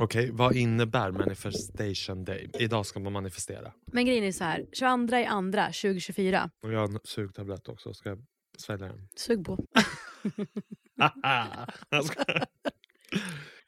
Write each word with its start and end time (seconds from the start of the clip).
Okej, 0.00 0.30
vad 0.32 0.56
innebär 0.56 1.10
manifestation 1.10 2.24
day? 2.24 2.50
Idag 2.58 2.86
ska 2.86 3.00
man 3.00 3.12
manifestera. 3.12 3.72
Men 3.92 4.06
grejen 4.06 4.24
är 4.24 4.32
så 4.32 4.44
här, 4.44 4.66
22 4.72 5.16
i 5.16 5.24
andra 5.24 5.66
2024. 5.66 6.50
Och 6.62 6.72
jag 6.72 6.78
har 6.78 6.88
en 6.88 6.98
sugtablett 7.04 7.68
också. 7.68 7.94
Ska 7.94 8.08
jag 8.08 8.18
svälja 8.58 8.86
den? 8.86 9.08
Sug 9.16 9.44
på. 9.46 9.58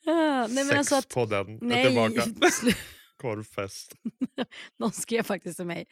Ah, 0.06 0.46
nej 0.46 0.64
men 0.64 0.78
alltså 0.78 0.94
att, 0.94 1.02
Sexpodden 1.02 1.48
är 1.48 1.58
nej, 1.62 1.86
tillbaka. 1.86 2.20
slu- 2.50 2.76
Korvfest. 3.16 3.94
någon 4.78 4.92
skrev 4.92 5.22
faktiskt 5.22 5.56
till 5.56 5.66
mig. 5.66 5.86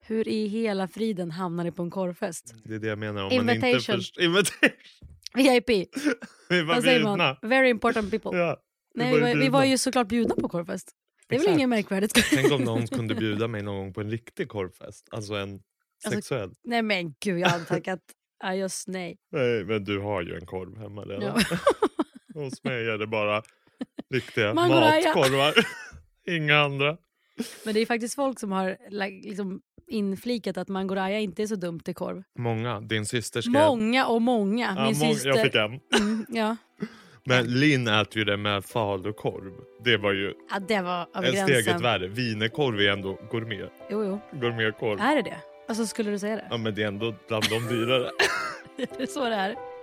Hur 0.00 0.28
i 0.28 0.46
hela 0.46 0.88
friden 0.88 1.30
hamnar 1.30 1.64
ni 1.64 1.72
på 1.72 1.82
en 1.82 1.90
korvfest? 1.90 2.54
Det 2.64 2.74
är 2.74 2.78
det 2.78 2.86
jag 2.86 2.98
menar. 2.98 3.22
Om 3.24 3.36
man 3.36 3.54
inte 3.54 3.66
Invitation. 3.68 3.96
först... 3.96 4.18
Invitation. 4.18 4.70
VIP, 5.34 5.68
Vi 6.48 6.62
vad 6.62 6.82
säger 6.82 7.02
man? 7.02 7.36
Very 7.42 7.68
important 7.68 8.10
people. 8.10 8.38
Ja, 8.38 8.60
nej, 8.94 9.14
vi, 9.14 9.20
var, 9.20 9.34
vi 9.34 9.48
var 9.48 9.64
ju 9.64 9.78
såklart 9.78 10.08
bjudna 10.08 10.34
på 10.34 10.48
korvfest. 10.48 10.92
Det 11.28 11.34
är 11.36 11.40
väl 11.40 11.48
inget 11.54 11.68
märkvärdigt? 11.68 12.12
Tänk 12.34 12.52
om 12.52 12.62
någon 12.62 12.86
kunde 12.86 13.14
bjuda 13.14 13.48
mig 13.48 13.62
någon 13.62 13.76
gång 13.76 13.92
på 13.92 14.00
en 14.00 14.10
riktig 14.10 14.48
korvfest. 14.48 15.08
Alltså 15.10 15.34
en 15.34 15.60
Alltså, 16.04 16.16
sexuell. 16.20 16.50
nej 16.64 16.82
men 16.82 17.14
gud, 17.20 17.38
jag 17.38 17.48
hade 17.48 17.64
tackat 17.64 18.00
ja, 18.42 18.54
just 18.54 18.88
nej. 18.88 19.16
Nej, 19.32 19.64
men 19.64 19.84
du 19.84 19.98
har 20.00 20.22
ju 20.22 20.34
en 20.36 20.46
korv 20.46 20.78
hemma 20.78 21.02
redan. 21.02 21.22
Ja. 21.50 21.56
Hos 22.40 22.64
mig 22.64 22.88
är 22.88 22.98
det 22.98 23.06
bara 23.06 23.42
riktiga 24.10 24.54
matkorvar. 24.54 25.54
Inga 26.36 26.58
andra. 26.58 26.96
Men 27.64 27.74
det 27.74 27.80
är 27.80 27.86
faktiskt 27.86 28.14
folk 28.14 28.40
som 28.40 28.52
har 28.52 28.76
liksom 29.22 29.60
inflikat 29.86 30.56
att 30.56 30.68
mangoraya 30.68 31.18
inte 31.20 31.42
är 31.42 31.46
så 31.46 31.56
dumt 31.56 31.80
till 31.80 31.94
korv. 31.94 32.22
Många. 32.38 32.80
Din 32.80 33.06
syster 33.06 33.40
skrev... 33.40 33.52
Många 33.52 34.06
och 34.06 34.22
många. 34.22 34.74
Ja, 34.76 34.84
Min 34.84 34.94
mång- 34.94 35.14
syster... 35.14 35.28
Jag 35.28 35.42
fick 35.42 35.54
en. 35.54 35.80
Mm, 36.00 36.26
ja. 36.28 36.56
Men 37.26 37.46
Linn 37.46 37.88
äter 37.88 38.18
ju 38.18 38.24
det 38.24 38.36
med 38.36 38.64
falukorv. 38.64 39.52
Det 39.84 39.96
var 39.96 40.12
ju 40.12 40.34
ja, 40.50 40.58
det 40.68 40.80
var 40.80 41.06
över 41.14 41.28
en 41.28 41.34
gränsen. 41.34 41.62
steget 41.62 41.80
värre. 41.80 42.06
Wienerkorv 42.08 42.80
är 42.80 42.92
ändå 42.92 43.18
gourmet. 43.30 43.72
Jo, 43.90 44.04
jo. 44.04 44.20
Gourmetkorv. 44.40 45.00
Är 45.00 45.16
det 45.16 45.22
det? 45.22 45.36
Alltså 45.68 45.86
skulle 45.86 46.10
du 46.10 46.18
säga 46.18 46.36
det? 46.36 46.46
Ja 46.50 46.56
men 46.56 46.74
det 46.74 46.82
är 46.82 46.86
ändå 46.86 47.14
bland 47.28 47.44
de 47.50 47.68
dyrare. 47.68 48.10
det 48.76 49.00
är 49.02 49.06
så 49.06 49.24
det 49.28 49.34
är. 49.34 49.73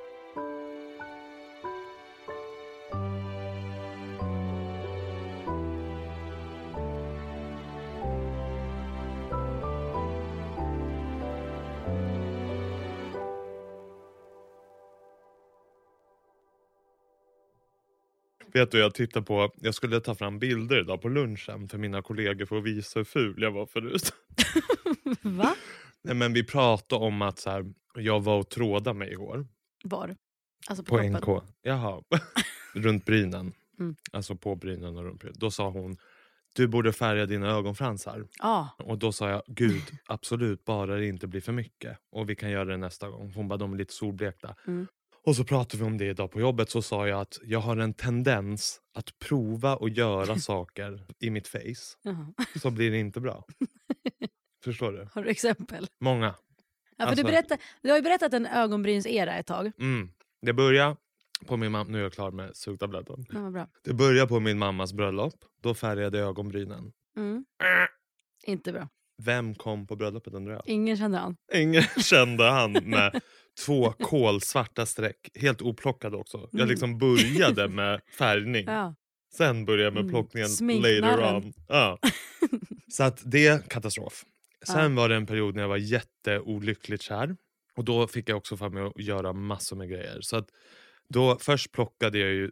Vet 18.53 18.71
du, 18.71 18.79
jag 18.79 18.93
tittar 18.93 19.21
på, 19.21 19.53
jag 19.55 19.75
skulle 19.75 19.99
ta 19.99 20.15
fram 20.15 20.39
bilder 20.39 20.79
idag 20.79 21.01
på 21.01 21.09
lunchen 21.09 21.69
för 21.69 21.77
mina 21.77 22.01
kollegor 22.01 22.45
för 22.45 22.57
att 22.57 22.63
visa 22.63 22.99
hur 22.99 23.03
ful 23.03 23.41
jag 23.41 23.51
var 23.51 23.65
förut. 23.65 24.13
Va? 25.21 25.55
Nej, 26.03 26.15
men 26.15 26.33
vi 26.33 26.43
pratade 26.43 27.05
om 27.05 27.21
att 27.21 27.39
så 27.39 27.49
här, 27.49 27.73
jag 27.95 28.23
var 28.23 28.39
och 28.39 28.49
trådade 28.49 28.99
mig 28.99 29.11
igår 29.11 29.47
Var? 29.83 30.15
Alltså 30.67 30.83
på, 30.83 30.97
på? 30.97 31.03
NK. 31.03 31.43
Jaha. 31.61 32.03
runt 32.73 33.05
brynen. 33.05 33.53
Mm. 33.79 33.95
Alltså 34.11 34.35
på 34.35 34.55
brynen 34.55 34.97
och 34.97 35.03
runt 35.03 35.19
brynen. 35.19 35.35
Då 35.39 35.51
sa 35.51 35.69
hon, 35.69 35.97
du 36.55 36.67
borde 36.67 36.93
färga 36.93 37.25
dina 37.25 37.47
ögonfransar. 37.47 38.27
Ja. 38.39 38.69
Och 38.77 38.97
då 38.97 39.11
sa 39.11 39.29
jag, 39.29 39.41
gud 39.47 39.83
absolut 40.05 40.65
bara 40.65 40.95
det 40.95 41.07
inte 41.07 41.27
blir 41.27 41.41
för 41.41 41.51
mycket. 41.51 41.97
Och 42.11 42.29
vi 42.29 42.35
kan 42.35 42.51
göra 42.51 42.65
det 42.65 42.77
nästa 42.77 43.09
gång. 43.09 43.33
Hon 43.35 43.47
bara, 43.47 43.57
de 43.57 43.73
är 43.73 43.77
lite 43.77 43.93
solblekta. 43.93 44.55
Mm. 44.67 44.87
Och 45.23 45.35
så 45.35 45.43
pratade 45.43 45.83
vi 45.83 45.87
om 45.87 45.97
det 45.97 46.05
idag 46.05 46.31
på 46.31 46.39
jobbet. 46.39 46.69
Så 46.69 46.81
sa 46.81 47.07
jag 47.07 47.21
att 47.21 47.37
jag 47.43 47.59
har 47.59 47.77
en 47.77 47.93
tendens 47.93 48.81
att 48.93 49.19
prova 49.19 49.75
och 49.75 49.89
göra 49.89 50.35
saker 50.39 51.05
i 51.19 51.29
mitt 51.29 51.47
face. 51.47 51.97
Jaha. 52.01 52.33
Så 52.61 52.71
blir 52.71 52.91
det 52.91 52.97
inte 52.97 53.19
bra. 53.19 53.45
Förstår 54.63 54.91
du? 54.91 55.07
Har 55.13 55.23
du 55.23 55.29
exempel? 55.29 55.87
Många. 55.99 56.25
Ja, 56.25 56.35
för 56.97 57.03
Alltså- 57.05 57.23
du, 57.25 57.31
berättar, 57.31 57.57
du 57.81 57.89
har 57.89 57.97
ju 57.97 58.01
berättat 58.03 58.33
en 58.33 58.45
ögonbrynsera 58.45 59.33
ett 59.37 59.47
tag. 59.47 59.71
Mm. 59.79 60.09
Det 60.41 60.53
börjar 60.53 60.97
på 61.47 61.57
min 61.57 61.71
mamma, 61.71 61.89
nu 61.91 61.97
är 61.99 62.03
jag 62.03 62.13
klar 62.13 62.31
med 62.31 62.55
sugtabletten. 62.55 63.25
Ja, 63.29 63.49
bra. 63.51 63.67
Det 63.83 63.93
börjar 63.93 64.27
på 64.27 64.39
min 64.39 64.57
mammas 64.57 64.93
bröllop. 64.93 65.33
Då 65.61 65.73
färgade 65.73 66.17
jag 66.17 66.27
ögonbrynen. 66.27 66.91
Mm. 67.17 67.45
Inte 68.43 68.71
bra. 68.73 68.87
Vem 69.23 69.55
kom 69.55 69.87
på 69.87 69.95
bröllopet 69.95 70.33
undrar 70.33 70.53
jag? 70.53 70.63
Ingen 70.65 70.97
känner 70.97 71.19
han. 71.19 71.35
Ingen 71.53 71.83
kände 71.97 72.43
han 72.49 72.71
med 72.71 73.21
två 73.65 73.91
kolsvarta 73.91 74.85
streck. 74.85 75.29
Helt 75.35 75.61
oplockade 75.61 76.17
också. 76.17 76.37
Jag 76.51 76.59
Mm. 76.61 76.69
liksom 76.69 76.97
började 76.97 77.67
med 77.67 78.01
färgning. 78.17 78.65
Ja. 78.65 78.95
Sen 79.37 79.65
började 79.65 79.83
jag 79.83 79.93
med 79.93 80.01
Mm. 80.01 80.11
plockningen 80.11 80.49
Sminknarren. 80.49 81.01
later 81.01 81.35
on. 81.35 81.53
Ja. 81.67 81.99
Så 82.91 83.03
att 83.03 83.21
det 83.25 83.47
är 83.47 83.59
katastrof. 83.59 84.25
Sen 84.67 84.95
var 84.95 85.09
det 85.09 85.15
en 85.15 85.25
period 85.25 85.55
när 85.55 85.61
jag 85.61 85.69
var 85.69 85.77
jätteolyckligt 85.77 87.03
kär. 87.03 87.35
Och 87.75 87.85
då 87.85 88.07
fick 88.07 88.29
jag 88.29 88.37
också 88.37 88.57
för 88.57 88.69
mig 88.69 88.83
att 88.83 88.99
göra 88.99 89.33
massor 89.33 89.75
med 89.75 89.89
grejer. 89.89 90.21
Så 90.21 90.37
att 90.37 90.49
då 91.09 91.37
först 91.41 91.71
plockade 91.71 92.19
jag 92.19 92.29
ju, 92.31 92.51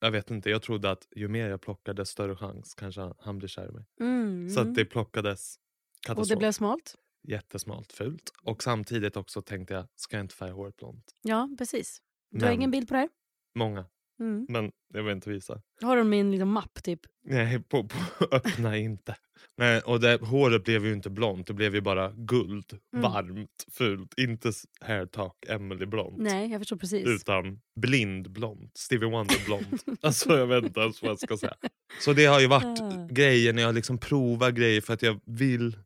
jag 0.00 0.10
vet 0.10 0.30
inte, 0.30 0.50
jag 0.50 0.62
trodde 0.62 0.90
att 0.90 1.08
ju 1.16 1.28
mer 1.28 1.48
jag 1.48 1.60
plockade 1.62 2.06
större 2.06 2.36
chans 2.36 2.74
kanske 2.74 3.12
han- 3.18 3.38
blir 3.38 3.48
kär 3.48 3.68
i 3.68 3.72
mig. 3.72 3.84
Mm. 4.00 4.50
Så 4.50 4.60
att 4.60 4.74
det 4.74 4.84
plockades 4.84 5.56
Och 5.56 6.04
katastrof. 6.06 6.28
det 6.28 6.36
blev 6.36 6.52
smalt? 6.52 6.94
Jättesmalt, 7.28 7.92
fult. 7.92 8.32
Och 8.42 8.62
samtidigt 8.62 9.16
också 9.16 9.42
tänkte 9.42 9.74
jag, 9.74 9.86
ska 9.96 10.16
jag 10.16 10.24
inte 10.24 10.34
färga 10.34 10.52
håret 10.52 10.76
blont? 10.76 11.04
Ja, 11.22 11.48
precis. 11.58 11.98
Du 12.30 12.40
har 12.40 12.46
Men- 12.46 12.54
ingen 12.54 12.70
bild 12.70 12.88
på 12.88 12.94
det 12.94 13.00
här? 13.00 13.08
Många, 13.54 13.84
Mm. 14.20 14.46
men 14.48 14.72
jag 14.94 15.02
vill 15.02 15.12
inte 15.12 15.30
visa. 15.30 15.62
Har 15.82 15.96
du 15.96 16.04
min 16.04 16.30
liksom, 16.30 16.48
mapp 16.52 16.82
typ? 16.82 17.00
Nej, 17.24 17.62
på, 17.62 17.88
på, 17.88 17.96
öppna 18.30 18.76
inte. 18.76 19.16
Nej, 19.58 19.80
och 19.80 20.00
det, 20.00 20.20
håret 20.22 20.64
blev 20.64 20.86
ju 20.86 20.92
inte 20.92 21.10
blont, 21.10 21.46
det 21.46 21.54
blev 21.54 21.74
ju 21.74 21.80
bara 21.80 22.12
guld. 22.16 22.78
Mm. 22.96 23.02
Varmt, 23.12 23.66
fult. 23.72 24.14
Inte 24.18 24.52
hair 24.80 25.06
talk 25.06 25.36
Emily 25.48 25.86
blont. 25.86 26.18
Nej, 26.18 26.50
jag 26.50 26.60
förstår 26.60 26.76
precis. 26.76 27.06
Utan 27.06 27.60
blind 27.80 28.30
blont. 28.30 28.76
Stevie 28.76 29.10
Wonder 29.10 29.44
blont. 29.46 29.84
alltså 30.04 30.38
jag 30.38 30.46
vet 30.46 30.64
inte 30.64 30.80
ens 30.80 31.02
vad 31.02 31.10
jag 31.10 31.18
ska 31.20 31.36
säga. 31.36 31.54
Så 32.00 32.12
det 32.12 32.24
har 32.24 32.40
ju 32.40 32.46
varit 32.46 32.80
Ah. 32.80 33.06
grejer 33.10 33.52
när 33.52 33.62
jag 33.62 33.74
liksom 33.74 33.98
provar 33.98 34.50
grejer 34.50 34.80
för 34.80 34.94
att 34.94 35.02
jag 35.02 35.20
vill 35.26 35.76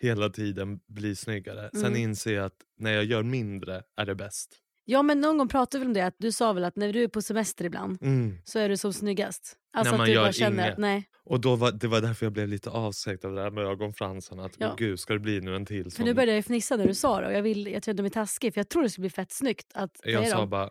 hela 0.00 0.28
tiden 0.30 0.80
bli 0.88 1.16
snyggare. 1.16 1.70
Sen 1.72 1.84
Mm. 1.84 1.96
inser 2.02 2.34
jag 2.34 2.44
att 2.44 2.56
när 2.78 2.92
jag 2.92 3.04
gör 3.04 3.22
mindre 3.22 3.82
är 3.96 4.06
det 4.06 4.14
bäst. 4.14 4.56
Ja, 4.84 5.02
men 5.02 5.20
någon 5.20 5.38
gång 5.38 5.48
pratade 5.48 5.80
vi 5.84 5.86
om 5.86 5.92
det. 5.92 6.00
Att 6.06 6.14
du 6.18 6.32
sa 6.32 6.52
väl 6.52 6.64
att 6.64 6.76
när 6.76 6.92
du 6.92 7.02
är 7.02 7.08
på 7.08 7.22
semester 7.22 7.64
ibland 7.64 8.02
Mm. 8.02 8.38
så 8.44 8.58
är 8.58 8.68
du 8.68 8.76
som 8.76 8.92
snyggast. 8.92 9.56
Alltså 9.72 9.92
man 9.94 10.00
att 10.00 10.06
du 10.06 10.12
gör 10.12 10.22
bara 10.22 10.32
känner 10.32 10.62
inget. 10.62 10.72
att 10.72 10.78
nej. 10.78 11.04
Och 11.24 11.40
då 11.40 11.56
var, 11.56 11.72
det 11.72 11.88
var 11.88 12.00
därför 12.00 12.26
jag 12.26 12.32
blev 12.32 12.48
lite 12.48 12.70
avskräckt 12.70 13.24
av 13.24 13.32
det 13.34 13.40
här 13.42 13.50
med 13.50 13.64
ögonfransarna. 13.64 14.44
Att, 14.44 14.52
Ja. 14.58 14.74
gud, 14.78 15.00
ska 15.00 15.12
det 15.12 15.18
bli 15.20 15.40
nu 15.40 15.56
en 15.56 15.66
till 15.66 15.84
För 15.84 15.90
sån? 15.90 16.04
nu 16.04 16.14
började 16.14 16.32
jag 16.34 16.44
fnissa 16.44 16.76
när 16.76 16.86
du 16.86 16.94
sa 16.94 17.20
det 17.20 17.26
och 17.26 17.32
jag, 17.32 17.42
vill, 17.42 17.66
jag 17.66 17.84
kände 17.84 18.02
mig 18.02 18.10
taskig 18.10 18.54
för 18.54 18.58
jag 18.60 18.68
tror 18.68 18.82
det 18.82 18.90
skulle 18.90 19.02
bli 19.02 19.10
fett 19.10 19.32
snyggt 19.32 19.66
att 19.74 20.00
Jag 20.04 20.28
sa 20.28 20.36
dem. 20.38 20.50
bara, 20.50 20.70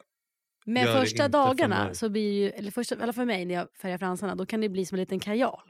Men 0.65 0.85
första 0.85 1.23
för 1.23 1.29
dagarna, 1.29 1.85
mig. 1.85 1.95
så 1.95 2.09
blir 2.09 2.31
ju, 2.33 2.49
eller 2.49 2.71
första, 2.71 2.95
i 2.95 2.97
alla 3.01 3.13
fall 3.13 3.21
för 3.21 3.25
mig 3.25 3.45
när 3.45 3.55
jag 3.55 3.67
färgar 3.81 3.97
fransarna, 3.97 4.35
då 4.35 4.45
kan 4.45 4.61
det 4.61 4.69
bli 4.69 4.85
som 4.85 4.95
en 4.95 4.99
liten 4.99 5.19
kajal. 5.19 5.61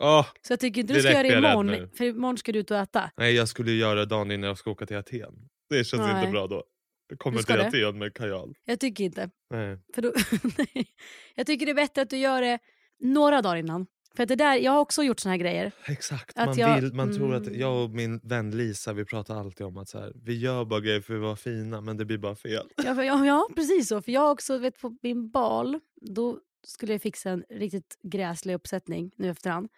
Åh, 0.00 0.26
Så 0.42 0.52
jag 0.52 0.60
tycker 0.60 0.80
inte 0.80 0.94
du 0.94 1.00
ska 1.00 1.12
göra 1.12 1.22
det 1.22 1.38
imorgon, 1.38 1.66
nu. 1.66 1.90
för 1.96 2.04
imorgon 2.04 2.38
ska 2.38 2.52
du 2.52 2.58
ut 2.58 2.70
och 2.70 2.76
äta. 2.76 3.10
nej 3.16 3.34
jag 3.34 3.48
skulle 3.48 3.72
göra 3.72 3.94
det 3.94 4.06
dagen 4.06 4.30
innan 4.30 4.48
jag 4.48 4.58
ska 4.58 4.70
åka 4.70 4.86
till 4.86 4.96
Aten. 4.96 5.34
Det 5.70 5.84
känns 5.84 6.02
Nej. 6.02 6.18
inte 6.20 6.30
bra 6.32 6.46
då. 6.46 6.64
Jag 7.08 7.18
kommer 7.18 7.42
till? 7.42 7.60
Aten 7.60 7.98
med 7.98 8.14
kajal. 8.14 8.54
Jag 8.64 8.80
tycker 8.80 9.04
inte. 9.04 9.30
Nej. 9.50 9.78
För 9.94 10.02
då, 10.02 10.12
jag 11.34 11.46
tycker 11.46 11.66
det 11.66 11.72
är 11.72 11.76
bättre 11.76 12.02
att 12.02 12.10
du 12.10 12.16
gör 12.16 12.42
det 12.42 12.58
några 13.00 13.42
dagar 13.42 13.56
innan. 13.56 13.86
För 14.16 14.22
att 14.22 14.28
det 14.28 14.36
där, 14.36 14.56
jag 14.56 14.72
har 14.72 14.80
också 14.80 15.02
gjort 15.02 15.20
såna 15.20 15.32
här 15.32 15.38
grejer. 15.38 15.72
Exakt, 15.84 16.38
Att 16.38 16.46
man, 16.46 16.58
jag- 16.58 16.80
vill, 16.80 16.92
man 16.92 17.14
tror 17.16 17.34
att 17.34 17.46
mm. 17.46 17.60
jag 17.60 17.84
och 17.84 17.90
min 17.90 18.18
vän 18.18 18.50
Lisa 18.50 18.92
vi 18.92 19.04
pratar 19.04 19.36
alltid 19.40 19.66
om 19.66 19.76
att 19.76 19.88
så 19.88 19.98
här, 19.98 20.12
vi 20.24 20.38
gör 20.38 20.64
bara 20.64 20.80
grejer 20.80 21.00
för 21.00 21.14
att 21.14 21.20
vara 21.20 21.36
fina 21.36 21.80
men 21.80 21.96
det 21.96 22.04
blir 22.04 22.18
bara 22.18 22.34
fel. 22.36 22.66
Ja, 22.76 22.94
för, 22.94 23.02
ja, 23.02 23.26
ja 23.26 23.48
precis 23.54 23.88
så. 23.88 24.02
För 24.02 24.12
jag 24.12 24.20
har 24.20 24.30
också, 24.30 24.58
vet, 24.58 24.78
på 24.78 24.96
min 25.02 25.30
bal, 25.30 25.80
då 26.00 26.38
skulle 26.66 26.92
jag 26.92 27.02
fixa 27.02 27.30
en 27.30 27.44
riktigt 27.50 27.98
gräslig 28.02 28.54
uppsättning 28.54 29.12
nu 29.16 29.28
efterhand. 29.28 29.68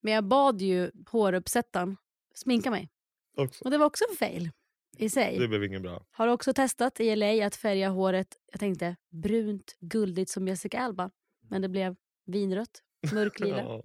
Men 0.00 0.12
jag 0.14 0.24
bad 0.24 0.60
ju 0.62 0.90
håruppsättaren 1.10 1.96
sminka 2.34 2.70
mig. 2.70 2.88
Också. 3.36 3.64
Och 3.64 3.70
det 3.70 3.78
var 3.78 3.86
också 3.86 4.04
en 4.10 4.16
fail 4.16 4.50
i 4.98 5.08
sig. 5.10 5.38
Det 5.38 5.48
blev 5.48 5.64
inget 5.64 5.82
bra. 5.82 6.06
Har 6.10 6.28
också 6.28 6.52
testat 6.54 7.00
i 7.00 7.16
LA 7.16 7.46
att 7.46 7.56
färga 7.56 7.88
håret, 7.88 8.36
jag 8.52 8.60
tänkte 8.60 8.96
brunt, 9.10 9.76
guldigt 9.80 10.30
som 10.30 10.48
Jessica 10.48 10.78
Alba. 10.80 11.10
Men 11.48 11.62
det 11.62 11.68
blev 11.68 11.96
vinrött, 12.26 12.82
mörklila. 13.12 13.56
Ja. 13.62 13.82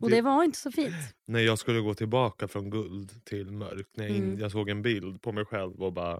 Och 0.00 0.10
Det- 0.10 0.16
det 0.16 0.22
var 0.22 0.44
inte 0.44 0.58
så 0.58 0.72
fint. 0.72 0.94
När 1.26 1.40
jag 1.40 1.58
skulle 1.58 1.80
gå 1.80 1.94
tillbaka 1.94 2.48
från 2.48 2.70
guld 2.70 3.24
till 3.24 3.50
mörkt, 3.52 3.96
när 3.96 4.04
jag, 4.06 4.16
in, 4.16 4.24
Mm. 4.24 4.38
jag 4.40 4.52
såg 4.52 4.68
en 4.68 4.82
bild 4.82 5.22
på 5.22 5.32
mig 5.32 5.44
själv 5.44 5.82
och 5.82 5.92
bara 5.92 6.16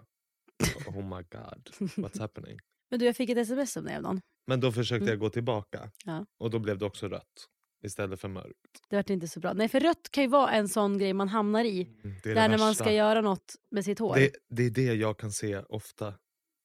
oh 0.86 1.16
my 1.16 1.22
god, 1.30 1.70
what's 1.96 2.20
happening? 2.20 2.58
Men 2.90 2.98
du, 3.00 3.06
jag 3.06 3.16
fick 3.16 3.30
ett 3.30 3.38
sms 3.38 3.76
om 3.76 3.84
det 3.84 3.96
av 3.96 4.02
någon. 4.02 4.20
Men 4.48 4.60
då 4.60 4.72
försökte 4.72 5.02
Mm. 5.04 5.08
jag 5.08 5.18
gå 5.18 5.30
tillbaka 5.30 5.90
Ja. 6.04 6.26
och 6.38 6.50
då 6.50 6.58
blev 6.58 6.78
det 6.78 6.84
också 6.86 7.08
rött 7.08 7.46
istället 7.84 8.20
för 8.20 8.28
mörkt. 8.28 8.54
Det 8.90 8.96
vart 8.96 9.10
inte 9.10 9.28
så 9.28 9.40
bra. 9.40 9.52
Nej, 9.52 9.68
för 9.68 9.80
rött 9.80 10.08
kan 10.10 10.24
ju 10.24 10.28
vara 10.30 10.50
en 10.50 10.68
sån 10.68 10.98
grej 10.98 11.12
man 11.12 11.28
hamnar 11.28 11.64
i. 11.64 11.82
Mm, 11.82 12.16
Det 12.22 12.30
är 12.30 12.34
det 12.34 12.40
Där 12.40 12.48
när 12.48 12.58
man 12.58 12.74
ska 12.74 12.92
göra 12.92 13.20
något 13.20 13.54
med 13.70 13.84
sitt 13.84 13.98
hår. 13.98 14.14
det, 14.14 14.30
det 14.50 14.62
är 14.66 14.70
det 14.70 14.94
jag 14.94 15.18
kan 15.18 15.32
se 15.32 15.58
ofta 15.58 16.14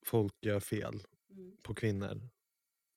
folk 0.05 0.33
gör 0.45 0.59
fel 0.59 0.93
Mm. 1.31 1.51
på 1.63 1.73
kvinnor. 1.73 2.29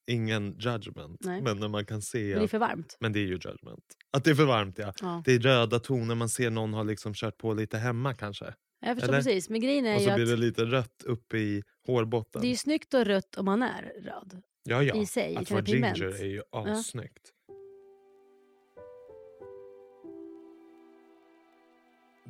ingen 0.08 0.58
judgment. 0.58 1.20
Nej. 1.24 1.42
Men 1.42 1.56
när 1.60 1.68
man 1.68 1.84
kan 1.86 2.02
se... 2.02 2.32
Det 2.32 2.38
blir 2.38 2.48
för 2.48 2.58
varmt. 2.58 2.96
Men 3.00 3.12
det 3.12 3.18
är 3.18 3.24
ju 3.24 3.28
judgment. 3.32 3.84
Att 4.12 4.24
det 4.24 4.30
är 4.30 4.34
för 4.34 4.44
varmt 4.44 4.78
ja. 4.78 4.92
Ja. 5.02 5.22
Det 5.24 5.32
är 5.32 5.38
röda 5.38 5.78
toner, 5.78 6.14
man 6.14 6.28
ser 6.28 6.50
någon 6.50 6.74
har 6.74 6.84
liksom 6.84 7.14
kört 7.14 7.38
på 7.38 7.54
lite 7.54 7.78
hemma 7.78 8.14
kanske. 8.14 8.54
Jag 8.80 8.96
förstår 8.96 9.12
Eller? 9.12 9.22
precis. 9.22 9.48
Men 9.50 9.60
grejen 9.60 9.86
är 9.86 9.96
Och 9.96 10.02
så 10.02 10.14
blir 10.14 10.26
det 10.26 10.36
lite 10.36 10.64
rött 10.64 11.02
uppe 11.04 11.38
i 11.38 11.62
hårbotten. 11.86 12.42
det 12.42 12.46
är 12.48 12.50
ju 12.50 12.56
snyggt 12.56 12.94
och 12.94 13.04
rött 13.04 13.36
om 13.36 13.44
man 13.44 13.62
är 13.62 13.82
röd. 14.02 14.42
Ja, 14.66 14.82
ja. 14.82 14.94
i 14.94 15.06
sig, 15.06 15.36
Att 15.36 15.50
vara 15.50 15.56
vara 15.56 15.64
pigment. 15.64 15.98
ginger 15.98 16.20
är 16.20 16.26
ju 16.26 16.42
assnyggt. 16.52 17.32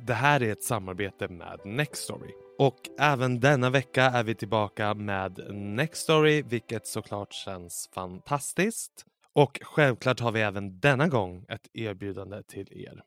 Det 0.07 0.13
här 0.13 0.43
är 0.43 0.51
ett 0.51 0.63
samarbete 0.63 1.27
med 1.27 1.59
Nextory. 1.65 2.31
Och 2.57 2.89
även 2.99 3.39
denna 3.39 3.69
vecka 3.69 4.03
är 4.03 4.23
vi 4.23 4.35
tillbaka 4.35 4.93
med 4.93 5.39
Nextory, 5.53 6.41
vilket 6.41 6.87
såklart 6.87 7.33
känns 7.33 7.89
fantastiskt. 7.93 9.05
Och 9.33 9.59
självklart 9.63 10.19
har 10.19 10.31
vi 10.31 10.41
även 10.41 10.79
denna 10.79 11.07
gång 11.07 11.45
ett 11.49 11.67
erbjudande 11.73 12.43
till 12.43 12.67
er. 12.71 13.03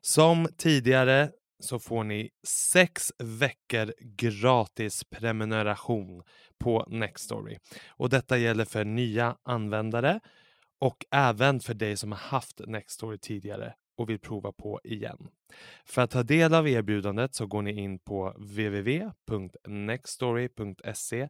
Som 0.00 0.48
tidigare 0.56 1.30
så 1.62 1.78
får 1.78 2.04
ni 2.04 2.30
sex 2.46 3.12
veckor 3.18 3.94
gratis 4.00 5.04
prenumeration 5.04 6.22
på 6.58 6.84
Nextory. 6.88 7.58
Och 7.88 8.08
detta 8.08 8.38
gäller 8.38 8.64
för 8.64 8.84
nya 8.84 9.36
användare 9.42 10.20
och 10.78 11.04
även 11.10 11.60
för 11.60 11.74
dig 11.74 11.96
som 11.96 12.12
har 12.12 12.18
haft 12.18 12.60
Nextory 12.66 13.18
tidigare 13.18 13.74
och 13.96 14.10
vill 14.10 14.18
prova 14.18 14.52
på 14.52 14.80
igen. 14.84 15.28
För 15.84 16.02
att 16.02 16.10
ta 16.10 16.22
del 16.22 16.54
av 16.54 16.68
erbjudandet 16.68 17.34
så 17.34 17.46
går 17.46 17.62
ni 17.62 17.72
in 17.72 17.98
på 17.98 18.30
www.nextory.se 18.30 21.28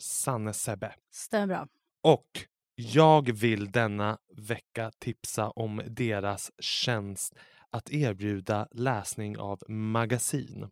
sannesebbe. 0.00 0.94
Stämmer 1.10 1.46
bra. 1.46 1.68
Och 2.02 2.46
jag 2.74 3.32
vill 3.32 3.70
denna 3.70 4.18
vecka 4.36 4.90
tipsa 4.98 5.50
om 5.50 5.82
deras 5.86 6.52
tjänst 6.58 7.34
att 7.70 7.92
erbjuda 7.92 8.68
läsning 8.70 9.38
av 9.38 9.62
magasin. 9.68 10.68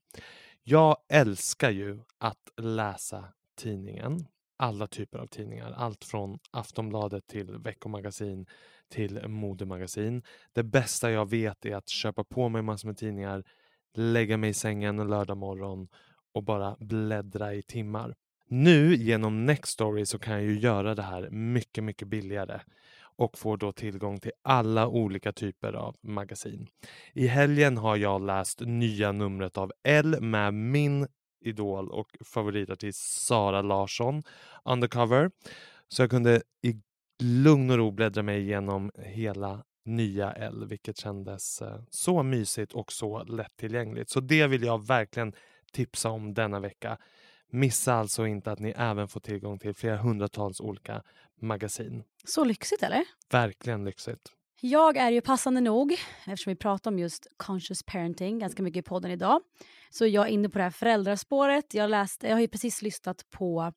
Jag 0.63 0.97
älskar 1.09 1.71
ju 1.71 2.01
att 2.19 2.51
läsa 2.57 3.25
tidningen. 3.57 4.27
Alla 4.57 4.87
typer 4.87 5.19
av 5.19 5.27
tidningar. 5.27 5.73
Allt 5.77 6.05
från 6.05 6.39
Aftonbladet 6.51 7.27
till 7.27 7.59
veckomagasin 7.59 8.47
till 8.89 9.29
modemagasin. 9.29 10.23
Det 10.53 10.63
bästa 10.63 11.11
jag 11.11 11.31
vet 11.31 11.67
är 11.67 11.77
att 11.77 11.89
köpa 11.89 12.25
på 12.25 12.49
mig 12.49 12.63
massor 12.63 12.89
med 12.89 12.97
tidningar, 12.97 13.45
lägga 13.95 14.37
mig 14.37 14.51
i 14.51 14.55
sängen 14.55 14.99
en 14.99 15.09
lördag 15.09 15.37
morgon 15.37 15.89
och 16.33 16.43
bara 16.45 16.77
bläddra 16.81 17.55
i 17.55 17.63
timmar. 17.63 18.15
Nu 18.47 18.95
genom 18.95 19.47
Nextory 19.47 20.07
så 20.07 20.19
kan 20.19 20.33
jag 20.35 20.43
ju 20.43 20.59
göra 20.59 20.95
det 20.95 21.03
här 21.03 21.31
mycket, 21.31 21.85
mycket 21.85 22.09
billigare 22.09 22.61
och 23.19 23.39
får 23.39 23.57
då 23.57 23.73
tillgång 23.73 24.21
till 24.21 24.33
alla 24.43 24.89
olika 24.89 25.33
typer 25.33 25.73
av 25.73 25.97
magasin. 26.03 26.69
I 27.13 27.27
helgen 27.27 27.77
har 27.77 27.97
jag 27.97 28.23
läst 28.23 28.61
nya 28.61 29.13
numret 29.13 29.59
av 29.59 29.73
L 29.85 30.17
med 30.21 30.55
min 30.55 31.07
idol 31.41 31.91
och 31.91 32.17
favoritartist 32.25 33.27
Sara 33.27 33.63
Larsson 33.63 34.23
undercover. 34.65 35.31
Så 35.89 36.03
jag 36.03 36.11
kunde 36.11 36.43
i 36.63 36.75
lugn 37.23 37.71
och 37.71 37.77
ro 37.77 37.91
bläddra 37.91 38.23
mig 38.23 38.41
igenom 38.41 38.91
hela 38.99 39.65
nya 39.85 40.33
L, 40.33 40.67
vilket 40.69 40.97
kändes 40.97 41.63
eh, 41.63 41.81
så 41.91 42.23
mysigt 42.23 42.73
och 42.73 42.93
så 42.93 43.25
lättillgängligt. 43.25 44.11
Så 44.11 44.21
det 44.21 44.47
vill 44.47 44.63
jag 44.63 44.87
verkligen 44.87 45.33
tipsa 45.73 46.11
om 46.11 46.35
denna 46.35 46.61
vecka. 46.61 46.99
Missa 47.51 47.95
alltså 47.95 48.27
inte 48.27 48.53
att 48.53 48.59
ni 48.59 48.75
även 48.77 49.09
får 49.09 49.21
tillgång 49.21 49.59
till 49.59 49.75
flera 49.75 49.97
hundratals 49.97 50.61
olika 50.61 51.03
magasin. 51.43 52.05
Så 52.25 52.45
lyxigt 52.45 52.83
eller? 52.83 53.05
Verkligen 53.31 53.85
lyxigt. 53.85 54.33
Jag 54.61 54.97
är 54.97 55.11
ju 55.11 55.21
passande 55.21 55.61
nog, 55.61 55.93
eftersom 56.27 56.51
vi 56.51 56.57
pratar 56.57 56.91
om 56.91 56.99
just 56.99 57.27
conscious 57.37 57.83
parenting 57.83 58.39
ganska 58.39 58.63
mycket 58.63 58.81
i 58.81 58.83
podden 58.83 59.11
idag, 59.11 59.41
så 59.91 60.05
är 60.05 60.09
jag 60.09 60.29
inne 60.29 60.49
på 60.49 60.59
det 60.59 60.65
här 60.65 60.71
föräldraspåret. 60.71 61.75
Jag, 61.75 61.91
läste, 61.91 62.27
jag 62.27 62.35
har 62.35 62.41
ju 62.41 62.49
precis 62.49 62.83
lyssnat 62.83 63.31
på 63.31 63.73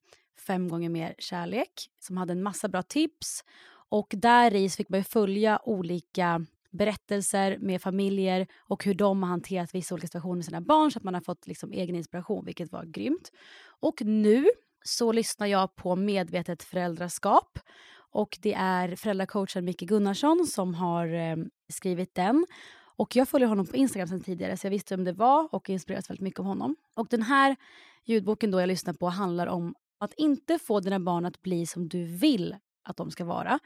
Fem 0.48 0.68
gånger 0.68 0.90
mer 0.90 1.16
kärlek 1.18 1.90
som 2.00 2.18
hade 2.18 2.34
en 2.34 2.44
massa 2.44 2.68
bra 2.68 2.84
tips. 2.84 3.44
Och 3.90 4.14
där 4.18 4.56
i 4.56 4.70
fick 4.70 4.90
man 4.90 5.00
ju 5.00 5.04
följa 5.04 5.60
olika 5.64 6.46
berättelser 6.72 7.58
med 7.58 7.82
familjer 7.82 8.48
och 8.60 8.86
hur 8.86 8.94
de 8.94 9.24
har 9.24 9.30
hanterat 9.30 9.76
vissa 9.76 9.96
olika 9.96 10.08
situationer 10.08 10.36
med 10.36 10.46
sina 10.46 10.62
barn 10.62 10.92
så 10.92 11.00
att 11.00 11.04
man 11.04 11.14
har 11.14 11.22
fått 11.22 11.48
liksom 11.48 11.72
egen 11.72 11.96
inspiration, 11.96 12.46
vilket 12.46 12.72
var 12.72 12.86
grymt. 12.86 13.32
Och 13.64 14.02
nu 14.02 14.46
så 14.84 15.12
lyssnar 15.12 15.48
jag 15.48 15.76
på 15.76 15.96
Medvetet 15.96 16.64
föräldraskap 16.64 17.60
och 18.12 18.38
det 18.42 18.54
är 18.54 18.96
föräldracoachen 18.96 19.66
Micke 19.66 19.82
Gunnarsson 19.82 20.46
som 20.46 20.74
har 20.74 21.08
eh, 21.08 21.36
skrivit 21.70 22.16
den. 22.16 22.46
Och 22.96 23.16
jag 23.16 23.30
följer 23.30 23.48
honom 23.48 23.68
på 23.68 23.76
Instagram 23.76 24.08
sedan 24.08 24.22
tidigare 24.22 24.58
så 24.58 24.66
jag 24.66 24.72
visste 24.72 24.96
vem 24.96 25.04
det 25.04 25.14
var 25.14 25.56
och 25.56 25.70
inspireras 25.70 26.10
väldigt 26.10 26.24
mycket 26.24 26.40
av 26.40 26.46
honom. 26.46 26.76
Och 26.96 27.08
den 27.10 27.22
här 27.22 27.56
ljudboken 28.06 28.52
då 28.52 28.60
jag 28.60 28.68
lyssnar 28.68 28.94
på 28.94 29.10
handlar 29.10 29.48
om 29.48 29.76
att 30.00 30.14
inte 30.18 30.60
få 30.60 30.80
dina 30.80 31.00
barn 31.00 31.26
att 31.26 31.42
bli 31.42 31.66
som 31.66 31.90
du 31.90 32.04
vill 32.06 32.56
att 32.84 32.98
de 32.98 33.12
ska 33.12 33.26
vara. 33.26 33.60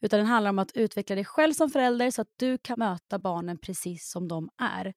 Utan 0.00 0.18
den 0.18 0.26
handlar 0.26 0.50
om 0.50 0.58
att 0.58 0.72
utveckla 0.72 1.14
dig 1.14 1.24
själv 1.24 1.52
som 1.52 1.70
förälder 1.70 2.10
så 2.10 2.22
att 2.22 2.32
du 2.36 2.58
kan 2.58 2.78
möta 2.78 3.18
barnen 3.18 3.58
precis 3.58 4.10
som 4.10 4.28
de 4.28 4.50
är. 4.58 4.94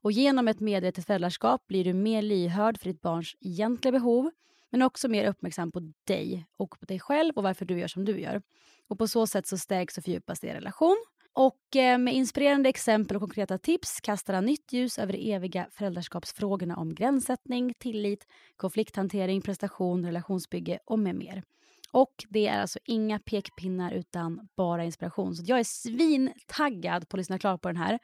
Och 0.00 0.12
genom 0.12 0.48
ett 0.48 0.60
medvetet 0.60 1.06
föräldraskap 1.06 1.66
blir 1.66 1.84
du 1.84 1.92
mer 1.92 2.22
lyhörd 2.22 2.78
för 2.78 2.88
ditt 2.88 3.00
barns 3.00 3.36
egentliga 3.40 3.92
behov 3.92 4.30
men 4.72 4.82
också 4.82 5.08
mer 5.08 5.24
uppmärksam 5.24 5.72
på 5.72 5.92
dig 6.06 6.46
och 6.56 6.80
på 6.80 6.86
dig 6.86 7.00
själv 7.00 7.32
och 7.36 7.42
varför 7.42 7.64
du 7.64 7.78
gör 7.78 7.88
som 7.88 8.04
du 8.04 8.20
gör. 8.20 8.42
Och 8.88 8.98
På 8.98 9.08
så 9.08 9.26
sätt 9.26 9.46
så 9.46 9.58
stärks 9.58 9.98
och 9.98 10.04
fördjupas 10.04 10.40
din 10.40 10.52
relation. 10.52 10.96
Och 11.34 11.76
eh, 11.76 11.98
med 11.98 12.14
inspirerande 12.14 12.68
exempel 12.68 13.16
och 13.16 13.22
konkreta 13.22 13.58
tips 13.58 14.00
kastar 14.00 14.34
han 14.34 14.44
nytt 14.44 14.72
ljus 14.72 14.98
över 14.98 15.12
de 15.12 15.32
eviga 15.32 15.66
föräldraskapsfrågorna 15.70 16.76
om 16.76 16.94
gränssättning, 16.94 17.74
tillit, 17.78 18.26
konflikthantering, 18.56 19.42
prestation, 19.42 20.06
relationsbygge 20.06 20.78
och 20.84 20.98
med 20.98 21.14
mer. 21.14 21.42
Och 21.90 22.24
det 22.28 22.46
är 22.46 22.60
alltså 22.60 22.78
inga 22.84 23.18
pekpinnar 23.18 23.92
utan 23.92 24.48
bara 24.56 24.84
inspiration. 24.84 25.34
Så 25.36 25.42
jag 25.46 25.58
är 25.60 25.64
svintaggad 25.64 27.08
på 27.08 27.16
att 27.16 27.18
lyssna 27.18 27.38
klart 27.38 27.62
på 27.62 27.68
den 27.68 27.76
här. 27.76 27.98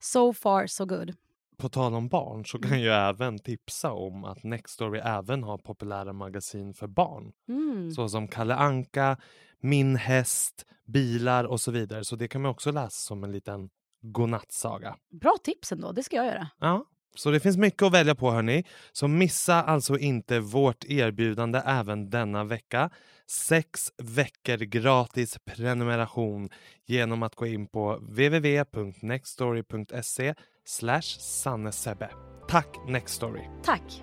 So 0.00 0.32
far 0.32 0.66
so 0.66 0.84
good. 0.84 1.14
På 1.56 1.68
tal 1.68 1.94
om 1.94 2.08
barn 2.08 2.44
så 2.44 2.58
kan 2.58 2.82
jag 2.82 3.08
även 3.08 3.38
tipsa 3.38 3.92
om 3.92 4.24
att 4.24 4.42
Nextory 4.42 5.00
även 5.04 5.42
har 5.42 5.58
populära 5.58 6.12
magasin 6.12 6.74
för 6.74 6.86
barn. 6.86 7.32
Mm. 7.48 7.90
Såsom 7.90 8.28
Kalle 8.28 8.54
Anka, 8.54 9.16
Min 9.60 9.96
häst, 9.96 10.66
bilar 10.84 11.44
och 11.44 11.60
så 11.60 11.70
vidare. 11.70 12.04
Så 12.04 12.16
det 12.16 12.28
kan 12.28 12.42
man 12.42 12.50
också 12.50 12.70
läsa 12.70 12.90
som 12.90 13.24
en 13.24 13.32
liten 13.32 13.70
godnattsaga. 14.02 14.96
Bra 15.10 15.34
tips 15.42 15.72
ändå, 15.72 15.92
det 15.92 16.02
ska 16.02 16.16
jag 16.16 16.26
göra. 16.26 16.48
Ja, 16.58 16.84
så 17.14 17.30
det 17.30 17.40
finns 17.40 17.56
mycket 17.56 17.82
att 17.82 17.92
välja 17.92 18.14
på 18.14 18.30
hörni. 18.30 18.64
Så 18.92 19.08
missa 19.08 19.62
alltså 19.62 19.98
inte 19.98 20.40
vårt 20.40 20.84
erbjudande 20.84 21.62
även 21.66 22.10
denna 22.10 22.44
vecka. 22.44 22.90
Sex 23.26 23.92
veckor 23.98 24.56
gratis 24.56 25.38
prenumeration 25.44 26.50
genom 26.86 27.22
att 27.22 27.34
gå 27.34 27.46
in 27.46 27.66
på 27.66 27.96
www.nextory.se 27.96 30.34
sannesebbe. 30.64 32.10
Tack 32.48 32.76
Nextory! 32.88 33.48
Tack. 33.62 34.02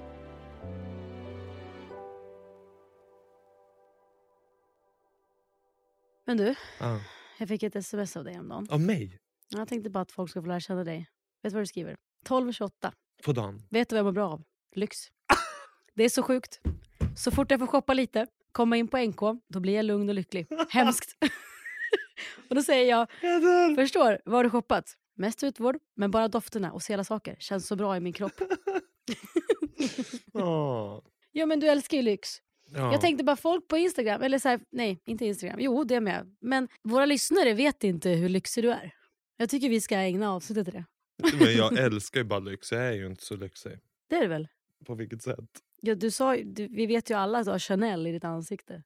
Men 6.25 6.37
du, 6.37 6.55
Ja. 6.79 6.99
jag 7.39 7.47
fick 7.47 7.63
ett 7.63 7.75
sms 7.75 8.17
av 8.17 8.23
dig 8.23 8.33
häromdagen. 8.33 8.67
Av 8.69 8.81
mig? 8.81 9.19
Jag 9.49 9.67
tänkte 9.67 9.89
bara 9.89 10.01
att 10.01 10.11
folk 10.11 10.31
ska 10.31 10.41
få 10.41 10.47
lära 10.47 10.59
känna 10.59 10.83
dig. 10.83 10.97
Vet 11.43 11.51
du 11.51 11.55
vad 11.55 11.61
du 11.61 11.67
skriver? 11.67 11.95
12.28. 12.27 12.91
På 13.25 13.31
dagen? 13.33 13.61
Vet 13.69 13.89
du 13.89 13.93
vad 13.95 13.99
jag 13.99 14.05
mår 14.05 14.11
bra 14.11 14.29
av? 14.29 14.43
Lyx. 14.75 14.97
Det 15.95 16.03
är 16.03 16.09
så 16.09 16.23
sjukt. 16.23 16.59
Så 17.17 17.31
fort 17.31 17.51
jag 17.51 17.59
får 17.59 17.67
shoppa 17.67 17.93
lite, 17.93 18.27
komma 18.51 18.77
in 18.77 18.87
på 18.87 18.97
NK, 18.97 19.19
då 19.47 19.59
blir 19.59 19.73
jag 19.75 19.85
lugn 19.85 20.09
och 20.09 20.15
lycklig. 20.15 20.47
Hemskt. 20.69 21.17
och 22.49 22.55
då 22.55 22.63
säger 22.63 22.89
jag, 22.89 23.07
Jag 23.21 23.75
förstår, 23.75 24.19
vad 24.25 24.35
har 24.35 24.43
du 24.43 24.49
shoppat? 24.49 24.95
Mest 25.19 25.43
utvård, 25.43 25.77
men 25.95 26.11
bara 26.11 26.27
dofterna 26.27 26.71
och 26.71 26.83
sela 26.83 27.03
saker 27.03 27.35
känns 27.39 27.67
så 27.67 27.75
bra 27.75 27.97
i 27.97 27.99
min 27.99 28.13
kropp. 28.13 28.33
Åh. 30.33 31.01
ja 31.31 31.45
men 31.45 31.59
du 31.59 31.67
älskar 31.67 31.97
ju 31.97 32.03
lyx. 32.03 32.29
Ja. 32.71 32.91
Jag 32.91 33.01
tänkte 33.01 33.23
bara 33.23 33.35
folk 33.35 33.67
på 33.67 33.77
Instagram, 33.77 34.21
eller 34.21 34.39
så 34.39 34.49
här, 34.49 34.59
nej 34.71 35.01
inte 35.05 35.25
Instagram, 35.25 35.59
jo 35.59 35.83
det 35.83 35.99
med. 35.99 36.37
Men 36.41 36.67
våra 36.83 37.05
lyssnare 37.05 37.53
vet 37.53 37.83
inte 37.83 38.09
hur 38.09 38.29
lyxig 38.29 38.63
du 38.63 38.71
är. 38.71 38.91
Jag 39.37 39.49
tycker 39.49 39.69
vi 39.69 39.81
ska 39.81 39.95
ägna 39.97 40.31
avsnittet 40.31 40.65
till 40.65 40.73
det. 40.73 40.85
Men 41.37 41.53
jag 41.55 41.77
älskar 41.85 42.19
ju 42.19 42.23
bara 42.23 42.39
lyx, 42.39 42.71
jag 42.71 42.87
är 42.87 42.93
ju 42.93 43.05
inte 43.07 43.23
så 43.23 43.35
lyxig. 43.35 43.79
Det 44.09 44.15
är 44.15 44.21
det 44.21 44.27
väl? 44.27 44.47
På 44.85 44.95
vilket 44.95 45.23
sätt? 45.23 45.49
Ja, 45.81 45.95
du 45.95 46.11
sa, 46.11 46.35
du, 46.35 46.67
vi 46.67 46.85
vet 46.85 47.09
ju 47.09 47.13
alla 47.13 47.39
att 47.39 47.45
du 47.45 47.51
har 47.51 47.59
Chanel 47.59 48.07
i 48.07 48.11
ditt 48.11 48.23
ansikte. 48.23 48.73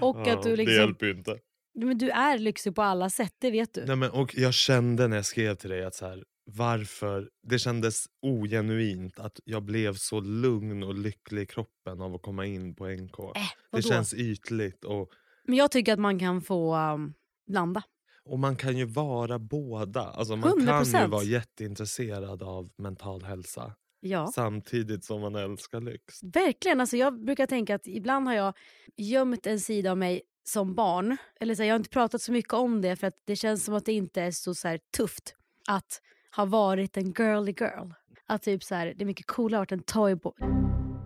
och 0.00 0.16
Ja, 0.26 0.32
att 0.32 0.42
du 0.42 0.50
Det 0.50 0.56
liksom, 0.56 0.74
hjälper 0.76 1.06
ju 1.06 1.12
inte. 1.12 1.38
Men 1.74 1.98
du 1.98 2.10
är 2.10 2.38
lyxig 2.38 2.74
på 2.74 2.82
alla 2.82 3.10
sätt, 3.10 3.34
det 3.38 3.50
vet 3.50 3.74
du. 3.74 3.84
Nej, 3.86 3.96
men, 3.96 4.10
och 4.10 4.34
jag 4.36 4.54
kände 4.54 5.08
när 5.08 5.16
jag 5.16 5.26
skrev 5.26 5.54
till 5.54 5.70
dig 5.70 5.84
att 5.84 5.94
så 5.94 6.06
här, 6.06 6.24
varför 6.44 7.30
det 7.48 7.58
kändes 7.58 8.04
ogenuint 8.22 9.18
att 9.18 9.40
jag 9.44 9.62
blev 9.62 9.94
så 9.94 10.20
lugn 10.20 10.82
och 10.82 10.94
lycklig 10.94 11.42
i 11.42 11.46
kroppen 11.46 12.00
av 12.00 12.14
att 12.14 12.22
komma 12.22 12.46
in 12.46 12.74
på 12.74 12.86
NK. 12.86 13.18
Äh, 13.18 13.42
det 13.72 13.82
känns 13.82 14.14
ytligt 14.14 14.84
och, 14.84 15.10
Men 15.44 15.56
jag 15.56 15.70
tycker 15.70 15.92
att 15.92 15.98
man 15.98 16.18
kan 16.18 16.42
få 16.42 16.76
um, 16.76 17.14
blanda. 17.46 17.82
och 18.24 18.38
man 18.38 18.56
kan 18.56 18.76
ju 18.78 18.84
vara 18.84 19.38
båda. 19.38 20.00
Alltså 20.02 20.36
man 20.36 20.52
kan 20.52 20.84
ju 20.84 20.92
100%. 20.92 21.08
vara 21.08 21.22
jätteintresserad 21.22 22.42
av 22.42 22.70
mental 22.78 23.22
hälsa 23.22 23.74
Ja. 24.02 24.26
samtidigt 24.34 25.04
som 25.04 25.20
man 25.20 25.34
älskar 25.34 25.80
lyx. 25.80 26.22
Verkligen. 26.22 26.80
Alltså 26.80 26.96
jag 26.96 27.24
brukar 27.24 27.46
tänka 27.46 27.74
att 27.74 27.86
ibland 27.86 28.26
har 28.26 28.34
jag 28.34 28.54
gömt 28.96 29.46
en 29.46 29.60
sida 29.60 29.90
av 29.90 29.98
mig 29.98 30.22
som 30.44 30.74
barn. 30.74 31.16
Eller 31.40 31.54
så 31.54 31.62
här, 31.62 31.68
jag 31.68 31.74
har 31.74 31.78
inte 31.78 31.90
pratat 31.90 32.22
så 32.22 32.32
mycket 32.32 32.52
om 32.52 32.82
det 32.82 32.96
för 32.96 33.06
att 33.06 33.22
det 33.24 33.36
känns 33.36 33.64
som 33.64 33.74
att 33.74 33.84
det 33.84 33.92
inte 33.92 34.22
är 34.22 34.30
så, 34.30 34.54
så 34.54 34.68
här, 34.68 34.80
tufft 34.96 35.34
att 35.68 36.02
ha 36.36 36.44
varit 36.44 36.96
en 36.96 37.12
girly 37.12 37.54
girl. 37.60 37.90
Att 38.26 38.42
typ 38.42 38.64
så 38.64 38.74
här, 38.74 38.86
det 38.96 39.04
är 39.04 39.06
mycket 39.06 39.26
coolare 39.26 39.62
att 39.62 39.70
vara 39.70 39.78
en 39.78 39.82
toyboy. 39.82 40.32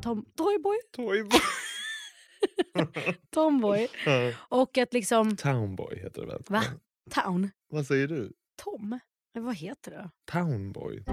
Tom, 0.03 0.25
toyboy? 0.37 0.77
Toyboy. 0.93 1.41
Tomboy. 3.31 3.89
Och 4.37 4.79
att 4.79 4.93
liksom... 4.93 5.37
Townboy 5.37 5.99
heter 5.99 6.21
det 6.21 6.27
väl? 6.27 6.43
Va? 6.49 6.63
Town? 7.11 7.51
Vad 7.69 7.87
säger 7.87 8.09
du? 8.09 8.33
Tom? 8.57 9.01
Men 9.35 9.45
vad 9.45 9.55
heter 9.57 9.91
det? 9.91 10.11
Townboy? 10.33 11.05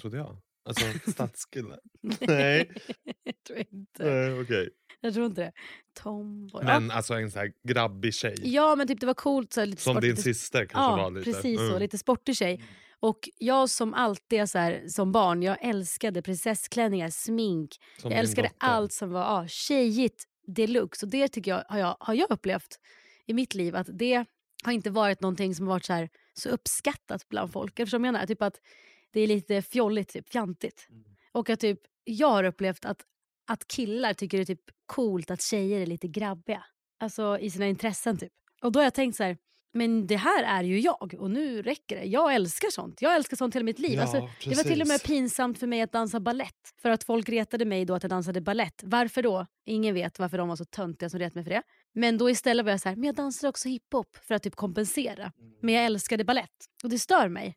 Trodde 0.00 0.16
jag. 0.16 0.36
Alltså 0.64 0.84
stadskille. 1.10 1.78
Nej. 2.20 2.72
jag 3.24 3.42
tror 3.46 3.58
inte. 3.58 4.04
Nej, 4.04 4.40
okej. 4.40 4.70
Jag 5.06 5.14
tror 5.14 5.26
inte 5.26 5.40
det. 5.40 5.52
Tomboy. 6.02 6.64
Men 6.64 6.90
alltså 6.90 7.14
en 7.14 7.30
sån 7.30 7.40
här 7.40 7.52
grabbig 7.68 8.14
tjej. 8.14 8.34
ja, 8.38 8.70
ja, 8.70 8.76
men 8.76 8.88
typ 8.88 9.00
det 9.00 9.06
var 9.06 9.14
coolt. 9.14 9.52
Så 9.52 9.60
här, 9.60 9.66
lite 9.66 9.82
Som 9.82 9.94
sport- 9.94 10.02
din 10.02 10.10
lite 10.10 10.22
syster 10.22 10.66
kanske 10.66 10.92
ja, 10.92 10.96
var 10.96 11.10
lite. 11.10 11.32
precis 11.32 11.58
så. 11.58 11.66
Mm. 11.66 11.78
Lite 11.78 11.98
sportig 11.98 12.36
tjej. 12.36 12.62
Och 13.00 13.28
jag 13.38 13.70
som 13.70 13.94
alltid 13.94 14.40
är 14.40 14.46
så 14.46 14.58
här, 14.58 14.84
som 14.88 15.12
barn, 15.12 15.42
jag 15.42 15.56
älskade 15.60 16.22
prinsessklänningar, 16.22 17.10
smink. 17.10 17.70
Som 17.98 18.10
jag 18.10 18.20
älskade 18.20 18.48
dotter. 18.48 18.66
allt 18.66 18.92
som 18.92 19.10
var 19.10 19.20
ja, 19.20 19.48
tjejigt 19.48 20.24
deluxe. 20.46 21.06
Och 21.06 21.10
det 21.10 21.28
tycker 21.28 21.50
jag 21.50 21.64
har, 21.68 21.78
jag 21.78 21.96
har 22.00 22.14
jag 22.14 22.30
upplevt 22.30 22.80
i 23.26 23.34
mitt 23.34 23.54
liv 23.54 23.76
att 23.76 23.88
det 23.92 24.24
har 24.64 24.72
inte 24.72 24.90
varit 24.90 25.20
någonting 25.20 25.54
som 25.54 25.66
har 25.66 25.74
varit 25.74 25.84
så, 25.84 25.92
här, 25.92 26.08
så 26.34 26.48
uppskattat 26.48 27.28
bland 27.28 27.52
folk. 27.52 27.78
Vad 27.78 27.88
jag 27.92 28.00
menar? 28.00 28.26
Typ 28.26 28.42
att 28.42 28.60
det 29.12 29.20
är 29.20 29.26
lite 29.26 29.62
fjolligt, 29.62 30.12
typ, 30.12 30.28
fjantigt. 30.28 30.86
Mm. 30.90 31.04
Och 31.32 31.50
att 31.50 31.60
typ, 31.60 31.80
jag 32.04 32.28
har 32.30 32.44
upplevt 32.44 32.84
att, 32.84 33.02
att 33.46 33.68
killar 33.68 34.14
tycker 34.14 34.38
det 34.38 34.42
är 34.42 34.56
typ 34.56 34.70
coolt 34.86 35.30
att 35.30 35.42
tjejer 35.42 35.80
är 35.80 35.86
lite 35.86 36.08
grabbiga. 36.08 36.64
Alltså 36.98 37.38
i 37.38 37.50
sina 37.50 37.66
intressen 37.66 38.18
typ. 38.18 38.32
Och 38.62 38.72
då 38.72 38.78
har 38.78 38.84
jag 38.84 38.94
tänkt 38.94 39.16
så 39.16 39.22
här, 39.22 39.36
men 39.72 40.06
det 40.06 40.16
här 40.16 40.44
är 40.44 40.62
ju 40.62 40.80
jag 40.80 41.14
och 41.18 41.30
nu 41.30 41.62
räcker 41.62 41.96
det. 41.96 42.04
Jag 42.04 42.34
älskar 42.34 42.70
sånt. 42.70 43.02
Jag 43.02 43.14
älskar 43.14 43.36
sånt 43.36 43.54
hela 43.54 43.64
mitt 43.64 43.78
liv. 43.78 43.92
Ja, 43.92 44.02
alltså, 44.02 44.28
det 44.44 44.56
var 44.56 44.62
till 44.62 44.82
och 44.82 44.88
med 44.88 45.02
pinsamt 45.02 45.58
för 45.58 45.66
mig 45.66 45.82
att 45.82 45.92
dansa 45.92 46.20
ballett. 46.20 46.74
För 46.82 46.90
att 46.90 47.04
folk 47.04 47.28
retade 47.28 47.64
mig 47.64 47.84
då 47.84 47.94
att 47.94 48.02
jag 48.02 48.10
dansade 48.10 48.40
ballett. 48.40 48.80
Varför 48.84 49.22
då? 49.22 49.46
Ingen 49.66 49.94
vet 49.94 50.18
varför 50.18 50.38
de 50.38 50.48
var 50.48 50.56
så 50.56 50.64
töntiga 50.64 51.10
som 51.10 51.20
retade 51.20 51.34
mig 51.34 51.44
för 51.44 51.50
det. 51.50 51.62
Men 51.94 52.18
då 52.18 52.30
istället 52.30 52.64
var 52.64 52.70
jag 52.70 52.80
så 52.80 52.88
här, 52.88 52.96
men 52.96 53.04
jag 53.04 53.14
dansade 53.14 53.48
också 53.48 53.68
hiphop 53.68 54.16
för 54.16 54.34
att 54.34 54.42
typ 54.42 54.56
kompensera. 54.56 55.32
Men 55.60 55.74
jag 55.74 55.84
älskade 55.84 56.24
ballett. 56.24 56.66
Och 56.84 56.90
det 56.90 56.98
stör 56.98 57.28
mig. 57.28 57.56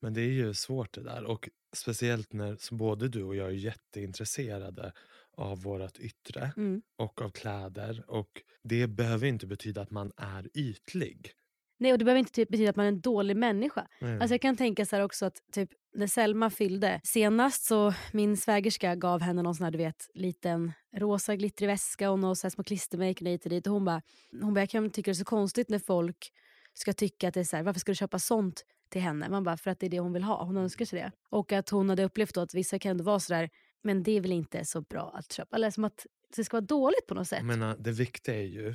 Men 0.00 0.14
det 0.14 0.20
är 0.20 0.32
ju 0.32 0.54
svårt 0.54 0.94
det 0.94 1.02
där. 1.02 1.24
Och 1.24 1.48
speciellt 1.72 2.32
när 2.32 2.74
både 2.74 3.08
du 3.08 3.22
och 3.22 3.36
jag 3.36 3.46
är 3.46 3.52
jätteintresserade 3.52 4.92
av 5.40 5.62
vårt 5.62 5.98
yttre 5.98 6.52
Mm. 6.56 6.82
och 6.98 7.22
av 7.22 7.30
kläder. 7.30 8.04
Och 8.08 8.42
det 8.64 8.86
behöver 8.86 9.26
inte 9.26 9.46
betyda 9.46 9.82
att 9.82 9.90
man 9.90 10.12
är 10.16 10.48
ytlig. 10.54 11.32
Nej, 11.78 11.92
och 11.92 11.98
det 11.98 12.04
behöver 12.04 12.18
inte 12.18 12.32
typ 12.32 12.48
betyda 12.48 12.70
att 12.70 12.76
man 12.76 12.84
är 12.84 12.88
en 12.88 13.00
dålig 13.00 13.36
människa. 13.36 13.88
Mm. 14.00 14.20
Alltså 14.20 14.34
jag 14.34 14.40
kan 14.40 14.56
tänka 14.56 14.86
så 14.86 14.96
här 14.96 15.02
också 15.02 15.26
att 15.26 15.42
typ 15.52 15.70
när 15.94 16.06
Selma 16.06 16.50
fyllde 16.50 17.00
senast 17.04 17.64
så 17.64 17.94
min 18.12 18.36
svägerska 18.36 18.94
gav 18.94 19.20
henne 19.20 19.42
någon 19.42 19.54
sån 19.54 19.64
här 19.64 19.70
du 19.70 19.78
vet 19.78 20.10
liten 20.14 20.72
rosa 20.96 21.36
glittrig 21.36 21.68
väska 21.68 22.10
och 22.10 22.18
några 22.18 22.34
små 22.34 22.64
klistermärken 22.64 23.26
hit 23.26 23.44
och 23.44 23.50
dit 23.50 23.66
och 23.66 23.72
hon 23.72 23.84
bara, 23.84 24.02
hon 24.42 24.54
bara 24.54 24.60
jag 24.60 24.70
kan 24.70 24.90
tycka 24.90 25.10
det 25.10 25.12
är 25.12 25.14
så 25.14 25.24
konstigt 25.24 25.68
när 25.68 25.78
folk 25.78 26.32
ska 26.74 26.92
tycka 26.92 27.28
att 27.28 27.34
det 27.34 27.40
är 27.40 27.44
så 27.44 27.56
här, 27.56 27.62
varför 27.62 27.80
ska 27.80 27.92
du 27.92 27.96
köpa 27.96 28.18
sånt 28.18 28.64
till 28.88 29.00
henne? 29.00 29.28
Man 29.28 29.44
bara 29.44 29.56
för 29.56 29.70
att 29.70 29.80
det 29.80 29.86
är 29.86 29.90
det 29.90 30.00
hon 30.00 30.12
vill 30.12 30.22
ha, 30.22 30.44
hon 30.44 30.56
önskar 30.56 30.84
sig 30.84 30.98
det. 30.98 31.12
Och 31.30 31.52
att 31.52 31.70
hon 31.70 31.88
hade 31.88 32.04
upplevt 32.04 32.36
att 32.36 32.54
vissa 32.54 32.78
kan 32.78 33.04
vara 33.04 33.20
sådär, 33.20 33.50
men 33.82 34.02
det 34.02 34.12
är 34.12 34.20
väl 34.20 34.32
inte 34.32 34.64
så 34.64 34.80
bra 34.80 35.10
att 35.14 35.32
köpa. 35.32 35.56
Eller 35.56 35.70
som 35.70 35.84
att 35.84 36.06
det 36.36 36.44
ska 36.44 36.56
vara 36.56 36.66
dåligt 36.66 37.06
på 37.06 37.14
något 37.14 37.28
sätt. 37.28 37.38
Jag 37.38 37.46
menar, 37.46 37.76
det 37.78 37.92
viktiga 37.92 38.34
är 38.34 38.46
ju 38.46 38.74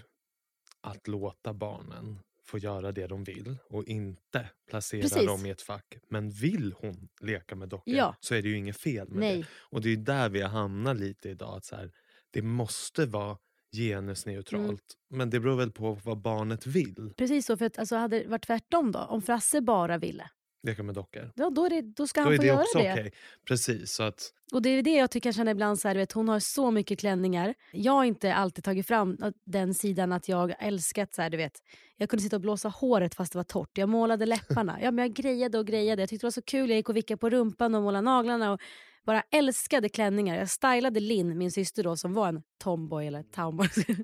att 0.81 1.07
låta 1.07 1.53
barnen 1.53 2.19
få 2.45 2.57
göra 2.57 2.91
det 2.91 3.07
de 3.07 3.23
vill 3.23 3.57
och 3.69 3.83
inte 3.85 4.49
placera 4.69 5.01
Precis. 5.01 5.25
dem 5.25 5.45
i 5.45 5.49
ett 5.49 5.61
fack. 5.61 5.97
Men 6.09 6.29
vill 6.31 6.73
hon 6.77 7.07
leka 7.21 7.55
med 7.55 7.69
dockor 7.69 7.95
Ja. 7.95 8.15
så 8.19 8.35
är 8.35 8.41
det 8.41 8.49
ju 8.49 8.57
inget 8.57 8.77
fel 8.77 9.09
med 9.09 9.19
Nej. 9.19 9.37
det. 9.37 9.47
Och 9.53 9.81
det 9.81 9.89
är 9.89 9.97
där 9.97 10.29
vi 10.29 10.41
har 10.41 10.49
hamnat 10.49 10.97
lite 10.97 11.29
idag. 11.29 11.57
Att 11.57 11.65
så 11.65 11.75
här, 11.75 11.91
det 12.31 12.41
måste 12.41 13.05
vara 13.05 13.37
genusneutralt. 13.75 14.67
Mm. 14.67 14.79
Men 15.09 15.29
det 15.29 15.39
beror 15.39 15.55
väl 15.55 15.71
på 15.71 15.93
vad 15.93 16.21
barnet 16.21 16.67
vill. 16.67 17.13
Precis 17.17 17.45
så, 17.45 17.57
för 17.57 17.65
att 17.65 17.79
alltså, 17.79 17.95
hade 17.95 18.19
det 18.19 18.27
varit 18.27 18.45
tvärtom 18.45 18.91
då, 18.91 18.99
om 18.99 19.21
Frasse 19.21 19.61
bara 19.61 19.97
ville, 19.97 20.29
Leka 20.65 20.83
med 20.83 20.95
dockor. 20.95 21.31
då, 21.35 21.49
då, 21.49 21.69
det, 21.69 21.81
då 21.81 22.07
ska 22.07 22.21
Då 22.23 22.29
han 22.29 22.37
få 22.37 22.43
göra 22.45 22.57
det. 22.73 22.91
okej. 22.91 23.11
Precis. 23.47 23.91
Så 23.91 24.03
att, 24.03 24.31
Och 24.53 24.61
det 24.61 24.69
är 24.69 24.83
det 24.83 24.95
jag 24.95 25.11
tycker 25.11 25.27
jag 25.27 25.35
känner 25.35 25.51
ibland 25.51 25.79
så 25.79 25.87
här, 25.87 25.95
vet, 25.95 26.11
hon 26.11 26.29
har 26.29 26.39
så 26.39 26.71
mycket 26.71 26.99
klänningar. 26.99 27.53
Jag 27.71 27.91
har 27.91 28.03
inte 28.03 28.33
alltid 28.33 28.63
tagit 28.63 28.87
fram 28.87 29.17
den 29.45 29.73
sidan 29.73 30.11
att 30.11 30.29
jag 30.29 30.53
älskat 30.59 31.15
så 31.15 31.21
här, 31.21 31.29
du 31.29 31.37
vet. 31.37 31.61
Jag 31.97 32.09
kunde 32.09 32.23
sitta 32.23 32.35
och 32.35 32.41
blåsa 32.41 32.69
håret 32.69 33.15
fast 33.15 33.31
det 33.31 33.37
var 33.39 33.43
torrt. 33.43 33.77
Jag 33.77 33.89
målade 33.89 34.25
läpparna. 34.25 34.77
Ja, 34.81 34.91
men 34.91 35.05
jag 35.05 35.13
grejade 35.13 35.57
och 35.59 35.67
grejade. 35.67 36.01
Jag 36.01 36.09
tyckte 36.09 36.23
det 36.23 36.27
var 36.27 36.31
så 36.31 36.41
kul. 36.41 36.69
Jag 36.69 36.77
gick 36.77 36.89
och 36.89 36.95
vickade 36.95 37.17
på 37.17 37.29
rumpan 37.29 37.75
och 37.75 37.81
målade 37.81 38.01
naglarna 38.05 38.51
och 38.51 38.59
bara 39.05 39.23
älskade 39.31 39.89
klänningar. 39.89 40.37
Jag 40.37 40.49
stylade 40.49 40.99
Linn, 40.99 41.37
min 41.37 41.51
syster 41.51 41.83
då, 41.83 41.97
som 41.97 42.13
var 42.13 42.27
en 42.27 42.43
tomboy 42.63 43.07
eller 43.07 43.23
tomboy. 43.23 43.67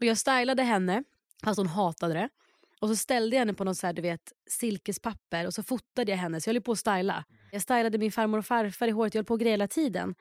och 0.00 0.06
jag 0.06 0.18
stylade 0.18 0.62
henne, 0.62 1.04
fast 1.44 1.58
hon 1.58 1.66
hatade 1.66 2.14
det. 2.14 2.28
Och 2.80 2.88
så 2.88 2.96
ställde 2.96 3.36
jag 3.36 3.40
henne 3.40 3.54
på 3.54 3.64
något 3.64 3.76
så 3.76 3.86
här, 3.86 3.92
du 3.94 4.02
vet, 4.02 4.32
silkespapper 4.50 5.46
och 5.46 5.54
så 5.54 5.62
fotade 5.62 6.10
jag 6.10 6.18
henne. 6.18 6.40
Så 6.40 6.48
jag 6.50 6.54
höll 6.54 6.62
på 6.62 6.72
att 6.72 6.78
styla. 6.78 7.24
Jag 7.52 7.62
stylade 7.62 7.98
min 7.98 8.12
farmor 8.12 8.38
och 8.38 8.46
farfar 8.46 8.88
i 8.88 8.90
håret. 8.90 9.14
Jag 9.14 9.18
höll 9.18 9.26
på 9.26 9.34
att 9.34 9.40
greja 9.40 9.52
hela 9.52 9.68
tiden. 9.68 10.14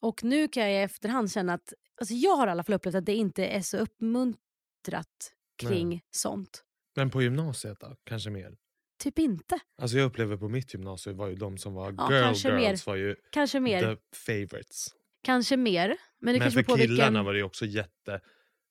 Och 0.00 0.24
nu 0.24 0.48
kan 0.48 0.62
jag 0.62 0.72
i 0.72 0.76
efterhand 0.84 1.32
känna 1.32 1.54
att, 1.54 1.72
alltså 2.00 2.14
jag 2.14 2.36
har 2.36 2.46
i 2.46 2.50
alla 2.50 2.64
fall 2.64 2.74
upplevt 2.74 2.94
att 2.94 3.06
det 3.06 3.14
inte 3.14 3.46
är 3.46 3.60
så 3.62 3.76
uppmuntrat 3.76 5.32
kring 5.58 6.02
sånt. 6.10 6.64
men 6.96 7.10
på 7.10 7.22
gymnasiet 7.22 7.80
då? 7.80 7.96
Kanske 8.04 8.30
mer? 8.30 8.56
Typ 8.98 9.18
inte. 9.18 9.58
Alltså 9.82 9.96
jag 9.98 10.04
upplever 10.06 10.36
på 10.36 10.48
mitt 10.48 10.74
gymnasium 10.74 11.16
var 11.16 11.28
ju 11.28 11.34
de 11.34 11.58
som 11.58 11.74
var 11.74 11.94
Ja, 11.98 12.12
girl 12.12 12.22
kanske 12.22 12.48
girls 12.60 12.86
mer. 12.86 12.92
var 12.92 12.96
ju 12.96 13.16
Kanske 13.30 13.60
mer. 13.60 13.94
the 13.94 14.00
favorites. 14.16 14.86
Kanske 15.22 15.56
mer. 15.56 15.96
Men 16.18 16.38
Men 16.38 16.50
för 16.52 16.62
killarna 16.62 16.86
vilken... 16.86 17.24
var 17.24 17.32
det 17.32 17.38
ju 17.38 17.44
också 17.44 17.64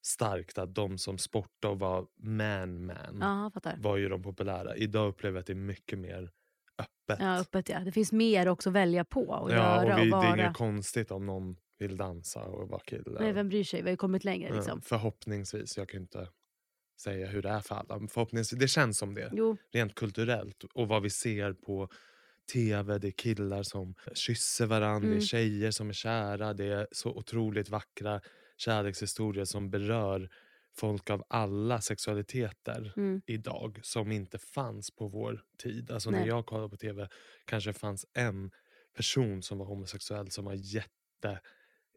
jättestarkt 0.02 0.58
att 0.58 0.76
de 0.76 0.98
som 0.98 1.18
sportade 1.18 1.74
och 1.74 1.80
var 1.80 2.08
man-man 2.24 3.18
Ja, 3.22 3.52
var 3.78 3.98
ju 3.98 4.10
de 4.10 4.24
populära. 4.24 4.76
Idag 4.76 5.08
upplever 5.10 5.36
jag 5.36 5.40
att 5.42 5.48
det 5.48 5.54
är 5.54 5.56
mycket 5.56 6.00
mer 6.00 6.32
öppet. 6.80 7.20
Ja, 7.20 7.40
öppet 7.40 7.70
ja. 7.70 7.80
Det 7.80 7.92
finns 7.92 8.12
mer 8.12 8.48
också 8.48 8.70
att 8.70 8.76
välja 8.76 9.06
på 9.06 9.22
och 9.28 9.52
Ja, 9.52 9.56
göra 9.56 9.94
och 9.96 10.00
och, 10.00 10.06
vi, 10.06 10.10
det 10.10 10.16
är 10.18 10.22
vara. 10.22 10.36
inget 10.38 10.58
konstigt 10.58 11.12
om 11.12 11.26
någon 11.26 11.56
vill 11.80 11.98
dansa 11.98 12.44
och 12.44 12.70
vara 12.70 12.82
kille. 12.82 13.20
Nej, 13.20 13.34
vem 13.34 13.50
bryr 13.50 13.64
sig? 13.64 13.82
Vi 13.82 13.88
har 13.88 13.92
ju 13.92 13.98
kommit 13.98 14.24
längre 14.24 14.50
Ja, 14.50 14.56
liksom. 14.56 14.82
Förhoppningsvis, 14.82 15.78
jag 15.78 15.90
kan 15.90 16.02
inte 16.02 16.28
säga 17.02 17.28
hur 17.28 17.42
det 17.42 17.50
är 17.50 17.60
för 17.60 17.76
alla. 17.76 18.08
Förhoppningsvis, 18.08 18.60
det 18.60 18.68
känns 18.68 18.98
som 18.98 19.14
det, 19.14 19.30
Jo, 19.34 19.58
rent 19.74 19.96
kulturellt. 19.96 20.64
Och 20.74 20.88
vad 20.88 21.02
vi 21.04 21.10
ser 21.10 21.54
på 21.54 21.90
tv, 22.54 22.98
det 22.98 23.08
är 23.08 23.12
killar 23.12 23.64
som 23.64 23.96
kysser 24.14 24.66
varandra, 24.66 25.00
det 25.00 25.06
Mm. 25.08 25.18
är 25.18 25.22
tjejer 25.22 25.72
som 25.72 25.90
är 25.90 25.94
kära. 25.94 26.54
Det 26.54 26.66
är 26.66 26.88
så 26.92 27.10
otroligt 27.10 27.70
vackra 27.70 28.22
kärlekshistorier 28.62 29.46
som 29.46 29.70
berör 29.70 30.30
folk 30.76 31.10
av 31.10 31.24
alla 31.28 31.82
sexualiteter 31.82 32.94
mm. 32.98 33.22
idag 33.26 33.80
som 33.84 34.12
inte 34.12 34.38
fanns 34.38 34.92
på 34.92 35.08
vår 35.08 35.44
tid. 35.58 35.92
Alltså 35.92 36.10
när 36.12 36.20
Nej. 36.20 36.28
jag 36.28 36.46
kollade 36.46 36.70
på 36.70 36.78
tv 36.78 37.08
kanske 37.46 37.74
fanns 37.74 38.06
en 38.14 38.52
person 38.96 39.44
som 39.44 39.58
var 39.58 39.66
homosexuell 39.66 40.32
som 40.32 40.46
var 40.46 40.54
jätte 40.54 41.40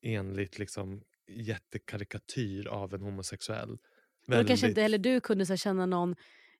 enligt 0.02 0.58
liksom 0.58 1.02
jättekarikatyr 1.28 2.66
av 2.66 2.94
en 2.94 3.02
homosexuell. 3.02 3.70
Och 3.70 3.78
då 4.26 4.32
kanske 4.34 4.48
Väldigt- 4.48 4.64
inte 4.68 4.82
heller 4.82 4.98
du 4.98 5.20
kunde 5.20 5.46
så 5.46 5.56
känna 5.56 5.86
någon 5.86 6.16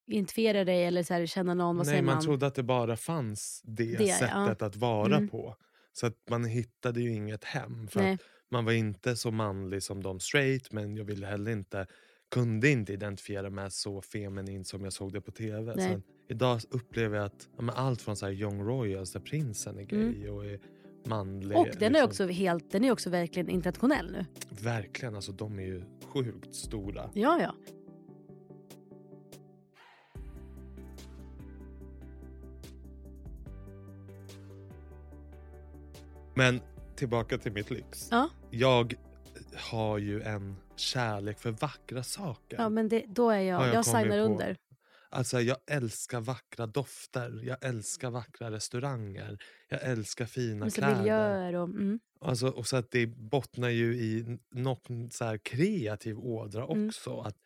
identifiera 0.07 0.65
dig 0.65 0.85
eller 0.85 1.03
så 1.03 1.15
här, 1.15 1.27
känna 1.27 1.55
någon, 1.55 1.77
vad 1.77 1.87
Nej, 1.87 1.93
säger 1.93 2.03
man 2.03 2.15
man? 2.15 2.25
trodde 2.25 2.47
att 2.47 2.55
det 2.55 2.63
bara 2.63 2.97
fanns 2.97 3.61
det, 3.65 3.97
Det, 3.97 4.05
ja. 4.05 4.17
sättet 4.17 4.63
att 4.63 4.77
vara 4.77 5.17
Mm. 5.17 5.29
på. 5.29 5.57
Så 5.93 6.07
att 6.07 6.17
man 6.31 6.45
hittade 6.45 7.01
ju 7.01 7.13
inget 7.13 7.45
hem. 7.45 7.89
För 7.89 8.19
man 8.55 8.65
var 8.65 8.73
inte 8.73 9.17
så 9.17 9.31
manlig 9.31 9.83
som 9.83 10.03
de 10.03 10.21
straight 10.21 10.73
men 10.73 10.97
jag 10.97 11.05
ville 11.05 11.27
heller 11.27 11.51
inte 11.51 11.87
kunde 12.31 12.71
inte 12.71 12.93
identifiera 12.93 13.51
mig 13.51 13.71
så 13.71 14.03
feminin 14.03 14.65
som 14.65 14.85
jag 14.85 14.93
såg 14.93 15.13
det 15.13 15.21
på 15.21 15.31
tv. 15.31 15.75
Sen, 15.75 16.03
idag 16.29 16.61
upplever 16.71 17.17
jag 17.17 17.27
att 17.27 17.49
ja, 17.59 17.73
allt 17.73 18.03
från 18.03 18.17
så 18.17 18.27
här 18.27 18.33
Young 18.33 18.63
Royals 18.63 19.13
där 19.13 19.21
prinsen 19.21 19.79
är 19.79 19.83
gay 19.83 20.17
Mm. 20.17 20.35
och 20.35 20.45
är 20.47 20.61
manlig. 21.05 21.59
Och 21.59 21.67
den 21.67 21.83
är 21.83 21.91
liksom. 21.91 22.05
också 22.09 22.27
helt, 22.27 22.71
den 22.71 22.85
är 22.85 22.91
också 22.91 23.11
verkligen 23.11 23.49
internationell 23.49 24.13
nu. 24.13 24.27
Verkligen, 24.63 25.15
alltså 25.15 25.33
de 25.33 25.59
är 25.59 25.63
ju 25.63 25.83
sjukt 26.07 26.55
stora. 26.55 27.11
Ja, 27.15 27.41
ja. 27.41 27.55
Men 36.35 36.61
tillbaka 36.97 37.39
till 37.39 37.53
mitt 37.53 37.71
lyx. 37.71 38.09
Ja. 38.11 38.31
Jag 38.59 38.95
har 39.57 39.99
ju 39.99 40.23
en 40.23 40.57
kärlek 40.77 41.39
för 41.39 41.51
vackra 41.51 42.03
saker. 42.03 42.57
Ja, 42.59 42.69
men 42.69 42.89
det, 42.89 43.05
då 43.09 43.31
är 43.31 43.41
jag, 43.41 43.57
Har 43.57 43.67
jag, 43.67 43.75
jag 43.75 43.85
signar 43.85 44.09
på. 44.27 44.33
under. 44.33 44.57
Alltså 45.11 45.41
jag 45.41 45.57
älskar 45.67 46.21
vackra 46.21 46.67
dofter, 46.67 47.41
jag 47.45 47.65
älskar 47.65 48.11
vackra 48.11 48.51
restauranger, 48.51 49.39
jag 49.69 49.83
älskar 49.83 50.27
fina 50.27 50.71
så 50.71 50.81
kläder. 50.81 50.99
miljöer 50.99 51.55
och... 51.55 51.69
Mm. 51.69 52.01
Alltså, 52.21 52.49
och 52.49 52.67
så 52.67 52.77
att 52.77 52.91
det 52.91 53.07
bottnar 53.07 53.69
ju 53.69 53.95
i 53.95 54.39
något 54.51 54.87
så 55.11 55.39
kreativ 55.43 56.19
ådra 56.19 56.65
Mm. 56.65 56.89
också. 56.89 57.21
Att 57.21 57.37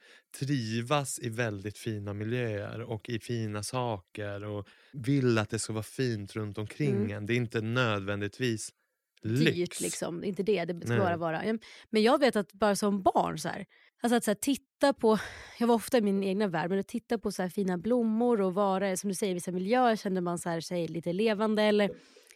trivas 0.41 1.19
i 1.19 1.29
väldigt 1.29 1.79
fina 1.79 2.15
miljöer 2.15 2.81
och 2.83 3.09
i 3.09 3.19
fina 3.21 3.63
saker 3.63 4.45
och 4.45 4.69
vill 4.93 5.39
att 5.39 5.51
det 5.51 5.59
ska 5.59 5.73
vara 5.73 5.83
fint 5.83 6.37
runt 6.37 6.59
omkring 6.59 6.97
Mm. 6.97 7.11
en. 7.11 7.27
Det 7.27 7.33
är 7.33 7.37
inte 7.37 7.61
nödvändigtvis 7.61 8.71
lyx. 9.23 9.57
dyrt. 9.57 9.81
Liksom. 9.81 10.25
Inte 10.25 10.43
det, 10.43 10.65
det 10.65 10.87
ska 10.87 10.97
bara 10.99 11.17
vara. 11.17 11.43
Men 11.91 12.03
jag 12.03 12.21
vet 12.21 12.37
att 12.37 12.53
bara 12.53 12.77
som 12.77 13.03
barn, 13.03 13.39
så 13.39 13.49
här, 13.49 13.67
alltså 14.03 14.17
att 14.17 14.25
så 14.25 14.31
här, 14.31 14.37
titta 14.37 14.93
på, 14.93 15.19
jag 15.59 15.67
var 15.67 15.75
ofta 15.75 15.99
i 15.99 16.01
min 16.01 16.25
egna 16.25 16.47
värld, 16.47 16.71
men 16.71 16.79
att 16.79 16.89
titta 16.89 17.19
på 17.19 17.33
så 17.33 17.43
här, 17.43 17.49
fina 17.49 17.79
blommor 17.79 18.41
och 18.41 18.55
vara, 18.55 18.97
som 18.97 19.09
du 19.09 19.15
säger, 19.15 19.31
i 19.31 19.35
vissa 19.35 19.53
miljöer 19.53 19.97
kände 19.97 20.21
man 20.21 20.39
så 20.39 20.49
här, 20.49 20.61
sig 20.61 20.89
lite 20.89 21.13
levande. 21.13 21.63
Eller 21.63 21.91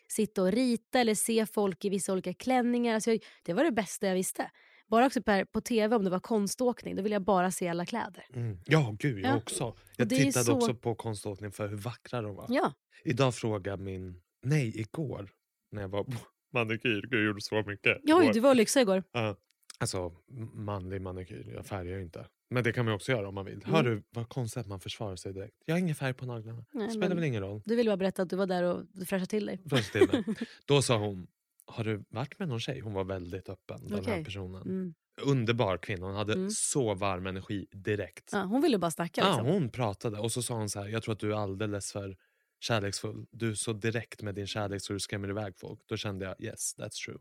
sitta 0.08 0.42
och 0.42 0.52
rita 0.52 1.00
eller 1.00 1.14
se 1.14 1.46
folk 1.46 1.84
i 1.84 1.88
vissa 1.88 2.12
olika 2.12 2.34
klänningar. 2.34 2.94
Alltså 2.94 3.10
jag, 3.10 3.20
det 3.42 3.52
var 3.52 3.64
det 3.64 3.72
bästa 3.72 4.06
jag 4.06 4.14
visste. 4.14 4.50
Bara 4.86 5.06
också 5.06 5.22
på, 5.22 5.44
på 5.52 5.60
tv 5.60 5.96
om 5.96 6.04
det 6.04 6.10
var 6.10 6.20
konståkning, 6.20 6.96
då 6.96 7.02
ville 7.02 7.14
jag 7.14 7.22
bara 7.24 7.50
se 7.50 7.68
alla 7.68 7.86
kläder. 7.86 8.26
Mm. 8.34 8.58
Ja, 8.66 8.96
gud, 8.98 9.18
jag 9.18 9.30
Ja. 9.32 9.36
också. 9.36 9.76
Jag 9.96 10.08
tittade 10.08 10.44
så- 10.44 10.52
också 10.52 10.74
på 10.74 10.94
konståkning 10.94 11.50
för 11.52 11.68
hur 11.68 11.76
vackra 11.76 12.22
de 12.22 12.34
var. 12.34 12.46
Ja, 12.48 12.72
Idag 13.04 13.34
frågade 13.34 13.82
min... 13.82 14.20
Nej, 14.42 14.80
igår 14.80 15.30
när 15.72 15.82
jag 15.82 15.88
var 15.88 16.04
på 16.04 16.12
manikyr. 16.52 17.02
Gud, 17.02 17.14
jag 17.20 17.24
gjorde 17.26 17.40
så 17.40 17.62
mycket. 17.66 17.98
ja 18.04 18.30
du 18.32 18.40
var 18.40 18.54
lyxade 18.54 18.82
igår. 18.82 19.02
Ja. 19.12 19.36
Alltså, 19.78 20.12
manlig 20.54 21.00
manikyr. 21.02 21.52
Jag 21.54 21.66
färgar 21.66 21.96
ju 21.96 22.02
inte. 22.02 22.26
Men 22.50 22.64
det 22.64 22.72
kan 22.72 22.84
man 22.84 22.94
också 22.94 23.12
göra 23.12 23.28
om 23.28 23.34
man 23.34 23.44
vill. 23.44 23.54
Mm. 23.64 23.74
Hör 23.74 23.82
du 23.82 24.02
vad 24.10 24.28
konstigt 24.28 24.60
att 24.60 24.66
man 24.66 24.80
försvarar 24.80 25.16
sig 25.16 25.32
direkt. 25.32 25.56
Jag 25.64 25.74
har 25.74 25.78
ingen 25.80 25.94
färg 25.94 26.14
på 26.14 26.26
naglarna. 26.26 26.64
Nej, 26.72 26.86
Det 26.86 26.92
spelar 26.92 27.14
väl 27.14 27.24
ingen 27.24 27.42
roll. 27.42 27.62
Du 27.64 27.76
ville 27.76 27.90
bara 27.90 27.96
berätta 27.96 28.22
att 28.22 28.30
du 28.30 28.36
var 28.36 28.46
där 28.46 28.62
och 28.62 28.84
fräschade 29.06 29.26
till 29.26 29.46
dig. 29.46 29.60
Först 29.70 29.92
till 29.92 30.08
mig. 30.12 30.24
Då 30.66 30.82
sa 30.82 30.96
hon, 30.96 31.26
har 31.66 31.84
du 31.84 32.04
varit 32.08 32.38
med 32.38 32.48
någon 32.48 32.60
tjej? 32.60 32.80
Hon 32.80 32.92
var 32.92 33.04
väldigt 33.04 33.48
öppen, 33.48 33.86
den 33.88 34.04
här 34.04 34.24
personen. 34.24 34.62
Mm. 34.62 34.94
Underbar 35.22 35.76
kvinna. 35.78 36.06
Hon 36.06 36.16
hade 36.16 36.32
Mm. 36.32 36.50
så 36.50 36.94
varm 36.94 37.26
energi 37.26 37.66
direkt. 37.72 38.28
Ja, 38.32 38.42
hon 38.42 38.62
ville 38.62 38.78
bara 38.78 38.90
snacka. 38.90 39.20
Ja, 39.20 39.28
Liksom. 39.28 39.46
hon 39.46 39.68
pratade 39.70 40.18
och 40.18 40.32
så 40.32 40.42
sa 40.42 40.54
hon 40.54 40.68
så 40.68 40.80
här, 40.80 40.88
jag 40.88 41.02
tror 41.02 41.12
att 41.12 41.20
du 41.20 41.32
är 41.32 41.36
alldeles 41.36 41.92
för 41.92 42.16
kärleksfull. 42.62 43.26
Du 43.30 43.50
är 43.50 43.54
så 43.54 43.72
direkt 43.72 44.22
med 44.22 44.34
din 44.34 44.46
kärlek 44.46 44.82
så 44.82 44.92
du 44.92 45.00
skrämmer 45.00 45.28
iväg 45.28 45.54
folk. 45.56 45.80
Då 45.86 45.96
kände 45.96 46.24
jag 46.24 46.34
yes, 46.40 46.74
that's 46.78 47.04
true. 47.04 47.18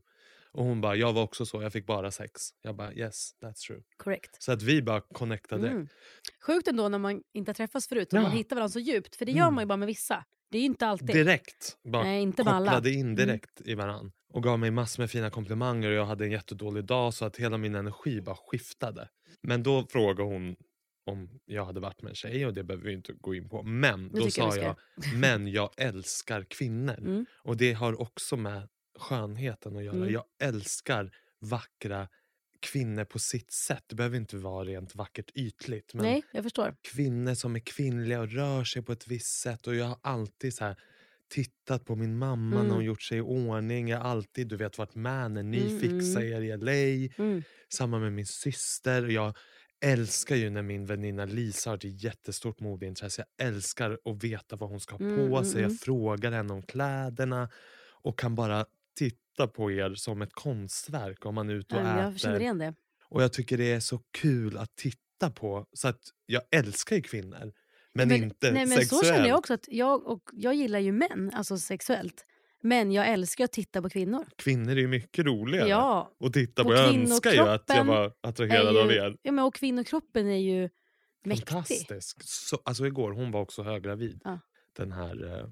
Och 0.54 0.64
hon 0.66 0.82
bara, 0.82 0.96
jag 0.96 1.14
var 1.14 1.24
också 1.24 1.46
så, 1.46 1.62
jag 1.62 1.74
fick 1.74 1.86
bara 1.86 2.12
sex. 2.12 2.42
Jag 2.62 2.76
bara 2.76 2.94
yes, 2.94 3.32
that's 3.42 3.54
true. 3.68 3.82
Korrekt. 3.98 4.44
Så 4.44 4.52
att 4.52 4.62
vi 4.62 4.82
bara 4.82 5.02
connectade. 5.02 5.68
Mm. 5.70 5.88
Sjukt 6.48 6.68
ändå 6.68 6.90
när 6.90 6.98
man 7.00 7.24
inte 7.34 7.50
har 7.50 7.54
träffats 7.54 7.88
förut 7.88 8.14
och 8.14 8.20
Ja. 8.20 8.22
man 8.24 8.32
hittar 8.32 8.56
varandra 8.56 8.70
så 8.72 8.80
djupt. 8.80 9.16
För 9.16 9.26
det 9.26 9.32
gör 9.32 9.42
Mm. 9.42 9.54
man 9.56 9.62
ju 9.62 9.66
bara 9.66 9.78
med 9.78 9.88
vissa. 9.88 10.26
Det 10.52 10.58
är 10.58 10.62
ju 10.62 10.66
inte 10.66 10.88
alltid. 10.88 11.08
Direkt. 11.08 11.78
Bara 11.84 12.04
Nej, 12.04 12.22
inte 12.22 12.44
med 12.44 12.54
alla. 12.54 12.72
Mm. 12.72 12.76
kopplade 12.78 12.92
in 12.92 13.16
direkt 13.16 13.62
i 13.66 13.76
varann. 13.76 14.12
Och 14.34 14.44
gav 14.44 14.60
mig 14.60 14.72
massor 14.72 15.04
med 15.04 15.12
fina 15.12 15.30
komplimanger 15.30 15.90
och 15.90 15.96
jag 15.96 16.06
hade 16.06 16.26
en 16.26 16.32
jättedålig 16.32 16.86
dag 16.86 17.14
så 17.14 17.26
att 17.26 17.38
hela 17.38 17.58
min 17.58 17.76
energi 17.76 18.22
bara 18.22 18.36
skiftade. 18.36 19.10
Men 19.42 19.64
då 19.64 19.86
frågade 19.90 20.24
hon 20.30 20.56
om 21.06 21.40
jag 21.46 21.66
hade 21.66 21.80
varit 21.80 22.02
med 22.02 22.10
en 22.10 22.16
tjej 22.16 22.46
och 22.46 22.54
det 22.54 22.64
behöver 22.64 22.86
vi 22.86 22.94
inte 22.94 23.14
gå 23.14 23.36
in 23.36 23.50
på. 23.50 23.64
Men 23.64 24.10
Det 24.12 24.20
då 24.20 24.32
sa 24.32 24.56
jag, 24.56 24.76
men 25.16 25.48
jag 25.48 25.70
älskar 25.78 26.44
kvinnor. 26.50 26.98
Mm. 26.98 27.26
Och 27.44 27.58
det 27.58 27.74
har 27.74 28.02
också 28.02 28.38
med 28.38 28.68
skönheten 29.00 29.76
att 29.78 29.84
göra. 29.84 29.96
Mm. 29.96 30.12
Jag 30.14 30.24
älskar 30.42 31.12
vackra 31.40 32.08
kvinnor 32.60 33.06
på 33.06 33.20
sitt 33.20 33.52
sätt. 33.52 33.84
Det 33.88 33.96
behöver 33.96 34.18
inte 34.18 34.38
vara 34.38 34.66
rent 34.66 34.96
vackert 34.96 35.32
ytligt. 35.36 35.94
Men 35.94 36.06
Nej, 36.06 36.24
jag 36.32 36.44
förstår. 36.44 36.76
kvinnor 36.94 37.34
som 37.34 37.56
är 37.56 37.60
kvinnliga 37.60 38.22
och 38.22 38.30
rör 38.32 38.64
sig 38.64 38.82
på 38.82 38.92
ett 38.92 39.08
visst 39.08 39.40
sätt. 39.42 39.68
Och 39.68 39.76
jag 39.76 39.86
har 39.86 39.98
alltid 40.02 40.54
så 40.54 40.64
här 40.66 40.76
tittat 41.30 41.86
på 41.86 41.96
min 41.96 42.18
mamma 42.18 42.56
när 42.56 42.60
Mm. 42.62 42.72
hon 42.76 42.84
gjort 42.86 43.02
sig 43.02 43.18
i 43.18 43.22
ordning. 43.22 43.88
Jag 43.88 43.98
har 43.98 44.10
alltid 44.10 44.48
du 44.48 44.56
vet, 44.58 44.78
varit 44.78 44.96
med 44.96 45.32
när 45.32 45.44
ni 45.44 45.62
Mm, 45.62 45.80
fixar 45.80 46.22
mm. 46.22 46.34
er 46.34 46.42
i 46.42 46.58
LA. 46.58 47.14
Mm. 47.24 47.44
Samma 47.74 48.00
med 48.00 48.14
min 48.14 48.26
syster. 48.26 49.08
Jag 49.08 49.38
älskar 49.82 50.36
ju 50.36 50.50
när 50.50 50.62
min 50.62 50.86
väninna 50.86 51.26
Lisa 51.26 51.70
har 51.70 51.78
ett 51.78 52.04
jättestort 52.04 52.60
modeintresse. 52.60 53.26
Jag 53.38 53.48
älskar 53.48 53.98
att 54.06 54.24
veta 54.24 54.56
vad 54.56 54.70
hon 54.70 54.80
ska 54.80 54.96
ha 54.96 55.00
Mm, 55.06 55.16
på 55.16 55.38
mm, 55.38 55.46
sig. 55.46 55.62
Jag 55.62 55.70
mm. 55.70 55.78
frågar 55.78 56.32
henne 56.32 56.54
om 56.54 56.62
kläderna 56.62 57.50
och 58.04 58.20
kan 58.20 58.36
bara 58.36 58.66
titta 58.98 59.48
på 59.48 59.72
er 59.72 59.96
som 59.96 60.22
ett 60.22 60.34
konstverk 60.34 61.26
om 61.26 61.36
man 61.36 61.50
är 61.50 61.54
ute 61.54 61.76
och 61.76 61.82
Ja, 61.82 62.04
jag 62.04 62.20
känner 62.20 62.36
äter. 62.36 62.42
igen 62.42 62.58
det. 62.58 62.74
Och 63.10 63.24
jag 63.24 63.34
tycker 63.34 63.58
det 63.58 63.72
är 63.72 63.80
så 63.80 64.00
kul 64.12 64.58
att 64.58 64.76
titta 64.76 65.30
på. 65.36 65.66
Så 65.74 65.88
att 65.88 66.02
jag 66.26 66.42
älskar 66.52 66.96
ju 66.96 67.02
kvinnor. 67.02 67.54
Men, 67.94 68.12
inte 68.12 68.52
nej, 68.52 68.66
men 68.66 68.78
sexuellt. 68.78 69.06
Så 69.06 69.14
känner 69.14 69.28
jag 69.28 69.38
också. 69.40 69.54
att 69.54 69.66
jag, 69.68 70.08
och, 70.08 70.30
jag 70.34 70.56
gillar 70.56 70.80
ju 70.80 70.92
män, 70.92 71.32
alltså 71.34 71.58
sexuellt. 71.58 72.26
Men 72.64 72.92
jag 72.92 73.10
älskar 73.10 73.44
att 73.44 73.52
titta 73.52 73.82
på 73.82 73.90
kvinnor. 73.90 74.26
Kvinnor 74.36 74.72
är 74.72 74.76
ju 74.76 74.88
mycket 74.88 75.26
roligare 75.26 75.70
Ja, 75.70 76.12
att 76.20 76.34
titta 76.34 76.64
på. 76.64 76.70
Och 76.70 76.76
Jag 76.76 76.90
önskar 76.96 77.32
ju 77.32 77.40
att 77.40 77.64
jag 77.68 77.86
var 77.86 78.14
attraherad 78.22 78.76
är 78.76 78.82
av 78.82 78.92
ju, 78.92 78.98
er. 78.98 79.18
ja, 79.22 79.32
men 79.32 79.46
och 79.46 79.56
kvinnokroppen 79.56 80.28
är 80.28 80.38
ju 80.38 80.70
mäktig. 81.26 81.48
Fantastisk. 81.48 82.18
Så, 82.24 82.60
alltså 82.66 82.88
igår, 82.88 83.12
hon 83.12 83.32
var 83.32 83.42
också 83.42 83.64
höggravid. 83.64 84.22
Ja. 84.24 84.40
Den 84.78 84.92
här 84.92 85.40
eh, 85.40 85.48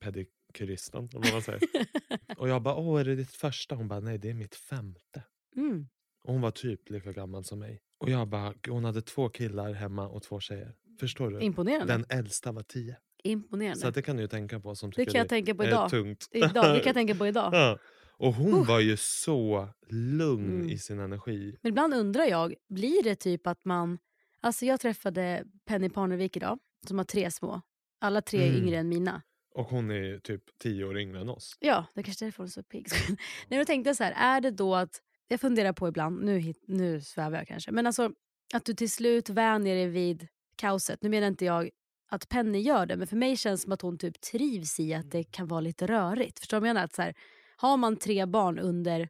pedikyristen, 0.00 1.08
vad 1.12 1.32
man 1.32 1.42
säger. 1.42 1.60
och 2.36 2.48
jag 2.48 2.62
bara, 2.62 2.74
åh 2.76 3.00
är 3.00 3.04
det 3.04 3.14
ditt 3.14 3.32
första? 3.32 3.74
Hon 3.74 3.88
bara, 3.88 4.00
nej 4.00 4.18
det 4.18 4.30
är 4.30 4.34
mitt 4.34 4.54
femte. 4.54 5.22
Mm. 5.56 5.88
Och 6.24 6.32
hon 6.32 6.40
var 6.42 6.50
typ 6.50 6.90
lika 6.90 7.12
gammal 7.12 7.44
som 7.44 7.58
mig. 7.58 7.80
Och 7.98 8.10
jag 8.10 8.28
bara, 8.28 8.54
hon 8.68 8.84
hade 8.84 9.02
två 9.02 9.28
killar 9.28 9.72
hemma 9.72 10.08
och 10.08 10.22
två 10.22 10.40
tjejer. 10.40 10.74
Förstår 11.00 11.30
du? 11.30 11.40
Imponerande. 11.40 11.92
Den 11.92 12.04
äldsta 12.08 12.52
var 12.52 12.62
tio. 12.62 12.96
Imponerande. 13.24 13.80
Så 13.80 13.90
det 13.90 14.02
kan 14.02 14.16
du 14.16 14.22
ju 14.22 14.28
tänka 14.28 14.60
på 14.60 14.74
som 14.74 14.90
det 14.90 14.96
tycker 14.96 15.12
kan 15.12 15.18
jag 15.18 15.28
tänka 15.28 15.54
på 15.54 15.62
är 15.62 15.68
idag. 15.68 15.90
tungt. 15.90 16.28
idag. 16.32 16.52
Det 16.54 16.60
kan 16.80 16.82
jag 16.86 16.94
tänka 16.94 17.14
på 17.14 17.26
idag. 17.26 17.54
ja. 17.54 17.78
Och 18.16 18.34
hon 18.34 18.54
Uh. 18.54 18.66
var 18.66 18.80
ju 18.80 18.96
så 18.96 19.68
lugn 19.90 20.50
Mm. 20.54 20.70
i 20.70 20.78
sin 20.78 20.98
energi. 21.00 21.56
Men 21.62 21.68
ibland 21.70 21.94
undrar 21.94 22.24
jag, 22.24 22.54
blir 22.68 23.02
det 23.02 23.14
typ 23.14 23.46
att 23.46 23.64
man... 23.64 23.98
Alltså 24.40 24.66
jag 24.66 24.80
träffade 24.80 25.44
Penny 25.66 25.88
Parnevik 25.90 26.36
idag, 26.36 26.58
som 26.88 26.98
har 26.98 27.04
tre 27.04 27.30
små. 27.30 27.60
Alla 28.00 28.20
tre 28.22 28.42
är 28.42 28.48
Mm. 28.50 28.62
yngre 28.62 28.76
än 28.78 28.88
mina. 28.88 29.22
Och 29.54 29.64
hon 29.66 29.90
är 29.90 30.18
typ 30.18 30.42
tio 30.62 30.84
år 30.84 30.98
yngre 30.98 31.20
än 31.20 31.28
oss. 31.28 31.56
Ja, 31.60 31.86
det 31.94 32.02
kanske 32.02 32.24
är 32.24 32.26
därför 32.26 32.38
hon 32.38 32.46
är 32.46 32.50
så 32.50 32.62
pigg. 32.62 32.86
Nej, 33.48 33.58
då 33.60 33.64
tänkte 33.64 33.88
jag 33.88 33.96
så 33.96 34.04
här, 34.04 34.36
är 34.36 34.40
det 34.40 34.50
då 34.50 34.74
att... 34.74 35.00
Jag 35.28 35.40
funderar 35.40 35.72
på 35.72 35.88
ibland, 35.88 36.24
nu, 36.24 36.52
nu 36.66 37.00
svävar 37.00 37.38
jag 37.38 37.46
kanske, 37.48 37.72
men 37.72 37.86
alltså 37.86 38.10
att 38.54 38.64
du 38.64 38.74
till 38.74 38.90
slut 38.90 39.28
vänjer 39.28 39.74
dig 39.74 39.86
vid 39.88 40.26
kaoset. 40.56 41.02
Nu 41.02 41.08
menar 41.08 41.26
inte 41.26 41.44
jag 41.44 41.70
att 42.08 42.28
Penny 42.28 42.58
gör 42.58 42.86
det, 42.86 42.96
men 42.96 43.06
för 43.06 43.16
mig 43.16 43.36
känns 43.36 43.60
det 43.60 43.64
som 43.64 43.72
att 43.72 43.82
hon 43.82 43.98
typ 43.98 44.20
trivs 44.20 44.80
i 44.80 44.94
att 44.94 45.10
det 45.10 45.24
kan 45.24 45.46
vara 45.46 45.60
lite 45.60 45.86
rörigt. 45.86 46.38
Förstår 46.38 46.56
du 46.56 46.60
vad 46.60 46.68
jag 46.68 46.74
menar? 46.74 46.84
Att 46.84 46.94
så 46.94 47.02
här, 47.02 47.14
har 47.56 47.76
man 47.76 47.96
tre 47.96 48.26
barn 48.26 48.58
under 48.58 49.08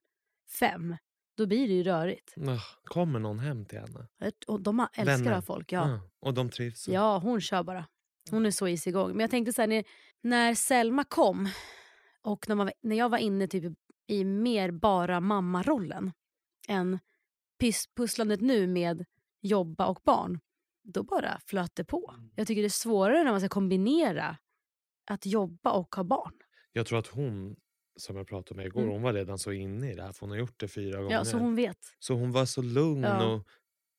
fem, 0.58 0.96
då 1.36 1.46
blir 1.46 1.68
det 1.68 1.74
ju 1.74 1.82
rörigt. 1.82 2.34
Kommer 2.84 3.18
någon 3.18 3.38
hem 3.38 3.64
till 3.64 3.78
henne? 3.78 4.08
Och 4.46 4.60
de 4.60 4.80
älskar 4.80 5.04
Vänner. 5.04 5.30
att 5.30 5.36
ha 5.36 5.42
folk. 5.42 5.72
Ja. 5.72 5.80
Ah, 5.80 6.00
och 6.20 6.34
de 6.34 6.50
trivs. 6.50 6.88
Ja, 6.88 7.18
hon 7.18 7.40
kör 7.40 7.62
bara. 7.62 7.86
Hon 8.30 8.46
är 8.46 8.50
så 8.50 8.68
is 8.68 8.86
igång. 8.86 9.10
Men 9.10 9.20
jag 9.20 9.30
tänkte 9.30 9.52
så 9.52 9.62
här, 9.62 9.68
när, 9.68 9.84
när 10.20 10.54
Selma 10.54 11.04
kom 11.04 11.48
och 12.22 12.48
när, 12.48 12.54
man, 12.54 12.70
när 12.82 12.96
jag 12.96 13.08
var 13.08 13.18
inne 13.18 13.46
typ 13.46 13.72
i 14.06 14.24
mer 14.24 14.70
bara 14.70 15.20
mammarollen 15.20 16.12
än 16.68 16.98
pusslandet 17.96 18.40
nu 18.40 18.66
med 18.66 19.04
jobba 19.40 19.86
och 19.86 20.00
barn, 20.04 20.40
då 20.84 21.02
bara 21.02 21.40
flöt 21.46 21.74
det 21.74 21.84
på. 21.84 22.14
Mm. 22.18 22.30
Jag 22.34 22.46
tycker 22.46 22.62
det 22.62 22.66
är 22.66 22.70
svårare 22.70 23.24
när 23.24 23.30
man 23.30 23.40
ska 23.40 23.48
kombinera 23.48 24.36
att 25.10 25.26
jobba 25.26 25.70
och 25.72 25.94
ha 25.94 26.04
barn. 26.04 26.32
Jag 26.72 26.86
tror 26.86 26.98
att 26.98 27.06
hon, 27.06 27.56
som 27.96 28.16
jag 28.16 28.26
pratade 28.26 28.56
med 28.56 28.66
igår, 28.66 28.80
Mm. 28.80 28.92
hon 28.92 29.02
var 29.02 29.12
redan 29.12 29.38
så 29.38 29.52
inne 29.52 29.92
i 29.92 29.94
det 29.94 30.02
här 30.02 30.12
för 30.12 30.20
hon 30.20 30.30
har 30.30 30.36
gjort 30.38 30.60
det 30.60 30.68
fyra 30.68 31.02
gånger. 31.02 31.16
Ja, 31.16 31.24
så 31.24 31.38
hon 31.38 31.54
vet. 31.56 31.78
Så 31.98 32.14
hon 32.14 32.32
var 32.32 32.44
så 32.46 32.62
lugn 32.62 33.02
Ja. 33.02 33.24
och 33.34 33.46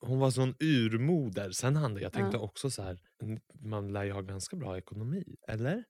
hon 0.07 0.19
var 0.19 0.31
sån 0.31 0.55
urmoder. 0.59 1.51
Sen 1.51 1.75
hade 1.75 2.01
jag 2.01 2.13
tänkte 2.13 2.37
Ja. 2.37 2.43
också 2.43 2.69
så 2.71 2.81
här, 2.83 2.99
man 3.53 3.93
lär 3.93 4.03
ju 4.03 4.11
ha 4.11 4.21
ganska 4.21 4.55
bra 4.55 4.77
ekonomi, 4.77 5.35
eller? 5.47 5.83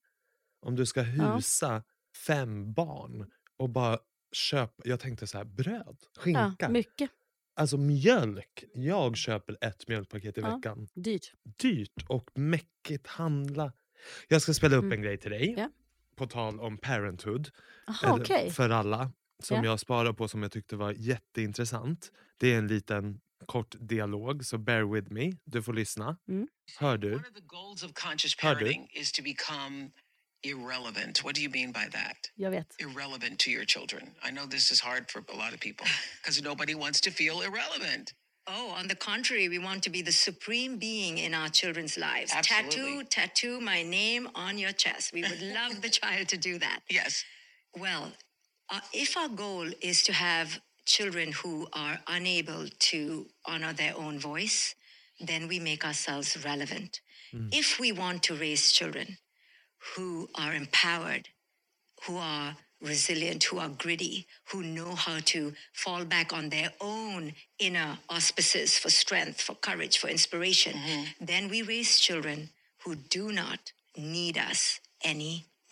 Om 0.62 0.76
du 0.76 0.86
ska 0.86 1.02
Ja. 1.04 1.36
husa 1.36 1.84
fem 2.28 2.74
barn 2.74 3.32
och 3.58 3.70
bara 3.70 4.00
köpa, 4.32 4.84
jag 4.86 5.00
tänkte 5.00 5.28
så 5.28 5.38
här, 5.38 5.46
bröd, 5.46 5.98
Ja, 6.16 6.22
skinka, 6.22 6.70
mycket. 6.70 7.12
Alltså 7.56 7.78
mjölk. 7.78 8.64
Jag 8.74 9.18
köper 9.18 9.58
ett 9.62 9.88
mjölkpaket 9.88 10.38
i 10.38 10.42
Ja. 10.42 10.56
veckan. 10.56 10.88
Dyrt. 10.94 11.34
Dyrt 11.44 12.06
och 12.08 12.30
mäckigt 12.34 13.08
handla. 13.08 13.74
Jag 14.28 14.42
ska 14.42 14.54
spela 14.54 14.76
upp 14.76 14.84
Mm. 14.84 14.92
en 14.98 15.02
grej 15.02 15.18
till 15.18 15.32
dig. 15.32 15.54
Ja. 15.58 15.70
På 16.16 16.28
tal 16.28 16.60
om 16.60 16.78
parenthood. 16.78 17.50
Eller 18.04 18.22
okej. 18.22 18.52
För 18.52 18.70
alla. 18.70 19.12
Som 19.44 19.58
Ja. 19.58 19.66
jag 19.66 19.80
sparar 19.80 20.14
på 20.14 20.28
som 20.28 20.44
jag 20.44 20.52
tyckte 20.52 20.76
var 20.76 20.92
jätteintressant. 20.92 22.12
Det 22.38 22.54
är 22.54 22.58
en 22.58 22.68
liten 22.68 23.22
kort 23.46 23.76
dialog, 23.80 24.46
så 24.46 24.58
bear 24.58 24.94
with 24.94 25.12
me. 25.12 25.32
Du 25.44 25.64
får 25.64 25.74
lyssna. 25.74 26.18
Mm. 26.28 26.48
Hör 26.80 26.98
du? 26.98 27.08
One 27.16 27.28
of 27.28 27.34
the 27.34 27.42
goals 27.46 27.84
of 27.84 27.92
conscious 27.94 28.36
Hör 28.38 28.56
du? 28.56 28.66
Parenting 30.46 30.52
is 30.52 30.52
to 30.52 30.58
become 30.58 30.66
irrelevant. 30.66 31.24
What 31.24 31.36
do 31.36 31.42
you 31.42 31.50
mean 31.50 31.72
by 31.72 31.88
that? 31.92 32.30
Jag 32.38 32.52
vet. 32.52 32.66
Irrelevant 32.80 33.40
to 33.40 33.52
your 33.52 33.66
children. 33.66 34.12
I 34.24 34.32
know 34.32 34.46
this 34.46 34.72
is 34.72 34.80
hard 34.80 35.10
for 35.10 35.24
a 35.34 35.38
lot 35.38 35.54
of 35.54 35.60
people 35.60 35.88
because 36.22 36.42
nobody 36.42 36.76
wants 36.76 37.02
to 37.02 37.12
feel 37.12 37.42
irrelevant. 37.42 38.14
Oh, 38.48 38.76
on 38.78 38.88
the 38.88 38.96
contrary, 38.96 39.50
we 39.50 39.58
want 39.58 39.82
to 39.84 39.90
be 39.90 40.04
the 40.04 40.12
supreme 40.12 40.78
being 40.78 41.18
in 41.18 41.34
our 41.34 41.50
children's 41.50 41.98
lives. 41.98 42.32
Absolutely. 42.36 43.04
Tattoo, 43.04 43.04
tattoo 43.10 43.60
my 43.60 43.82
name 43.82 44.30
on 44.36 44.60
your 44.60 44.72
chest. 44.72 45.14
We 45.14 45.24
would 45.24 45.42
love 45.54 45.82
the 45.82 45.90
child 45.90 46.28
to 46.28 46.38
do 46.38 46.60
that. 46.60 46.82
Yes. 46.90 47.24
Well, 47.76 48.12
uh, 48.70 48.82
if 48.94 49.18
our 49.18 49.30
goal 49.30 49.68
is 49.82 50.04
to 50.04 50.14
have 50.14 50.60
children 50.86 51.32
who 51.32 51.68
are 51.74 51.98
unable 52.08 52.68
to 52.78 53.26
honor 53.48 53.74
their 53.74 53.98
own 53.98 54.20
voice, 54.20 54.76
then 55.20 55.48
we 55.48 55.60
make 55.60 55.84
ourselves 55.84 56.38
relevant. 56.46 57.02
If 57.52 57.80
we 57.80 57.92
want 57.92 58.24
to 58.24 58.36
raise 58.36 58.72
children 58.72 59.18
who 59.94 60.30
are 60.36 60.54
empowered, 60.54 61.30
who 62.06 62.18
are 62.18 62.56
resilient, 62.82 63.44
who 63.46 63.60
are 63.60 63.70
gritty, 63.70 64.28
who 64.52 64.64
know 64.64 64.96
how 64.96 65.20
to 65.26 65.54
fall 65.74 66.06
back 66.06 66.34
on 66.34 66.50
their 66.50 66.72
own 66.82 67.34
inner 67.60 67.98
auspices 68.10 68.78
for 68.78 68.90
strength, 68.90 69.42
for 69.42 69.56
courage, 69.56 69.98
for 69.98 70.08
inspiration, 70.08 70.74
mm-hmm. 70.74 71.26
then 71.26 71.50
we 71.50 71.62
raise 71.62 72.00
children 72.00 72.50
who 72.84 72.96
do 72.96 73.32
not 73.32 73.72
need 73.98 74.38
us 74.38 74.80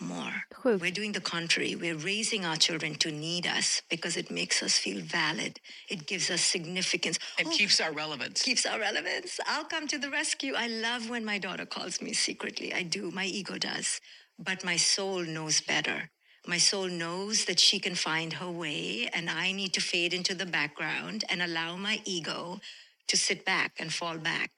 anymore. 0.02 0.34
Sjukt. 0.54 0.80
We're 0.82 0.92
doing 0.92 1.12
the 1.14 1.22
contrary. 1.22 1.76
We're 1.76 1.96
raising 1.98 2.46
our 2.46 2.56
children 2.58 2.96
to 2.96 3.12
need 3.12 3.46
us 3.48 3.82
because 3.90 4.18
it 4.18 4.32
makes 4.32 4.62
us 4.64 4.78
feel 4.78 5.02
valid. 5.02 5.60
It 5.90 6.08
gives 6.08 6.30
us 6.30 6.42
significance. 6.42 7.20
It 7.40 7.48
Oh, 7.48 7.52
keeps 7.52 7.80
our 7.82 7.92
relevance. 7.92 8.42
keeps 8.42 8.66
our 8.66 8.80
relevance. 8.80 9.40
I'll 9.48 9.66
come 9.66 9.88
to 9.88 9.98
the 9.98 10.10
rescue. 10.10 10.54
I 10.56 10.68
love 10.68 11.10
when 11.10 11.26
my 11.26 11.38
daughter 11.38 11.66
calls 11.66 12.02
me 12.02 12.14
secretly. 12.14 12.74
I 12.74 12.84
do. 12.84 13.12
My 13.12 13.26
ego 13.26 13.58
does. 13.58 14.00
But 14.40 14.64
my 14.64 14.78
soul 14.78 15.24
knows 15.24 15.62
better. 15.62 16.10
My 16.48 16.58
soul 16.58 16.88
knows 16.88 17.46
that 17.46 17.60
she 17.60 17.80
can 17.80 17.96
find 17.96 18.34
her 18.34 18.52
way, 18.52 19.10
and 19.14 19.30
I 19.30 19.54
need 19.54 19.74
to 19.74 19.82
fade 19.82 20.14
into 20.14 20.36
the 20.36 20.46
background 20.46 21.24
and 21.30 21.42
allow 21.42 21.78
my 21.78 22.02
ego 22.06 22.60
to 23.08 23.16
sit 23.18 23.46
back 23.46 23.74
and 23.80 23.94
fall 23.94 24.18
back. 24.18 24.52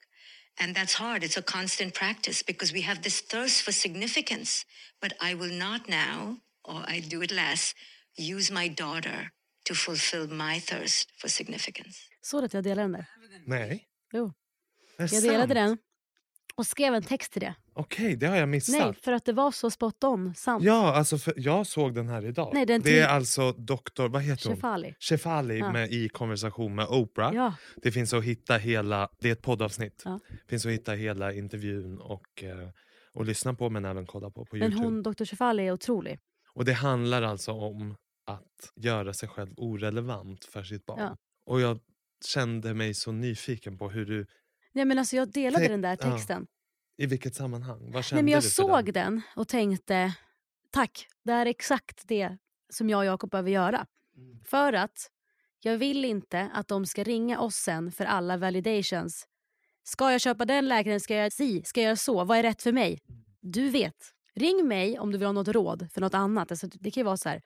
And 0.58 0.74
that's 0.74 0.94
hard. 0.94 1.22
It's 1.22 1.36
a 1.36 1.42
constant 1.42 1.94
practice 1.94 2.42
because 2.46 2.72
we 2.72 2.82
have 2.82 3.02
this 3.02 3.20
thirst 3.20 3.62
for 3.62 3.72
significance. 3.72 4.64
But 5.02 5.12
I 5.30 5.34
will 5.34 5.52
not 5.58 5.88
now, 5.88 6.36
or 6.64 6.82
I 6.88 7.00
do 7.00 7.22
it 7.22 7.30
less, 7.30 7.74
use 8.16 8.52
my 8.52 8.68
daughter 8.68 9.30
to 9.64 9.74
fulfill 9.74 10.26
my 10.28 10.60
thirst 10.60 11.10
for 11.20 11.28
significance. 11.28 11.98
Såg 12.22 12.42
du 12.42 12.46
att 12.46 12.54
jag 12.54 12.64
delade 12.64 12.82
er 12.82 12.88
den 12.88 12.92
där? 12.92 13.06
Nej. 13.46 13.84
Jo. 14.12 14.32
Är 14.98 15.08
det 15.08 15.14
Jag 15.14 15.22
delade 15.22 15.54
sant? 15.54 15.54
den 15.54 15.78
och 16.56 16.66
skrev 16.66 16.94
en 16.94 17.02
text 17.02 17.32
till 17.32 17.40
det. 17.40 17.54
Okej, 17.72 18.16
det 18.16 18.26
har 18.26 18.36
jag 18.36 18.48
missat. 18.48 18.78
Nej, 18.80 18.94
för 18.94 19.12
att 19.12 19.24
det 19.24 19.32
var 19.32 19.50
så 19.50 19.70
spot 19.70 20.04
on. 20.04 20.34
Sant. 20.34 20.64
Ja, 20.64 20.94
alltså 20.94 21.18
för 21.18 21.34
jag 21.36 21.66
såg 21.66 21.94
den 21.94 22.08
här 22.08 22.24
idag. 22.24 22.50
Nej, 22.54 22.66
den 22.66 22.82
det 22.82 22.98
är 22.98 23.08
alltså 23.08 23.52
doktor, 23.52 24.08
vad 24.08 24.22
heter 24.22 24.48
hon? 24.48 24.56
Shefali. 24.56 24.94
Shefali 25.00 25.58
Ja. 25.58 25.72
med, 25.72 25.92
i 25.92 26.08
konversation 26.08 26.74
med 26.74 26.86
Oprah. 26.86 27.34
Ja. 27.34 27.54
Det 27.76 27.92
finns 27.92 28.14
att 28.14 28.24
hitta 28.24 28.56
hela, 28.56 29.08
det 29.20 29.28
är 29.28 29.32
ett 29.32 29.42
poddavsnitt. 29.42 30.02
Ja. 30.04 30.20
finns 30.48 30.66
att 30.66 30.72
hitta 30.72 30.92
hela 30.92 31.32
intervjun 31.32 31.98
och, 32.00 32.42
eh, 32.42 32.68
och 33.12 33.24
lyssna 33.24 33.54
på 33.54 33.70
men 33.70 33.84
även 33.84 34.06
kolla 34.06 34.30
på 34.30 34.44
på 34.44 34.56
Men 34.56 34.62
Youtube. 34.72 34.84
hon, 34.84 35.02
Dr. 35.02 35.24
Shefali 35.24 35.66
är 35.68 35.72
otrolig. 35.72 36.18
Och 36.52 36.64
det 36.64 36.72
handlar 36.72 37.22
alltså 37.22 37.52
om 37.52 37.96
att 38.26 38.72
göra 38.76 39.12
sig 39.14 39.28
själv 39.28 39.50
orelevant 39.56 40.44
för 40.44 40.62
sitt 40.62 40.86
barn. 40.86 41.00
Ja. 41.00 41.16
Och 41.46 41.60
jag 41.60 41.78
kände 42.24 42.74
mig 42.74 42.94
så 42.94 43.12
nyfiken 43.12 43.78
på 43.78 43.90
hur 43.90 44.06
du, 44.06 44.26
Nej, 44.76 44.84
men 44.84 44.98
alltså, 44.98 45.16
jag 45.16 45.32
delade 45.32 45.64
Te- 45.64 45.72
den 45.72 45.80
där 45.80 45.98
ja. 46.00 46.10
texten. 46.10 46.46
i 46.96 47.06
vilket 47.06 47.34
sammanhang? 47.34 47.78
Vad 47.80 47.92
Nej, 47.92 48.02
kände 48.02 48.22
men 48.22 48.32
jag 48.32 48.42
du 48.42 48.42
för 48.48 48.50
såg 48.50 48.84
den? 48.84 48.92
den 48.92 49.22
och 49.36 49.48
tänkte 49.48 50.14
tack, 50.70 51.06
det 51.24 51.32
här 51.32 51.46
är 51.46 51.50
exakt 51.50 52.08
det 52.08 52.36
som 52.70 52.90
jag 52.90 52.98
och 52.98 53.04
Jakob 53.04 53.30
behöver 53.30 53.50
göra. 53.50 53.86
Mm. 54.16 54.40
För 54.44 54.72
att 54.72 55.10
jag 55.60 55.78
vill 55.78 56.04
inte 56.04 56.50
att 56.54 56.68
de 56.68 56.86
ska 56.86 57.04
ringa 57.04 57.40
oss 57.40 57.54
sen 57.56 57.92
för 57.92 58.04
alla 58.04 58.36
validations. 58.36 59.26
Ska 59.84 60.12
jag 60.12 60.20
köpa 60.20 60.44
den 60.44 60.68
läkaren? 60.68 61.00
Ska 61.00 61.14
jag 61.14 61.20
göra 61.20 61.30
si? 61.30 61.62
Ska 61.64 61.80
jag 61.80 61.84
göra 61.86 61.96
så? 61.96 62.24
Vad 62.24 62.38
är 62.38 62.42
rätt 62.42 62.62
för 62.62 62.72
mig? 62.72 63.00
Du 63.40 63.70
vet. 63.70 63.96
Ring 64.34 64.68
mig 64.68 64.98
om 64.98 65.12
du 65.12 65.18
vill 65.18 65.26
ha 65.26 65.32
något 65.32 65.48
råd 65.48 65.88
för 65.92 66.00
något 66.00 66.14
annat. 66.14 66.50
Alltså, 66.50 66.66
det 66.72 66.90
kan 66.90 67.04
vara 67.04 67.16
så 67.16 67.28
här. 67.28 67.42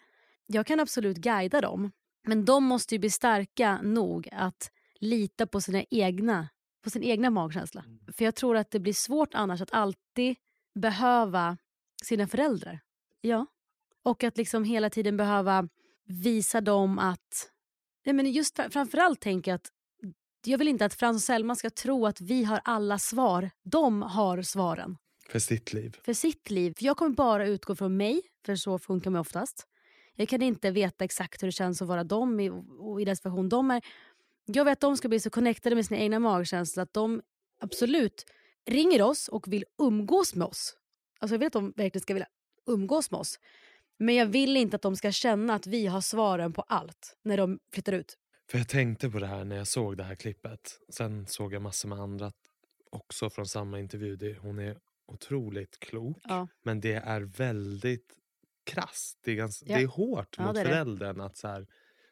Jag 0.47 0.67
kan 0.67 0.81
absolut 0.81 1.17
guida 1.17 1.61
dem. 1.61 1.91
Men 2.27 2.45
de 2.45 2.65
måste 2.65 2.95
ju 2.95 2.99
bli 2.99 3.11
starka 3.11 3.81
nog 3.83 4.29
att 4.33 4.71
lita 5.01 5.47
på 5.47 5.61
sina 5.61 5.85
egna 5.91 6.49
på 6.83 6.91
sin 6.91 7.03
egna 7.03 7.31
magkänsla. 7.31 7.85
För 8.17 8.25
jag 8.25 8.35
tror 8.35 8.57
att 8.57 8.71
det 8.71 8.81
blir 8.81 8.93
svårt 8.93 9.35
annars 9.35 9.61
att 9.61 9.73
alltid 9.73 10.37
behöva 10.75 11.57
sina 12.05 12.27
föräldrar. 12.27 12.81
Ja. 13.21 13.47
Och 14.03 14.25
att 14.25 14.37
liksom 14.37 14.65
hela 14.65 14.91
tiden 14.91 15.17
behöva 15.17 15.69
visa 16.05 16.61
dem 16.61 16.99
att... 16.99 17.51
Nej 18.07 18.13
men 18.15 18.33
just 18.33 18.59
fr- 18.59 18.71
framförallt 18.71 19.21
tänker 19.21 19.51
jag 19.51 19.57
att 19.57 19.71
jag 20.47 20.59
vill 20.59 20.69
inte 20.69 20.85
att 20.85 20.95
Frans 20.95 21.17
och 21.17 21.23
Selma 21.27 21.55
ska 21.55 21.71
tro 21.71 22.07
att 22.07 22.21
vi 22.21 22.45
har 22.45 22.61
alla 22.65 22.99
svar. 22.99 23.51
De 23.63 24.03
har 24.03 24.43
svaren 24.43 24.97
För 25.29 25.39
sitt 25.39 25.73
liv. 25.73 25.97
för 26.05 26.13
sitt 26.13 26.51
liv. 26.51 26.75
För 26.79 26.85
jag 26.85 26.97
kommer 26.97 27.15
bara 27.17 27.47
utgå 27.47 27.77
från 27.77 27.97
mig, 27.97 28.23
för 28.47 28.57
så 28.57 28.79
funkar 28.79 29.11
man 29.11 29.21
oftast. 29.21 29.67
Jag 30.15 30.29
kan 30.29 30.43
inte 30.43 30.71
veta 30.71 31.05
exakt 31.05 31.43
hur 31.43 31.49
det 31.49 31.53
känns 31.53 31.83
att 31.83 31.89
vara 31.89 32.05
dem 32.05 32.41
i, 32.41 32.51
och 32.79 33.01
i 33.01 33.05
den 33.05 33.17
situation 33.17 33.49
de 33.49 33.71
är. 33.71 33.83
Jag 34.55 34.65
vet 34.65 34.73
att 34.73 34.81
de 34.81 34.97
ska 34.97 35.09
bli 35.09 35.21
så 35.21 35.31
connectade 35.31 35.75
med 35.77 35.87
sina 35.87 36.01
egna 36.01 36.19
magkänslor 36.19 36.83
att 36.83 36.93
de 36.93 37.23
absolut 37.61 38.27
ringer 38.67 39.03
oss 39.03 39.29
och 39.29 39.53
vill 39.53 39.65
umgås 39.79 40.35
med 40.35 40.47
oss. 40.47 40.77
Alltså 41.19 41.35
jag 41.35 41.39
vet 41.39 41.47
att 41.47 41.53
de 41.53 41.73
verkligen 41.77 42.03
ska 42.03 42.15
vilja 42.15 42.29
umgås 42.67 43.11
med 43.11 43.21
oss. 43.21 43.39
Men 43.99 44.15
jag 44.15 44.27
vill 44.27 44.57
inte 44.57 44.77
att 44.77 44.83
de 44.83 44.97
ska 44.97 45.13
känna 45.13 45.55
att 45.55 45.67
vi 45.67 45.87
har 45.87 46.01
svaren 46.01 46.53
på 46.53 46.63
allt 46.63 47.17
när 47.23 47.37
de 47.37 47.59
flyttar 47.73 47.93
ut. 47.93 48.19
För 48.51 48.59
jag 48.59 48.69
tänkte 48.69 49.11
på 49.11 49.19
det 49.19 49.27
här 49.27 49.45
när 49.45 49.57
jag 49.57 49.67
såg 49.69 49.97
det 49.97 50.05
här 50.05 50.15
klippet. 50.15 50.81
Sen 50.89 51.27
såg 51.27 51.55
jag 51.55 51.63
massor 51.63 51.89
med 51.89 51.99
andra 51.99 52.33
också 52.91 53.31
från 53.31 53.47
samma 53.47 53.79
intervju. 53.81 54.37
Hon 54.41 54.59
är 54.59 54.79
otroligt 55.07 55.81
klok. 55.81 56.19
Ja. 56.25 56.49
Men 56.63 56.81
det 56.81 56.93
är 56.95 57.21
väldigt 57.21 58.17
krasst. 58.65 59.19
Det 59.25 59.31
är, 59.33 59.37
ganska, 59.37 59.67
Ja. 59.69 59.77
det 59.77 59.83
är 59.83 59.87
hårt 59.87 60.35
Ja, 60.39 60.45
mot 60.47 60.55
det 60.55 60.61
är 60.61 60.65
det. 60.65 60.71
föräldern 60.71 61.21
att 61.21 61.37
så 61.37 61.49
här, 61.49 61.67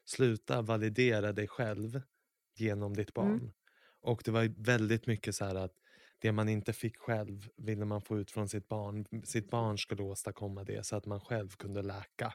sluta 0.05 0.61
validera 0.61 1.33
dig 1.33 1.47
själv 1.47 2.01
genom 2.59 2.93
ditt 2.93 3.13
barn. 3.13 3.33
Mm. 3.33 3.51
Och 4.01 4.21
det 4.25 4.31
var 4.31 4.63
väldigt 4.63 5.07
mycket 5.07 5.35
så 5.35 5.45
att 5.45 5.73
det 6.21 6.31
man 6.31 6.49
inte 6.49 6.73
fick 6.73 6.97
själv 6.97 7.49
ville 7.57 7.85
man 7.85 8.01
få 8.01 8.19
ut 8.19 8.31
från 8.31 8.49
sitt 8.49 8.67
barn. 8.67 9.05
Sitt 9.23 9.49
barn 9.49 9.77
skulle 9.77 10.03
åstadkomma 10.03 10.63
det 10.63 10.85
så 10.85 10.95
att 10.95 11.05
man 11.05 11.19
själv 11.19 11.49
kunde 11.49 11.81
läka 11.81 12.33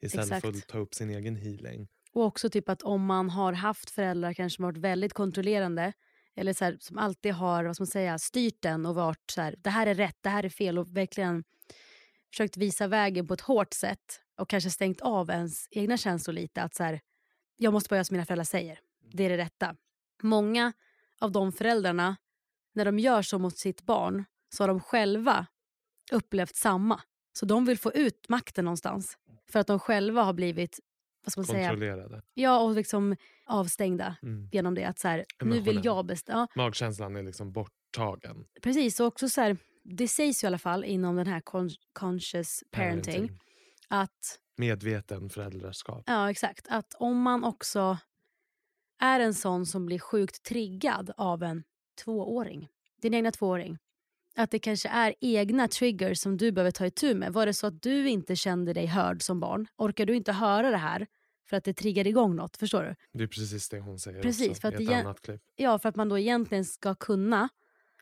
istället 0.00 0.28
för 0.28 0.36
Exakt. 0.36 0.56
att 0.56 0.68
ta 0.68 0.78
upp 0.78 0.94
sin 0.94 1.10
egen 1.10 1.36
healing. 1.36 1.88
Och 2.12 2.24
också 2.24 2.50
typ 2.50 2.68
att 2.68 2.82
om 2.82 3.04
man 3.04 3.30
har 3.30 3.52
haft 3.52 3.90
föräldrar 3.90 4.32
kanske 4.32 4.62
varit 4.62 4.76
väldigt 4.76 5.12
kontrollerande 5.12 5.92
eller 6.36 6.52
så 6.52 6.64
här, 6.64 6.76
som 6.80 6.98
alltid 6.98 7.32
har 7.32 7.64
vad 7.64 7.76
ska 7.76 7.82
man 7.82 7.86
säga, 7.86 8.18
styrt 8.18 8.62
den 8.62 8.86
och 8.86 8.94
varit 8.94 9.30
så 9.30 9.40
här, 9.40 9.54
det 9.58 9.70
här 9.70 9.86
är 9.86 9.94
rätt, 9.94 10.16
det 10.20 10.28
här 10.28 10.44
är 10.44 10.48
fel 10.48 10.78
och 10.78 10.96
verkligen 10.96 11.44
försökt 12.30 12.56
visa 12.56 12.86
vägen 12.86 13.26
på 13.26 13.34
ett 13.34 13.40
hårt 13.40 13.72
sätt 13.72 14.20
och 14.36 14.50
kanske 14.50 14.70
stängt 14.70 15.00
av 15.00 15.30
ens 15.30 15.68
egna 15.70 15.96
känslor 15.96 16.34
lite. 16.34 16.62
Att 16.62 16.74
så 16.74 16.84
här, 16.84 17.00
jag 17.56 17.72
måste 17.72 17.88
bara 17.88 17.96
göra 17.96 18.04
som 18.04 18.14
mina 18.14 18.26
föräldrar 18.26 18.44
säger. 18.44 18.80
Det 19.16 19.24
är 19.24 19.28
det 19.30 19.36
rätta. 19.36 19.76
Många 20.22 20.72
av 21.20 21.32
de 21.32 21.52
föräldrarna, 21.52 22.16
när 22.74 22.84
de 22.84 22.98
gör 22.98 23.22
så 23.22 23.38
mot 23.38 23.56
sitt 23.58 23.82
barn 23.82 24.24
så 24.54 24.62
har 24.62 24.68
de 24.68 24.80
själva 24.80 25.46
upplevt 26.12 26.54
samma. 26.56 27.00
Så 27.32 27.46
de 27.46 27.64
vill 27.64 27.78
få 27.78 27.92
ut 27.92 28.28
makten 28.28 28.64
någonstans. 28.64 29.18
För 29.50 29.58
att 29.60 29.66
de 29.66 29.78
själva 29.78 30.22
har 30.22 30.32
blivit 30.32 30.80
vad 31.24 31.32
ska 31.32 31.40
man 31.40 31.46
säga, 31.46 31.68
Kontrollerade. 31.68 32.22
Ja, 32.34 32.60
och 32.60 32.74
liksom 32.74 33.16
avstängda 33.46 34.16
Mm. 34.22 34.48
genom 34.52 34.74
det. 34.74 34.84
Att 34.84 34.98
så 34.98 35.08
här, 35.08 35.24
nu 35.42 35.60
vill 35.60 35.80
jag 35.84 36.06
bestämma. 36.06 36.38
Ja, 36.54 36.62
Magkänslan 36.62 37.16
är 37.16 37.22
liksom 37.22 37.52
borttagen. 37.52 38.46
precis, 38.62 39.00
och 39.00 39.06
också 39.06 39.28
så 39.28 39.40
här, 39.40 39.56
det 39.84 40.08
sägs 40.08 40.44
ju 40.44 40.46
i 40.46 40.48
alla 40.48 40.58
fall 40.58 40.84
inom 40.84 41.16
den 41.16 41.26
här 41.26 41.40
con- 41.40 41.70
conscious 41.92 42.64
parenting, 42.70 43.38
att, 43.88 44.38
Medveten 44.56 45.30
föräldraskap. 45.30 46.04
ja 46.06 46.30
exakt, 46.30 46.66
att 46.70 46.94
om 46.94 47.22
man 47.22 47.44
också 47.44 47.98
är 49.00 49.20
en 49.20 49.34
sån 49.34 49.66
som 49.66 49.86
blir 49.86 49.98
sjukt 49.98 50.42
triggad 50.42 51.10
av 51.16 51.42
en 51.42 51.62
tvååring, 52.04 52.68
din 53.02 53.14
egna 53.14 53.30
tvååring, 53.30 53.78
att 54.36 54.50
det 54.50 54.58
kanske 54.58 54.88
är 54.88 55.14
egna 55.20 55.68
triggers 55.68 56.18
som 56.18 56.36
du 56.36 56.52
behöver 56.52 56.70
ta 56.70 56.86
itu 56.86 57.14
med. 57.14 57.32
Var 57.32 57.46
det 57.46 57.54
så 57.54 57.66
att 57.66 57.82
du 57.82 58.08
inte 58.08 58.36
kände 58.36 58.72
dig 58.72 58.86
hörd 58.86 59.22
som 59.22 59.40
barn, 59.40 59.66
orkar 59.76 60.06
du 60.06 60.16
inte 60.16 60.32
höra 60.32 60.70
det 60.70 60.76
här 60.76 61.06
för 61.48 61.56
att 61.56 61.64
det 61.64 61.74
triggar 61.74 62.06
igång 62.06 62.36
något, 62.36 62.56
förstår 62.56 62.82
du? 62.82 62.94
Det 63.12 63.24
är 63.24 63.28
precis 63.28 63.68
det 63.68 63.80
hon 63.80 63.98
säger 63.98 64.22
Precis, 64.22 64.50
också 64.50 64.60
för 64.60 64.68
att 64.68 64.80
i 64.80 64.84
ett 64.84 64.90
annat 64.90 65.22
klipp. 65.22 65.42
Ja, 65.56 65.78
för 65.78 65.88
att 65.88 65.96
man 65.96 66.08
då 66.08 66.18
egentligen 66.18 66.64
ska 66.64 66.94
kunna 66.94 67.48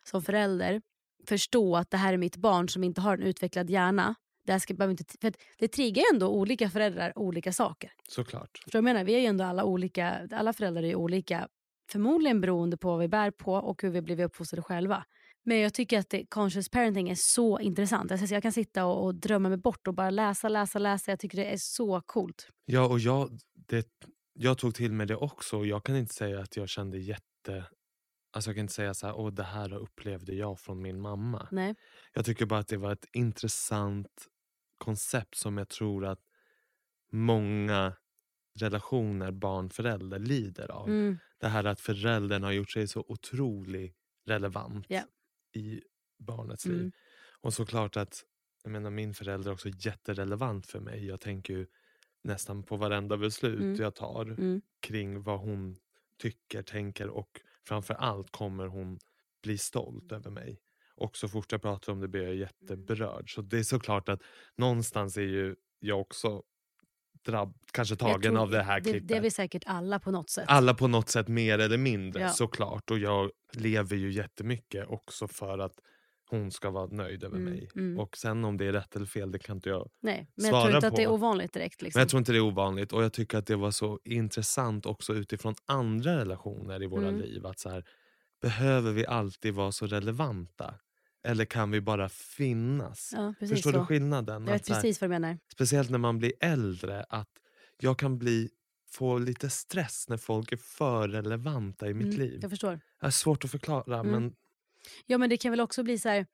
som 0.05 0.23
förälder 0.23 0.83
förstå 1.29 1.77
att 1.77 1.91
det 1.91 1.97
här 1.97 2.13
är 2.13 2.17
mitt 2.17 2.37
barn 2.37 2.69
som 2.69 2.85
inte 2.85 3.01
har 3.01 3.15
en 3.15 3.23
utvecklad 3.23 3.71
hjärna. 3.71 4.15
Det, 4.45 4.61
ska, 4.61 4.75
behöver 4.75 4.91
inte, 4.93 5.05
för 5.21 5.33
det 5.59 5.69
triggar 5.69 6.03
ju 6.03 6.15
ändå 6.15 6.29
olika 6.29 6.71
föräldrar 6.71 7.19
olika 7.19 7.53
saker. 7.53 7.93
Såklart. 8.09 8.63
Vad 8.67 8.75
jag 8.75 8.85
menar? 8.85 9.05
Vi 9.05 9.15
är 9.15 9.21
ju 9.21 9.27
ändå 9.27 9.45
alla 9.45 9.65
olika, 9.65 10.29
alla 10.33 10.53
föräldrar 10.53 10.83
är 10.83 10.87
ju 10.87 10.95
olika. 10.95 11.49
Förmodligen 11.91 12.41
beroende 12.41 12.77
på 12.77 12.89
vad 12.89 13.01
vi 13.01 13.09
bär 13.09 13.31
på 13.31 13.55
och 13.55 13.83
hur 13.83 13.91
vi 13.91 14.03
blivit 14.03 14.27
uppfostrade 14.27 14.63
själva. 14.63 15.05
Men 15.45 15.59
jag 15.59 15.75
tycker 15.75 15.99
att 15.99 16.11
det, 16.11 16.27
conscious 16.27 16.69
parenting 16.69 17.09
är 17.11 17.15
så 17.15 17.61
intressant. 17.61 18.13
Alltså 18.13 18.35
jag 18.35 18.43
kan 18.43 18.53
sitta 18.53 18.85
och, 18.85 19.05
och 19.05 19.15
drömma 19.15 19.49
mig 19.49 19.59
bort 19.59 19.87
och 19.89 19.95
bara 19.95 20.11
läsa, 20.11 20.49
läsa, 20.49 20.79
läsa. 20.79 21.11
Jag 21.11 21.21
tycker 21.21 21.39
det 21.39 21.53
är 21.53 21.57
så 21.57 22.01
coolt. 22.07 22.49
Ja, 22.65 22.89
och 22.89 22.99
jag, 22.99 23.39
det, 23.55 23.89
jag 24.33 24.59
tog 24.59 24.75
till 24.75 24.93
mig 24.93 25.07
det 25.07 25.17
också. 25.17 25.59
och 25.59 25.67
Jag 25.67 25.85
kan 25.85 25.97
inte 25.97 26.15
säga 26.15 26.41
att 26.41 26.57
jag 26.57 26.69
kände 26.69 26.99
jätte... 26.99 27.67
Alltså 28.33 28.51
jag 28.51 28.57
kan 28.57 28.61
inte 28.63 28.75
säga 28.75 28.95
så 28.95 29.07
här, 29.07 29.15
Åh, 29.17 29.33
det 29.33 29.43
här 29.43 29.75
upplevde 29.75 30.35
jag 30.35 30.61
från 30.61 30.83
min 30.83 31.01
mamma. 31.01 31.49
Nej. 31.51 31.75
Jag 32.13 32.25
tycker 32.25 32.47
bara 32.47 32.61
att 32.61 32.69
det 32.69 32.77
var 32.77 32.93
ett 32.93 33.07
intressant 33.13 34.27
koncept 34.85 35.35
som 35.35 35.59
jag 35.59 35.69
tror 35.69 36.07
att 36.07 36.21
många 37.13 37.93
relationer 38.61 39.31
barn-förälder 39.33 40.19
lider 40.19 40.71
av. 40.71 40.89
Mm. 40.89 41.19
Det 41.39 41.49
här 41.49 41.65
att 41.65 41.81
föräldern 41.81 42.43
har 42.43 42.53
gjort 42.53 42.71
sig 42.71 42.89
så 42.89 43.05
otroligt 43.09 43.97
relevant 44.27 44.87
Ja. 44.89 45.03
i 45.57 45.83
barnets 46.19 46.67
Mm. 46.67 46.79
liv. 46.79 46.93
Och 47.41 47.55
såklart 47.55 47.97
att 47.97 48.25
jag 48.63 48.71
menar, 48.73 48.91
min 48.91 49.15
förälder 49.15 49.51
är 49.51 49.55
också 49.55 49.69
jätterelevant 49.69 50.67
för 50.67 50.81
mig. 50.81 51.07
Jag 51.07 51.21
tänker 51.21 51.55
ju 51.55 51.67
nästan 52.25 52.63
på 52.63 52.77
varenda 52.77 53.17
beslut 53.17 53.61
Mm. 53.61 53.77
jag 53.77 53.95
tar 53.95 54.25
Mm. 54.27 54.63
kring 54.81 55.23
vad 55.23 55.41
hon 55.41 55.77
tycker, 56.19 56.63
tänker 56.63 57.09
och 57.09 57.41
framför 57.69 57.95
allt 57.95 58.31
kommer 58.31 58.67
hon 58.67 58.99
bli 59.43 59.59
stolt 59.59 60.13
över 60.13 60.31
mig. 60.31 60.61
Och 60.97 61.17
så 61.17 61.29
fort 61.29 61.53
jag 61.53 61.63
pratar 61.63 61.93
om 61.93 62.01
det 62.01 62.09
blir 62.09 62.23
jag 62.23 62.35
jätteberörd. 62.35 63.35
Så 63.35 63.43
det 63.43 63.59
är 63.59 63.63
såklart 63.63 64.09
att 64.09 64.21
någonstans 64.57 65.17
är 65.17 65.23
ju 65.23 65.57
jag 65.81 66.01
också 66.01 66.43
drabb, 67.25 67.55
kanske 67.73 67.97
tagen 67.97 68.37
av 68.37 68.51
det 68.51 68.63
här 68.63 68.81
det, 68.81 68.91
klippet. 68.91 69.09
det 69.09 69.17
är 69.17 69.21
vi 69.21 69.31
säkert 69.31 69.63
alla 69.67 69.99
på 70.01 70.11
något 70.11 70.31
sätt. 70.31 70.45
Alla 70.49 70.75
på 70.75 70.87
något 70.89 71.09
sätt 71.09 71.29
mer 71.29 71.59
eller 71.59 71.79
mindre 71.79 72.23
Ja. 72.23 72.29
såklart. 72.29 72.91
Och 72.91 72.99
jag 72.99 73.31
lever 73.53 73.97
ju 73.97 74.13
jättemycket 74.13 74.87
också 74.89 75.29
för 75.29 75.59
att 75.59 75.73
hon 76.31 76.51
ska 76.51 76.71
vara 76.71 76.87
nöjd 76.87 77.25
över 77.25 77.37
Mm, 77.37 77.53
mig. 77.53 77.71
mm. 77.77 77.99
Och 77.99 78.17
sen 78.17 78.45
om 78.45 78.57
det 78.57 78.65
är 78.67 78.73
rätt 78.73 78.97
eller 78.97 79.07
fel, 79.07 79.31
det 79.33 79.39
kan 79.39 79.57
inte 79.57 79.69
jag 79.69 79.91
Nej, 80.01 80.27
men 80.35 80.45
jag 80.45 80.53
svara 80.53 80.63
tror 80.65 80.75
inte 80.77 80.87
att 80.89 80.97
det 80.97 81.03
är 81.03 81.07
på. 81.07 81.15
ovanligt 81.15 81.53
direkt. 81.53 81.83
Liksom. 81.83 81.99
Men 81.99 82.03
jag 82.03 82.09
tror 82.09 82.19
inte 82.19 82.33
det 82.33 82.39
är 82.39 82.43
ovanligt 82.43 82.93
och 82.93 83.05
jag 83.05 83.13
tycker 83.13 83.39
att 83.39 83.47
det 83.47 83.57
var 83.57 83.71
så 83.71 84.01
intressant 84.05 84.87
också 84.87 85.15
utifrån 85.15 85.55
andra 85.67 86.17
relationer 86.19 86.83
i 86.83 86.87
våra 86.87 87.09
Mm. 87.09 87.21
liv. 87.21 87.47
Att 87.47 87.59
så 87.59 87.71
här, 87.71 87.85
behöver 88.49 88.93
vi 88.93 89.07
alltid 89.07 89.55
vara 89.55 89.73
så 89.73 89.87
relevanta? 89.87 90.75
Eller 91.27 91.45
kan 91.45 91.71
vi 91.71 91.81
bara 91.81 92.09
finnas? 92.09 93.13
ja, 93.17 93.35
Förstår 93.41 93.73
så. 93.73 93.79
du 93.79 93.85
skillnaden? 93.87 94.47
Jag 94.47 94.53
vet 94.53 94.69
här, 94.69 94.75
precis 94.75 95.01
vad 95.01 95.11
du 95.11 95.13
menar. 95.13 95.39
speciellt 95.53 95.91
när 95.91 95.99
man 95.99 96.19
blir 96.19 96.33
äldre, 96.41 97.05
att 97.09 97.29
jag 97.81 97.99
kan 97.99 98.19
bli, 98.19 98.49
få 98.91 99.19
lite 99.19 99.51
stress 99.51 100.09
när 100.09 100.17
folk 100.17 100.53
är 100.53 100.57
för 100.57 101.09
relevanta 101.09 101.89
i 101.89 101.95
mitt 101.95 102.07
Mm, 102.07 102.19
liv. 102.19 102.39
Jag 102.43 102.51
förstår. 102.51 102.81
Det 103.01 103.07
är 103.07 103.11
svårt 103.11 103.45
att 103.45 103.51
förklara 103.51 103.99
Mm. 104.01 104.13
men 104.13 104.35
Ja 105.07 105.19
men 105.19 105.31
det 105.31 105.37
kan 105.37 105.51
väl 105.51 105.61
också 105.61 105.83
bli 105.83 105.99
så 105.99 106.09
här. 106.09 106.27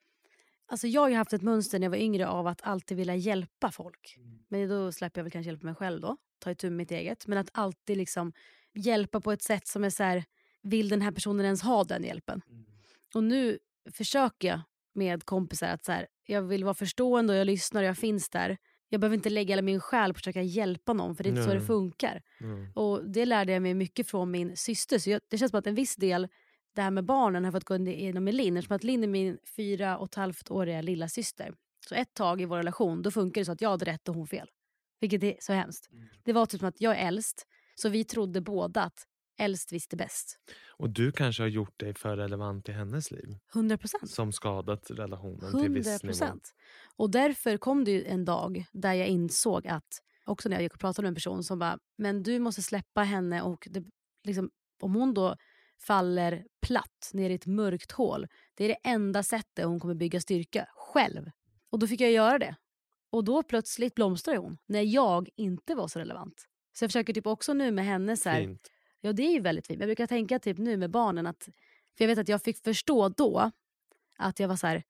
Alltså 0.67 0.87
jag 0.87 1.01
har 1.01 1.11
haft 1.11 1.33
ett 1.33 1.43
mönster 1.43 1.79
när 1.79 1.85
jag 1.87 1.91
var 1.91 1.97
yngre 1.99 2.29
av 2.29 2.47
att 2.47 2.63
alltid 2.63 2.97
vilja 2.97 3.15
hjälpa 3.17 3.71
folk. 3.71 4.15
Mm. 4.17 4.39
Men 4.49 4.69
då 4.69 4.93
släpper 4.93 5.21
jag 5.21 5.25
väl 5.25 5.33
kanske 5.33 5.51
hjälpa 5.51 5.67
mig 5.67 5.75
själv 5.75 6.01
då. 6.01 6.17
Ta 6.39 6.51
itu 6.51 6.67
med 6.71 6.77
mitt 6.77 6.91
eget. 6.91 7.27
Men 7.27 7.39
att 7.39 7.49
alltid 7.53 7.97
liksom 7.97 8.33
hjälpa 8.75 9.21
på 9.21 9.33
ett 9.33 9.43
sätt 9.43 9.67
som 9.67 9.85
är 9.85 9.91
så 9.91 10.03
här. 10.03 10.25
Vill 10.63 10.89
den 10.89 11.03
här 11.03 11.11
personen 11.13 11.45
ens 11.45 11.63
ha 11.63 11.85
den 11.85 12.05
hjälpen? 12.05 12.43
Mm. 12.49 12.65
Och 13.15 13.25
nu 13.25 13.59
försöker 13.93 14.49
jag 14.49 14.61
med 14.95 15.25
kompisar 15.25 15.69
att 15.69 15.85
så 15.85 15.93
här, 15.93 16.07
jag 16.27 16.43
vill 16.43 16.65
vara 16.65 16.75
förstående 16.75 17.33
och 17.33 17.39
jag 17.39 17.47
lyssnar 17.47 17.83
och 17.83 17.89
jag 17.89 17.99
finns 17.99 18.31
där. 18.31 18.57
Jag 18.89 19.01
behöver 19.01 19.17
inte 19.17 19.31
lägga 19.31 19.53
hela 19.53 19.63
min 19.63 19.81
själ 19.81 20.13
på 20.13 20.17
att 20.17 20.25
försöka 20.25 20.43
hjälpa 20.43 20.93
någon 20.93 21.17
för 21.17 21.25
det 21.25 21.29
är 21.29 21.31
inte 21.31 21.43
så 21.43 21.49
det 21.49 21.55
Nej. 21.55 21.67
funkar. 21.67 22.23
mm. 22.41 22.73
Och 22.75 23.11
det 23.11 23.25
lärde 23.27 23.53
jag 23.53 23.63
mig 23.63 23.75
mycket 23.75 24.09
från 24.09 24.31
min 24.31 24.57
syster. 24.57 24.99
Så 24.99 25.11
jag, 25.11 25.21
det 25.29 25.39
känns 25.39 25.51
som 25.51 25.59
att 25.59 25.67
en 25.67 25.75
viss 25.75 25.97
del, 25.97 26.29
det 26.75 26.83
här 26.83 26.91
med 26.91 27.05
barnen 27.05 27.45
har 27.45 27.53
fått 27.53 27.65
gå 27.65 27.77
igenom 27.77 28.25
med 28.25 28.35
Linn. 28.35 28.57
Eftersom 28.57 28.77
att 28.77 28.85
Linn 28.85 29.03
är 29.03 29.09
min 29.09 29.39
fyra 29.57 29.99
och 29.99 30.07
ett 30.07 30.15
halvt 30.15 30.51
åriga 30.51 30.83
lilla 30.83 31.09
syster. 31.09 31.55
Så 31.89 31.95
ett 31.95 32.15
tag 32.15 32.41
i 32.41 32.45
vår 32.45 32.57
relation 32.57 33.03
då 33.03 33.11
funkar 33.11 33.41
det 33.41 33.45
så 33.45 33.53
att 33.53 33.61
jag 33.61 33.71
hade 33.71 33.85
rätt 33.85 34.09
och 34.09 34.15
hon 34.15 34.27
fel. 34.27 34.49
Vilket 35.01 35.23
är 35.23 35.37
så 35.41 35.53
hemskt. 35.53 35.89
Det 36.25 36.33
var 36.33 36.47
typ 36.47 36.61
som 36.61 36.69
att 36.69 36.81
jag 36.81 36.99
är 36.99 37.07
äldst. 37.09 37.47
Så 37.75 37.89
vi 37.89 38.05
trodde 38.05 38.41
båda 38.41 38.83
att 38.83 39.07
äldst 39.41 39.73
visste 39.73 39.97
bäst. 39.97 40.39
Och 40.77 40.91
du 40.91 41.13
kanske 41.13 41.43
har 41.43 41.49
gjort 41.49 41.81
dig 41.81 41.95
för 41.95 42.17
relevant 42.17 42.69
i 42.69 42.73
hennes 42.73 43.11
liv. 43.11 43.37
100 43.55 43.79
procent. 43.79 44.11
Som 44.11 44.33
skadat 44.33 44.91
relationen 44.91 45.51
till 45.51 45.61
100 45.61 45.69
viss 45.69 46.03
nivå. 46.03 46.39
Och 46.97 47.11
därför 47.11 47.57
kom 47.57 47.85
det 47.85 48.11
en 48.11 48.25
dag 48.25 48.65
där 48.73 48.95
jag 48.95 49.09
insåg 49.09 49.67
att, 49.67 50.03
också 50.25 50.49
när 50.49 50.57
jag 50.57 50.63
gick 50.63 50.75
och 50.75 50.81
pratade 50.81 51.03
med 51.03 51.09
en 51.09 51.15
person 51.15 51.45
som 51.45 51.59
bara, 51.59 51.79
men 51.99 52.23
du 52.23 52.39
måste 52.39 52.63
släppa 52.63 53.03
henne 53.03 53.43
och 53.43 53.69
det, 53.71 53.85
liksom, 54.25 54.51
om 54.83 54.95
hon 54.95 55.15
då 55.15 55.37
faller 55.87 56.45
platt 56.67 57.11
ner 57.13 57.31
i 57.31 57.35
ett 57.35 57.47
mörkt 57.47 57.93
hål, 57.93 58.27
det 58.55 58.65
är 58.65 58.69
det 58.69 58.79
enda 58.91 59.23
sättet 59.23 59.65
hon 59.65 59.81
kommer 59.81 59.95
bygga 59.95 60.21
styrka 60.21 60.69
själv. 60.75 61.31
Och 61.71 61.79
då 61.79 61.87
fick 61.87 62.01
jag 62.01 62.13
göra 62.13 62.39
det. 62.39 62.57
Och 63.11 63.25
då 63.25 63.43
plötsligt 63.43 63.95
blomstrade 63.95 64.39
hon, 64.39 64.59
när 64.67 64.83
jag 64.83 65.29
inte 65.37 65.75
var 65.75 65.89
så 65.89 65.99
relevant. 65.99 66.47
Så 66.73 66.85
jag 66.85 66.91
försöker 66.91 67.13
typ 67.13 67.27
också 67.27 67.53
nu 67.53 67.71
med 67.71 67.85
henne 67.85 68.17
så 68.17 68.29
här, 68.29 68.41
Fint. 68.41 68.69
Ja 69.01 69.13
det 69.13 69.23
är 69.23 69.33
ju 69.33 69.41
väldigt 69.41 69.67
fint. 69.67 69.81
Jag 69.81 69.89
brukar 69.89 70.07
tänka 70.07 70.39
typ 70.39 70.59
nu 70.59 70.77
med 70.77 70.91
barnen 70.91 71.27
att, 71.27 71.49
för 71.97 72.05
jag 72.05 72.09
vet 72.09 72.19
att 72.19 72.29
jag 72.29 72.43
fick 72.43 72.65
förstå 72.65 73.09
då 73.09 73.51
att 74.19 74.41
jag 74.41 74.49
var 74.49 74.57
så 74.57 74.67
här, 74.67 74.83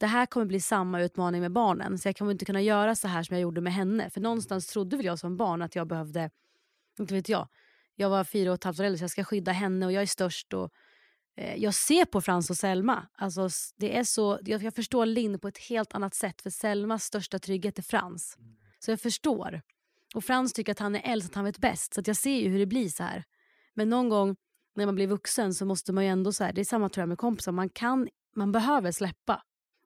det 0.00 0.06
här 0.06 0.26
kommer 0.26 0.46
bli 0.46 0.60
samma 0.60 1.00
utmaning 1.00 1.40
med 1.40 1.52
barnen 1.52 1.98
så 1.98 2.08
jag 2.08 2.16
kommer 2.16 2.32
inte 2.32 2.44
kunna 2.44 2.62
göra 2.62 2.94
så 2.94 3.08
här 3.08 3.22
som 3.22 3.34
jag 3.34 3.42
gjorde 3.42 3.60
med 3.60 3.72
henne. 3.72 4.10
För 4.10 4.20
någonstans 4.20 4.66
trodde 4.66 4.96
väl 4.96 5.06
jag 5.06 5.18
som 5.18 5.36
barn 5.36 5.62
att 5.62 5.74
jag 5.74 5.86
behövde, 5.86 6.30
inte 6.98 7.14
vet 7.14 7.28
jag, 7.28 7.48
jag 7.94 8.10
var 8.10 8.24
fyra 8.24 8.50
och 8.50 8.54
ett 8.54 8.64
halvt 8.64 8.80
år 8.80 8.84
äldre 8.84 8.98
så 8.98 9.04
jag 9.04 9.10
ska 9.10 9.24
skydda 9.24 9.52
henne 9.52 9.86
och 9.86 9.92
jag 9.92 10.02
är 10.02 10.06
störst. 10.06 10.54
Och, 10.54 10.70
eh, 11.36 11.56
jag 11.56 11.74
ser 11.74 12.04
på 12.04 12.20
Frans 12.20 12.50
och 12.50 12.56
Selma. 12.56 13.06
Alltså, 13.14 13.48
det 13.76 13.96
är 13.96 14.04
så, 14.04 14.38
jag, 14.42 14.62
jag 14.62 14.74
förstår 14.74 15.06
Linn 15.06 15.38
på 15.38 15.48
ett 15.48 15.58
helt 15.58 15.94
annat 15.94 16.14
sätt 16.14 16.42
för 16.42 16.50
Selmas 16.50 17.04
största 17.04 17.38
trygghet 17.38 17.78
är 17.78 17.82
Frans. 17.82 18.38
Så 18.78 18.90
jag 18.90 19.00
förstår. 19.00 19.62
Och 20.14 20.24
Frans 20.24 20.52
tycker 20.52 20.72
att 20.72 20.78
han 20.78 20.94
är 20.94 21.12
äldst, 21.12 21.28
att 21.28 21.34
han 21.34 21.44
vet 21.44 21.58
bäst. 21.58 21.94
Så 21.94 22.02
jag 22.04 22.16
ser 22.16 22.36
ju 22.36 22.48
hur 22.48 22.58
det 22.58 22.66
blir 22.66 22.88
så 22.88 23.02
här. 23.02 23.24
Men 23.78 23.88
någon 23.88 24.08
gång 24.08 24.36
när 24.74 24.86
man 24.86 24.94
blir 24.94 25.06
vuxen 25.06 25.54
så 25.54 25.64
måste 25.64 25.92
man 25.92 26.04
ju 26.04 26.10
ändå, 26.10 26.32
så 26.32 26.44
här, 26.44 26.52
det 26.52 26.60
är 26.60 26.64
samma 26.64 26.88
tror 26.88 27.02
jag 27.02 27.08
med 27.08 27.18
kompisar, 27.18 27.52
man, 27.52 27.68
kan, 27.68 28.08
man 28.36 28.52
behöver 28.52 28.92
släppa. 28.92 29.42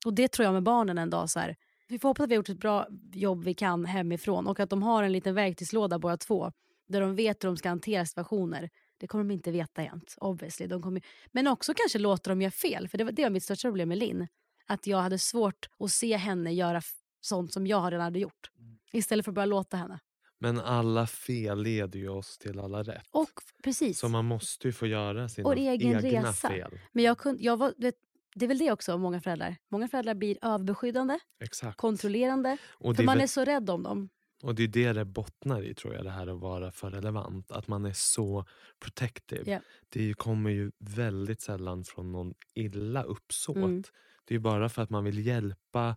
Och 0.06 0.14
det 0.14 0.28
tror 0.28 0.44
jag 0.44 0.52
med 0.52 0.62
barnen 0.62 0.98
en 0.98 1.10
dag. 1.10 1.30
så 1.30 1.38
här. 1.38 1.56
Vi 1.88 1.98
får 1.98 2.08
hoppas 2.08 2.24
att 2.24 2.30
vi 2.30 2.34
har 2.34 2.36
gjort 2.36 2.48
ett 2.48 2.60
bra 2.60 2.86
jobb 3.12 3.44
vi 3.44 3.54
kan 3.54 3.84
hemifrån 3.84 4.46
och 4.46 4.60
att 4.60 4.70
de 4.70 4.82
har 4.82 5.02
en 5.02 5.12
liten 5.12 5.34
verktygslåda 5.34 5.98
båda 5.98 6.16
två. 6.16 6.52
Där 6.88 7.00
de 7.00 7.14
vet 7.14 7.44
hur 7.44 7.48
de 7.48 7.56
ska 7.56 7.68
hantera 7.68 8.06
situationer. 8.06 8.70
Det 8.98 9.06
kommer 9.06 9.24
de 9.24 9.30
inte 9.30 9.50
veta 9.50 9.82
jämt, 9.82 10.14
obviously. 10.20 10.66
De 10.66 10.82
kommer, 10.82 11.02
men 11.32 11.46
också 11.46 11.74
kanske 11.74 11.98
låta 11.98 12.30
dem 12.30 12.42
göra 12.42 12.50
fel. 12.50 12.88
För 12.88 12.98
det 12.98 13.04
var, 13.04 13.12
det 13.12 13.22
var 13.22 13.30
mitt 13.30 13.44
största 13.44 13.68
problem 13.68 13.88
med 13.88 13.98
Linn. 13.98 14.28
Att 14.66 14.86
jag 14.86 14.98
hade 14.98 15.18
svårt 15.18 15.68
att 15.78 15.90
se 15.90 16.16
henne 16.16 16.52
göra 16.52 16.82
sånt 17.20 17.52
som 17.52 17.66
jag 17.66 17.92
redan 17.92 18.04
hade 18.04 18.18
gjort. 18.18 18.50
Istället 18.92 19.24
för 19.24 19.32
att 19.32 19.36
bara 19.36 19.46
låta 19.46 19.76
henne. 19.76 20.00
Men 20.42 20.60
alla 20.60 21.06
fel 21.06 21.62
leder 21.62 21.98
ju 21.98 22.08
oss 22.08 22.38
till 22.38 22.58
alla 22.60 22.82
rätt. 22.82 23.06
Och 23.10 23.30
precis. 23.64 23.98
Så 23.98 24.08
man 24.08 24.24
måste 24.24 24.68
ju 24.68 24.72
få 24.72 24.86
göra 24.86 25.28
sina 25.28 25.48
Och 25.48 25.56
egen 25.56 26.04
egna 26.06 26.28
resa. 26.28 26.48
fel. 26.48 26.78
Men 26.92 27.04
jag 27.04 27.18
kunde, 27.18 27.42
jag 27.42 27.56
var, 27.56 27.74
vet, 27.76 27.94
det 28.34 28.44
är 28.44 28.48
väl 28.48 28.58
det 28.58 28.72
också 28.72 28.98
många 28.98 29.20
föräldrar. 29.20 29.56
Många 29.70 29.88
föräldrar 29.88 30.14
blir 30.14 30.38
överbeskyddande, 30.42 31.18
Exakt. 31.40 31.76
kontrollerande. 31.76 32.56
Och 32.70 32.96
För 32.96 33.02
man 33.04 33.20
är 33.20 33.26
så 33.26 33.44
rädd 33.44 33.70
om 33.70 33.82
dem. 33.82 34.08
och 34.42 34.54
det 34.54 34.62
är 34.62 34.68
det 34.68 34.92
det 34.92 35.04
bottnar 35.04 35.62
i 35.62 35.74
tror 35.74 35.94
jag, 35.94 36.04
det 36.04 36.10
här 36.10 36.26
att 36.26 36.40
vara 36.40 36.70
för 36.72 36.90
relevant. 36.90 37.50
Att 37.50 37.68
man 37.68 37.84
är 37.84 37.92
så 37.92 38.44
protective. 38.80 39.50
Ja. 39.52 39.60
Det 39.88 40.14
kommer 40.14 40.50
ju 40.50 40.72
väldigt 40.78 41.40
sällan 41.40 41.84
från 41.84 42.12
någon 42.12 42.34
illa 42.54 43.02
uppsåt. 43.02 43.56
Mm. 43.56 43.82
Det 44.24 44.34
är 44.34 44.38
bara 44.38 44.68
för 44.68 44.82
att 44.82 44.90
man 44.90 45.04
vill 45.04 45.26
hjälpa, 45.26 45.96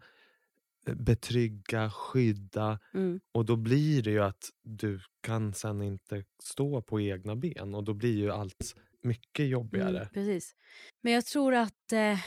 betrygga, 0.93 1.89
skydda. 1.89 2.79
Mm. 2.93 3.19
Och 3.31 3.45
då 3.45 3.55
blir 3.55 4.03
det 4.03 4.11
ju 4.11 4.23
att 4.23 4.49
du 4.63 4.99
kan 5.21 5.53
sen 5.53 5.81
inte 5.81 6.23
stå 6.43 6.81
på 6.81 7.01
egna 7.01 7.35
ben 7.35 7.75
och 7.75 7.83
då 7.83 7.93
blir 7.93 8.17
ju 8.17 8.31
allt 8.31 8.75
mycket 9.01 9.47
jobbigare. 9.47 9.97
Mm, 9.97 10.09
precis. 10.13 10.55
Men 11.01 11.13
jag 11.13 11.25
tror 11.25 11.53
att 11.53 11.93
eh, 11.93 12.19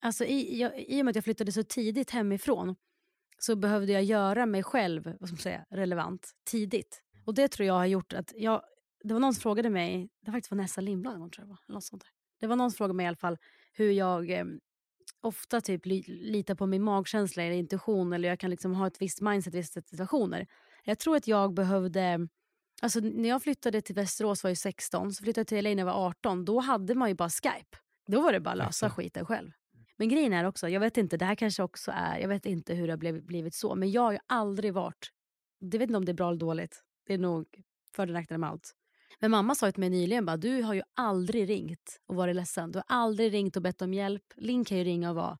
alltså 0.00 0.24
i, 0.24 0.60
jag, 0.60 0.84
i 0.88 1.00
och 1.00 1.04
med 1.04 1.12
att 1.12 1.16
jag 1.16 1.24
flyttade 1.24 1.52
så 1.52 1.62
tidigt 1.62 2.10
hemifrån 2.10 2.76
så 3.38 3.56
behövde 3.56 3.92
jag 3.92 4.04
göra 4.04 4.46
mig 4.46 4.62
själv 4.62 5.04
vad 5.04 5.28
ska 5.28 5.34
man 5.34 5.42
säga, 5.42 5.64
relevant 5.70 6.30
tidigt. 6.50 7.02
Och 7.24 7.34
det 7.34 7.48
tror 7.48 7.66
jag 7.66 7.74
har 7.74 7.86
gjort 7.86 8.12
att 8.12 8.32
jag, 8.36 8.62
det 9.04 9.12
var 9.12 9.20
någon 9.20 9.34
som 9.34 9.40
frågade 9.40 9.70
mig, 9.70 10.08
det 10.20 10.30
var 10.30 10.36
faktiskt 10.36 10.50
Vanessa 10.50 10.80
Lindblad 10.80 11.14
tror 11.14 11.32
jag 11.36 11.46
var, 11.46 11.74
något 11.74 11.84
sånt 11.84 12.02
där. 12.02 12.10
Det 12.40 12.46
var 12.46 12.56
någon 12.56 12.70
som 12.70 12.76
frågade 12.76 12.94
mig 12.94 13.04
i 13.04 13.06
alla 13.06 13.16
fall 13.16 13.38
hur 13.72 13.90
jag 13.90 14.30
eh, 14.30 14.44
ofta 15.20 15.60
typ 15.60 15.86
li, 15.86 16.02
litar 16.08 16.54
på 16.54 16.66
min 16.66 16.82
magkänsla 16.82 17.42
eller 17.42 17.56
intuition 17.56 18.12
eller 18.12 18.28
jag 18.28 18.40
kan 18.40 18.50
liksom 18.50 18.74
ha 18.74 18.86
ett 18.86 19.02
visst 19.02 19.20
mindset 19.20 19.54
i 19.54 19.56
vissa 19.56 19.80
situationer. 19.80 20.46
Jag 20.84 20.98
tror 20.98 21.16
att 21.16 21.26
jag 21.26 21.54
behövde 21.54 22.28
Alltså, 22.82 23.00
när 23.00 23.28
jag 23.28 23.42
flyttade 23.42 23.80
till 23.80 23.94
Västerås 23.94 24.44
var 24.44 24.50
jag 24.50 24.58
16, 24.58 25.12
så 25.12 25.24
flyttade 25.24 25.40
jag 25.40 25.46
till 25.46 25.64
LA 25.64 25.70
när 25.70 25.78
jag 25.78 25.86
var 25.86 26.06
18. 26.08 26.44
Då 26.44 26.60
hade 26.60 26.94
man 26.94 27.08
ju 27.08 27.14
bara 27.14 27.30
Skype. 27.30 27.78
Då 28.06 28.20
var 28.20 28.32
det 28.32 28.40
bara 28.40 28.50
att 28.50 28.58
lösa 28.58 28.86
Exakt. 28.86 28.96
skiten 28.96 29.26
själv. 29.26 29.50
Men 29.96 30.08
grejen 30.08 30.32
är 30.32 30.44
också, 30.44 30.68
jag 30.68 30.80
vet 30.80 30.96
inte, 30.96 31.16
det 31.16 31.24
här 31.24 31.34
kanske 31.34 31.62
också 31.62 31.92
är, 31.94 32.18
jag 32.18 32.28
vet 32.28 32.46
inte 32.46 32.74
hur 32.74 32.86
det 32.86 32.92
har 32.92 32.98
blivit, 32.98 33.24
blivit 33.24 33.54
så, 33.54 33.74
men 33.74 33.90
jag 33.90 34.02
har 34.02 34.12
ju 34.12 34.18
aldrig 34.26 34.74
varit, 34.74 35.10
det 35.60 35.78
vet 35.78 35.88
inte 35.88 35.96
om 35.96 36.04
det 36.04 36.12
är 36.12 36.14
bra 36.14 36.28
eller 36.28 36.38
dåligt, 36.38 36.82
det 37.06 37.14
är 37.14 37.18
nog 37.18 37.62
för 37.96 38.06
och 38.06 38.12
nackdelar 38.12 38.38
med 38.38 38.50
allt. 38.50 38.74
Men 39.20 39.30
mamma 39.30 39.54
sa 39.54 39.72
till 39.72 39.80
mig 39.80 39.90
nyligen 39.90 40.26
bara, 40.26 40.36
du 40.36 40.62
har 40.62 40.74
ju 40.74 40.82
aldrig 40.94 41.48
ringt 41.48 42.00
och 42.06 42.14
varit 42.16 42.36
ledsen. 42.36 42.72
Du 42.72 42.78
har 42.78 42.84
aldrig 42.88 43.32
ringt 43.32 43.56
och 43.56 43.62
bett 43.62 43.82
om 43.82 43.94
hjälp. 43.94 44.22
Linn 44.36 44.64
kan 44.64 44.78
ju 44.78 44.84
ringa 44.84 45.10
och 45.10 45.16
vara... 45.16 45.38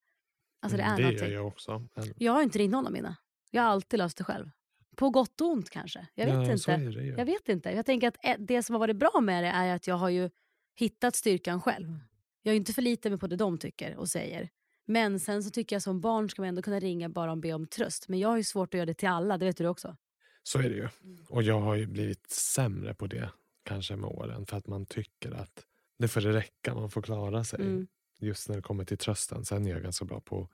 Alltså 0.62 0.76
det 0.76 0.82
är 0.82 0.86
Mm, 0.86 0.96
det 0.96 1.02
någonting. 1.02 1.28
gör 1.28 1.34
jag 1.34 1.46
också. 1.46 1.86
Jag 2.16 2.32
har 2.32 2.42
inte 2.42 2.58
ringt 2.58 2.72
någon 2.72 2.86
av 2.86 2.92
mina. 2.92 3.16
Jag 3.50 3.62
har 3.62 3.68
alltid 3.68 3.98
löst 3.98 4.16
det 4.18 4.24
själv. 4.24 4.50
På 4.96 5.10
gott 5.10 5.40
och 5.40 5.46
ont 5.48 5.70
kanske. 5.70 6.06
Jag 6.14 6.26
vet 6.26 6.34
ja, 6.34 6.52
inte. 6.52 6.72
är 6.72 6.90
det. 6.90 7.04
Jag 7.04 7.24
vet 7.24 7.48
inte. 7.48 7.70
Jag 7.70 7.86
tänker 7.86 8.08
att 8.08 8.16
eh, 8.24 8.36
det 8.38 8.62
som 8.62 8.74
har 8.74 8.80
varit 8.80 8.96
bra 8.96 9.20
med 9.22 9.44
det 9.44 9.48
är 9.48 9.74
att 9.74 9.86
jag 9.86 9.94
har 9.94 10.08
ju 10.08 10.30
hittat 10.76 11.16
styrkan 11.16 11.60
själv. 11.62 11.98
Jag 12.42 12.52
är 12.52 12.56
inte 12.56 12.72
förlitar 12.72 13.10
mig 13.10 13.18
på 13.18 13.26
det 13.26 13.36
de 13.36 13.58
tycker 13.58 13.96
och 13.96 14.08
säger. 14.08 14.48
Men 14.86 15.20
sen 15.20 15.42
så 15.42 15.50
tycker 15.50 15.76
jag 15.76 15.82
som 15.82 16.00
barn 16.00 16.28
ska 16.28 16.42
man 16.42 16.48
ändå 16.48 16.62
kunna 16.62 16.80
ringa 16.80 17.08
bara 17.08 17.30
och 17.30 17.38
be 17.38 17.52
om 17.52 17.66
tröst. 17.66 18.08
Men 18.08 18.18
jag 18.18 18.28
har 18.28 18.36
ju 18.36 18.44
svårt 18.44 18.74
att 18.74 18.78
göra 18.78 18.86
det 18.86 18.94
till 18.94 19.08
alla, 19.08 19.38
det 19.38 19.44
vet 19.46 19.56
du 19.56 19.66
också. 19.66 19.96
Så 20.42 20.58
är 20.58 20.62
det 20.70 20.76
ju. 20.76 20.88
Och 21.28 21.42
jag 21.42 21.60
har 21.60 21.74
ju 21.74 21.86
blivit 21.86 22.30
sämre 22.30 22.94
på 22.94 23.06
det 23.06 23.30
kanske 23.70 23.96
med 23.96 24.10
åren. 24.10 24.46
För 24.46 24.56
att 24.56 24.66
man 24.66 24.86
tycker 24.86 25.30
att 25.30 25.64
det 25.98 26.08
får 26.08 26.20
det 26.20 26.32
räcka, 26.32 26.74
man 26.74 26.90
får 26.90 27.02
klara 27.02 27.44
sig. 27.44 27.60
Mm. 27.60 27.86
Just 28.20 28.48
när 28.48 28.56
det 28.56 28.62
kommer 28.62 28.84
till 28.84 28.98
trösten. 28.98 29.44
Sen 29.44 29.66
är 29.66 29.70
jag 29.70 29.82
ganska 29.82 30.04
bra 30.04 30.20
på 30.20 30.42
att 30.42 30.50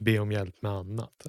be 0.00 0.18
om 0.18 0.32
hjälp 0.32 0.62
med 0.62 0.72
annat. 0.72 1.26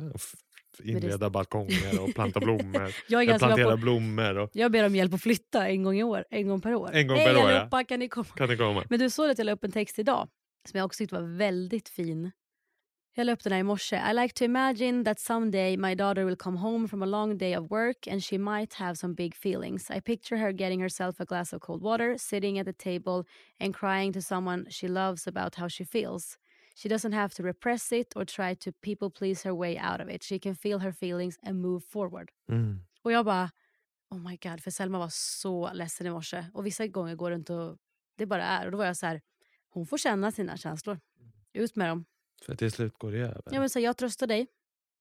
Inreda 0.84 1.30
balkonger 1.30 2.02
och 2.02 2.14
planta 2.16 2.40
blommor. 2.40 2.96
Jag 3.08 3.22
är 3.22 3.26
ganska 3.26 3.56
bra 3.56 3.72
på... 3.72 3.78
blommor. 3.78 4.38
Och, 4.38 4.50
Jag 4.54 4.72
ber 4.72 4.86
om 4.86 4.96
hjälp 4.96 5.14
att 5.14 5.22
flytta 5.22 5.68
en 5.68 5.84
gång, 5.84 5.98
i 5.98 6.04
år, 6.04 6.26
en 6.30 6.48
gång 6.48 6.62
per 6.62 6.76
år. 6.76 6.90
En 6.94 7.08
gång 7.08 7.18
Hej 7.18 7.26
per 7.26 7.36
år, 7.36 7.50
ja. 7.50 7.56
allihopa, 7.56 7.84
kan 7.84 8.00
ni 8.00 8.10
komma? 8.10 8.26
kan 8.36 8.50
det 8.50 8.58
komma? 8.58 8.84
Men 8.90 9.00
du 9.00 9.10
såg 9.10 9.30
att 9.30 9.38
jag 9.38 9.46
la 9.46 9.52
upp 9.52 9.64
en 9.64 9.72
text 9.72 10.00
idag 10.00 10.30
som 10.70 10.78
jag 10.78 10.86
också 10.86 10.98
tyckte 10.98 11.16
var 11.16 11.38
väldigt 11.38 11.90
fin. 11.90 12.32
Jag 13.14 13.26
la 13.26 13.34
upp 13.34 13.44
den 13.44 13.54
här 13.54 13.60
i 13.60 13.64
morse. 13.64 13.96
I 13.96 14.14
like 14.14 14.34
to 14.34 14.44
imagine 14.44 15.04
that 15.04 15.20
someday 15.20 15.78
my 15.78 15.96
daughter 15.96 16.26
will 16.26 16.36
come 16.36 16.58
home 16.58 16.88
from 16.88 17.04
a 17.04 17.06
long 17.06 17.38
day 17.38 17.58
of 17.58 17.70
work 17.70 18.08
and 18.08 18.24
she 18.24 18.38
might 18.38 18.74
have 18.74 18.96
some 18.96 19.14
big 19.14 19.36
feelings. 19.36 19.92
I 19.92 20.00
picture 20.00 20.38
her 20.38 20.52
getting 20.52 20.82
herself 20.82 21.20
a 21.20 21.26
glass 21.26 21.54
of 21.54 21.62
cold 21.62 21.82
water, 21.82 22.18
sitting 22.18 22.60
at 22.60 22.66
the 22.66 22.74
table 22.74 23.26
and 23.60 23.74
crying 23.74 24.14
to 24.14 24.22
someone 24.22 24.66
she 24.70 24.88
loves 24.88 25.28
about 25.28 25.56
how 25.56 25.68
she 25.68 25.84
feels. 25.84 26.38
She 26.76 26.90
doesn't 26.90 27.12
have 27.12 27.34
to 27.34 27.44
repress 27.44 27.92
it 27.92 28.14
or 28.16 28.26
try 28.26 28.54
to 28.56 28.72
people 28.72 29.10
please 29.10 29.44
her 29.44 29.54
way 29.54 29.78
out 29.78 30.00
of 30.00 30.08
it. 30.10 30.24
She 30.24 30.40
can 30.40 30.56
feel 30.56 30.80
her 30.80 30.94
feelings 30.94 31.38
and 31.44 31.62
move 31.62 31.84
forward. 31.84 32.30
Mm. 32.50 32.80
Och 33.04 33.12
jag 33.12 33.26
bara, 33.26 33.52
oh 34.10 34.20
my 34.20 34.38
god, 34.38 34.62
för 34.64 34.72
Selma 34.72 35.00
var 35.00 35.10
så 35.12 35.74
ledsen 35.74 36.08
i 36.08 36.10
morse. 36.10 36.46
Och 36.54 36.66
vissa 36.66 36.88
gånger 36.88 37.16
går 37.16 37.30
det 37.30 37.36
inte 37.36 37.54
och 37.54 37.78
det 38.18 38.26
bara 38.26 38.44
är. 38.44 38.66
Och 38.66 38.72
då 38.72 38.78
var 38.78 38.86
jag 38.86 38.98
så 38.98 39.06
här, 39.06 39.22
hon 39.70 39.86
får 39.86 39.98
känna 39.98 40.32
sina 40.32 40.58
känslor. 40.58 41.00
Ut 41.54 41.76
med 41.76 41.90
dem. 41.90 42.06
För 42.46 42.56
till 42.56 42.72
slut 42.72 42.94
går 42.98 43.12
det 43.12 43.20
över. 43.20 43.42
Jag, 43.52 43.62
vill 43.62 43.70
säga, 43.70 43.84
jag 43.90 43.98
tröstar 43.98 44.28
dig, 44.28 44.48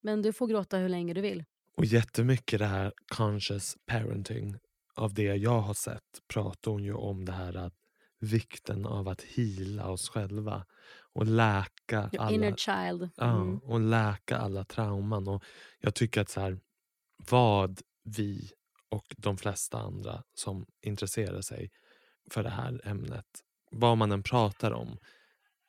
men 0.03 0.23
du 0.23 0.33
får 0.33 0.47
gråta 0.47 0.77
hur 0.77 0.89
länge 0.89 1.15
du 1.15 1.21
vill. 1.21 1.45
Och 1.77 1.85
jättemycket 1.85 2.59
det 2.59 2.67
här 2.67 2.93
conscious 3.09 3.77
parenting. 3.87 4.57
Av 4.95 5.15
det 5.15 5.23
jag 5.37 5.61
har 5.61 5.75
sett 5.75 6.03
pratar 6.29 6.71
hon 6.71 6.85
ju 6.85 6.95
om 6.95 7.25
det 7.25 7.33
här 7.33 7.57
att 7.57 7.75
vikten 8.21 8.87
av 8.87 9.09
att 9.09 9.23
hila 9.23 9.89
oss 9.89 10.09
själva. 10.09 10.67
Och 11.13 11.27
läka 11.27 12.11
Your 12.13 12.19
alla, 12.23 12.31
inner 12.31 12.55
child. 12.57 13.11
ja, 13.17 13.37
Mm. 13.43 13.59
och 13.59 13.81
läka 13.81 14.37
alla 14.39 14.65
trauman. 14.65 15.29
Och 15.29 15.45
jag 15.81 15.95
tycker 15.95 16.21
att 16.21 16.29
så 16.29 16.41
här, 16.41 16.59
vad 17.31 17.81
vi 18.05 18.51
och 18.89 19.15
de 19.19 19.37
flesta 19.37 19.79
andra 19.79 20.23
som 20.35 20.67
intresserar 20.81 21.41
sig 21.41 21.71
för 22.31 22.43
det 22.43 22.51
här 22.51 22.81
ämnet, 22.85 23.27
vad 23.71 23.99
man 23.99 24.13
än 24.13 24.23
pratar 24.23 24.71
om, 24.73 24.99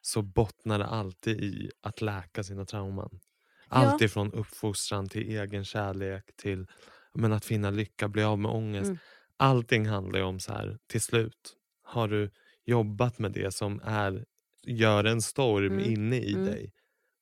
så 0.01 0.21
bottnar 0.21 0.79
det 0.79 0.85
alltid 0.85 1.43
i 1.43 1.71
att 1.81 2.01
läka 2.01 2.43
sina 2.43 2.65
trauman. 2.65 3.19
Allt 3.67 4.01
ifrån 4.01 4.33
uppfostran 4.33 5.09
till 5.09 5.29
egen 5.37 5.65
kärlek 5.65 6.25
till 6.37 6.67
men 7.13 7.33
att 7.33 7.45
finna 7.45 7.69
lycka, 7.69 8.07
bli 8.07 8.23
av 8.23 8.39
med 8.39 8.51
ångest. 8.51 8.89
Mm. 8.89 8.99
Allting 9.37 9.85
handlar 9.87 10.19
ju 10.19 10.25
om 10.25 10.39
så 10.39 10.53
här, 10.53 10.77
till 10.87 11.01
slut 11.01 11.55
har 11.83 12.07
du 12.07 12.31
jobbat 12.65 13.19
med 13.19 13.31
det 13.31 13.51
som 13.53 13.81
är, 13.83 14.25
gör 14.63 15.03
en 15.03 15.21
storm 15.21 15.79
Mm. 15.79 15.79
inne 15.79 16.17
i 16.19 16.33
Mm. 16.33 16.45
dig. 16.45 16.73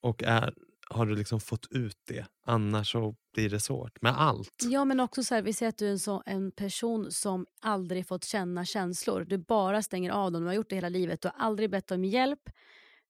Och 0.01 0.23
är, 0.23 0.53
har 0.89 1.05
du 1.05 1.15
liksom 1.15 1.39
fått 1.39 1.67
ut 1.71 1.97
det, 2.07 2.25
annars 2.45 2.91
så 2.91 3.15
blir 3.33 3.49
det 3.49 3.59
svårt 3.59 4.01
med 4.01 4.21
allt. 4.21 4.63
Ja 4.63 4.85
men 4.85 4.99
också 4.99 5.23
så 5.23 5.35
här, 5.35 5.41
vi 5.41 5.53
säger 5.53 5.69
att 5.69 5.77
du 5.77 5.87
är 5.87 5.91
en, 5.91 5.99
så, 5.99 6.23
en 6.25 6.51
person 6.51 7.11
som 7.11 7.45
aldrig 7.61 8.07
fått 8.07 8.25
känna 8.25 8.65
känslor. 8.65 9.25
Du 9.29 9.37
bara 9.37 9.83
stänger 9.83 10.11
av 10.11 10.31
dem, 10.31 10.41
du 10.41 10.47
har 10.47 10.53
gjort 10.53 10.69
det 10.69 10.75
hela 10.75 10.89
livet. 10.89 11.21
Du 11.21 11.27
har 11.27 11.45
aldrig 11.45 11.69
bett 11.69 11.91
om 11.91 12.05
hjälp. 12.05 12.49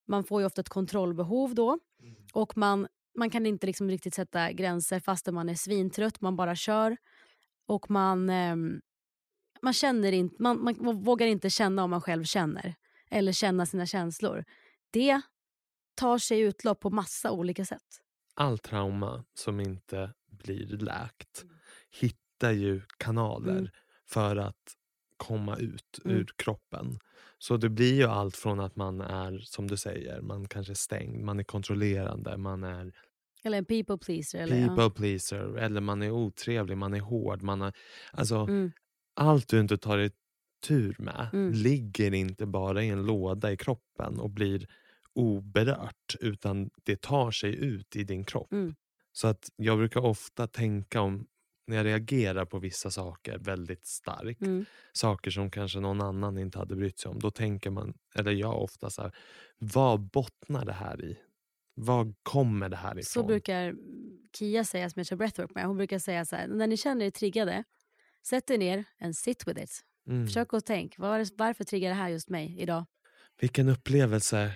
Man 0.06 0.24
får 0.24 0.40
ju 0.40 0.46
ofta 0.46 0.60
ett 0.60 0.68
kontrollbehov 0.68 1.54
då. 1.54 1.78
Och 2.32 2.56
man, 2.56 2.86
man 3.18 3.30
kan 3.30 3.46
inte 3.46 3.66
liksom 3.66 3.88
riktigt 3.90 4.14
sätta 4.14 4.52
gränser 4.52 5.00
fastän 5.00 5.34
man 5.34 5.48
är 5.48 5.54
svintrött, 5.54 6.20
man 6.20 6.36
bara 6.36 6.56
kör. 6.56 6.96
Och 7.66 7.90
man, 7.90 8.30
ehm, 8.30 8.80
man, 9.62 9.72
känner 9.72 10.12
inte, 10.12 10.42
man, 10.42 10.62
man 10.62 11.02
vågar 11.02 11.26
inte 11.26 11.50
känna 11.50 11.84
om 11.84 11.90
man 11.90 12.00
själv 12.00 12.24
känner. 12.24 12.74
Eller 13.10 13.32
känna 13.32 13.66
sina 13.66 13.86
känslor. 13.86 14.44
Det 14.90 15.20
tar 16.00 16.18
sig 16.18 16.40
utlopp 16.40 16.80
på 16.80 16.90
massa 16.90 17.30
olika 17.32 17.64
sätt. 17.64 18.00
all 18.34 18.58
trauma 18.58 19.24
som 19.34 19.60
inte 19.60 20.12
blir 20.30 20.66
läkt 20.66 21.44
hittar 22.00 22.50
ju 22.52 22.80
kanaler 22.98 23.58
Mm. 23.58 23.68
för 24.08 24.36
att 24.36 24.56
komma 25.16 25.56
ut 25.56 25.98
Mm. 26.04 26.16
ur 26.16 26.26
kroppen. 26.36 26.98
Så 27.38 27.56
det 27.56 27.68
blir 27.68 27.94
ju 27.94 28.04
allt 28.04 28.36
från 28.36 28.60
att 28.60 28.76
man 28.76 29.00
är, 29.00 29.38
som 29.38 29.66
du 29.68 29.76
säger, 29.76 30.20
man 30.20 30.48
kanske 30.48 30.72
är 30.72 30.74
stängd, 30.74 31.24
man 31.24 31.38
är 31.40 31.44
kontrollerande, 31.44 32.36
man 32.36 32.64
är 32.64 32.92
Eller 33.44 33.58
en 33.58 33.64
people 33.64 33.98
pleaser. 33.98 34.38
Eller, 34.38 34.56
ja. 34.56 34.68
people 34.68 34.90
pleaser, 34.90 35.56
eller 35.58 35.80
man 35.80 36.02
är 36.02 36.10
otrevlig, 36.10 36.76
man 36.76 36.94
är 36.94 37.00
hård. 37.00 37.42
Man 37.42 37.62
är, 37.62 37.72
alltså, 38.12 38.36
Mm. 38.36 38.72
Allt 39.14 39.48
du 39.48 39.60
inte 39.60 39.78
tar 39.78 39.98
i 39.98 40.10
tur 40.68 40.96
med 40.98 41.28
Mm. 41.32 41.52
ligger 41.52 42.14
inte 42.14 42.46
bara 42.46 42.82
i 42.82 42.88
en 42.88 43.02
låda 43.06 43.52
i 43.52 43.56
kroppen 43.56 44.20
och 44.20 44.30
blir 44.30 44.66
oberört 45.14 46.16
utan 46.20 46.70
det 46.82 47.00
tar 47.00 47.30
sig 47.30 47.56
ut 47.56 47.96
i 47.96 48.04
din 48.04 48.24
kropp. 48.24 48.52
Mm. 48.52 48.74
Så 49.12 49.28
att 49.28 49.48
jag 49.56 49.78
brukar 49.78 50.00
ofta 50.00 50.46
tänka 50.46 51.00
om 51.00 51.26
när 51.66 51.76
jag 51.76 51.86
reagerar 51.86 52.44
på 52.44 52.58
vissa 52.58 52.90
saker 52.90 53.38
väldigt 53.38 53.86
starkt, 53.86 54.42
Mm. 54.42 54.64
saker 54.92 55.30
som 55.30 55.50
kanske 55.50 55.80
någon 55.80 56.00
annan 56.00 56.38
inte 56.38 56.58
hade 56.58 56.76
brytt 56.76 56.98
sig 56.98 57.10
om, 57.10 57.18
då 57.18 57.30
tänker 57.30 57.70
man, 57.70 57.94
eller 58.14 58.32
jag 58.32 58.62
ofta 58.62 58.90
så 58.90 59.02
här, 59.02 59.12
vad 59.58 60.00
bottnar 60.00 60.64
det 60.64 60.72
här 60.72 61.04
i? 61.04 61.18
Vad 61.74 62.14
kommer 62.22 62.68
det 62.68 62.76
här 62.76 62.90
ifrån? 62.92 63.04
Så 63.04 63.22
brukar 63.22 63.74
Kia 64.38 64.64
säga 64.64 64.90
som 64.90 65.00
jag 65.00 65.06
kör 65.06 65.16
breathwork 65.16 65.54
med. 65.54 65.64
Hon 65.66 65.76
brukar 65.76 65.98
säga 65.98 66.24
så 66.24 66.36
här, 66.36 66.48
när 66.48 66.66
ni 66.66 66.76
känner 66.76 67.06
er 67.06 67.10
triggade, 67.10 67.64
sätt 68.26 68.50
er 68.50 68.58
ner 68.58 68.84
and 69.00 69.16
sit 69.16 69.48
with 69.48 69.62
it. 69.62 69.80
Mm. 70.08 70.26
Försök 70.26 70.54
att 70.54 70.66
tänka, 70.66 71.02
var, 71.02 71.26
varför 71.36 71.64
triggar 71.64 71.88
det 71.88 71.94
här 71.94 72.08
just 72.08 72.28
mig 72.30 72.56
idag? 72.60 72.84
Vilken 73.40 73.68
upplevelse 73.68 74.52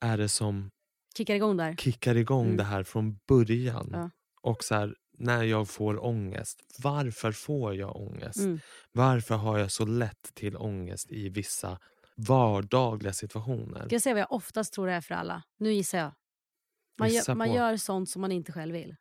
är 0.00 0.18
det 0.18 0.28
som 0.28 0.70
Kickar 1.16 1.34
igång 1.34 1.56
där. 1.56 1.76
kickar 1.76 2.14
igång 2.16 2.44
Mm. 2.44 2.56
det 2.56 2.64
här 2.64 2.82
från 2.82 3.18
början? 3.28 3.88
Ja. 3.92 4.10
Och 4.42 4.64
så 4.64 4.74
här, 4.74 4.94
när 5.18 5.42
jag 5.42 5.68
får 5.68 6.04
ångest, 6.04 6.60
varför 6.82 7.32
får 7.32 7.74
jag 7.74 7.96
ångest? 7.96 8.38
Mm. 8.38 8.60
Varför 8.92 9.34
har 9.36 9.58
jag 9.58 9.70
så 9.70 9.84
lätt 9.86 10.34
till 10.34 10.56
ångest 10.56 11.12
i 11.12 11.28
vissa 11.28 11.78
vardagliga 12.16 13.12
situationer? 13.12 13.86
Ska 13.86 13.94
jag 13.94 14.02
säga 14.02 14.14
vad 14.14 14.20
jag 14.20 14.32
oftast 14.32 14.72
tror 14.72 14.86
det 14.86 14.92
är 14.92 15.00
för 15.00 15.14
alla? 15.14 15.42
Nu 15.58 15.72
gissar 15.72 15.98
jag. 15.98 16.12
Man, 16.98 17.08
Gissa 17.08 17.30
gör, 17.32 17.36
man 17.36 17.52
gör 17.52 17.76
sånt 17.76 18.10
som 18.10 18.20
man 18.20 18.32
inte 18.32 18.52
själv 18.52 18.72
vill. 18.72 18.96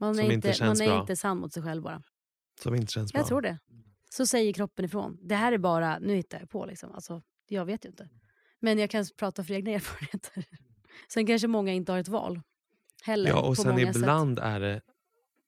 Man 0.00 0.14
Som 0.14 0.24
är, 0.24 0.32
inte 0.32 0.48
inte, 0.48 0.64
man 0.66 0.80
är 0.80 0.86
bra. 0.86 1.00
inte 1.00 1.16
sann 1.16 1.38
mot 1.38 1.52
sig 1.52 1.62
själv 1.62 1.82
bara. 1.82 2.02
Som 2.62 2.74
inte 2.74 2.92
känns 2.92 3.12
bra. 3.12 3.20
Jag 3.20 3.28
tror 3.28 3.40
det. 3.42 3.58
Så 4.10 4.26
säger 4.26 4.52
kroppen 4.52 4.84
ifrån. 4.84 5.18
Det 5.22 5.34
här 5.34 5.52
är 5.52 5.58
bara, 5.58 5.98
nu 5.98 6.14
hittar 6.14 6.38
jag 6.40 6.50
på 6.50 6.66
liksom. 6.66 6.92
Alltså, 6.92 7.22
jag 7.48 7.64
vet 7.64 7.84
ju 7.84 7.88
inte. 7.88 8.08
Men 8.64 8.78
jag 8.78 8.90
kan 8.90 9.04
prata 9.16 9.44
för 9.44 9.54
egna 9.54 9.70
erfarenheter. 9.78 10.44
Sen 11.08 11.26
kanske 11.26 11.48
många 11.48 11.72
inte 11.72 11.92
har 11.92 11.98
ett 11.98 12.08
val. 12.08 12.40
Heller, 13.02 13.30
Ja, 13.30 13.40
och 13.40 13.56
sen 13.56 13.70
många 13.70 13.86
sätt. 13.86 13.96
ibland 13.96 14.38
är 14.38 14.60
det 14.60 14.80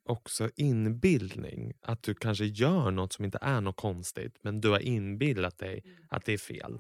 också 0.09 0.51
inbildning. 0.57 1.73
Att 1.83 2.03
du 2.03 2.15
kanske 2.15 2.45
gör 2.45 2.91
något 2.91 3.13
som 3.13 3.25
inte 3.25 3.39
är 3.43 3.61
något 3.61 3.77
konstigt 3.77 4.39
men 4.43 4.61
du 4.61 4.71
har 4.71 4.79
inbillat 4.79 5.59
dig 5.59 5.83
att 6.09 6.25
det 6.25 6.33
är 6.33 6.39
fel. 6.39 6.79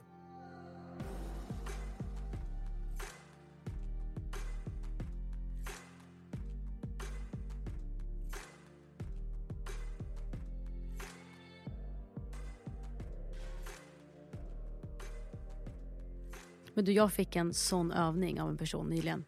Men 16.77 16.85
du, 16.85 16.93
jag 16.93 17.12
fick 17.12 17.37
en 17.37 17.55
sån 17.55 17.93
övning 17.93 18.41
av 18.41 18.49
en 18.49 18.57
person 18.57 18.89
nyligen. 18.89 19.24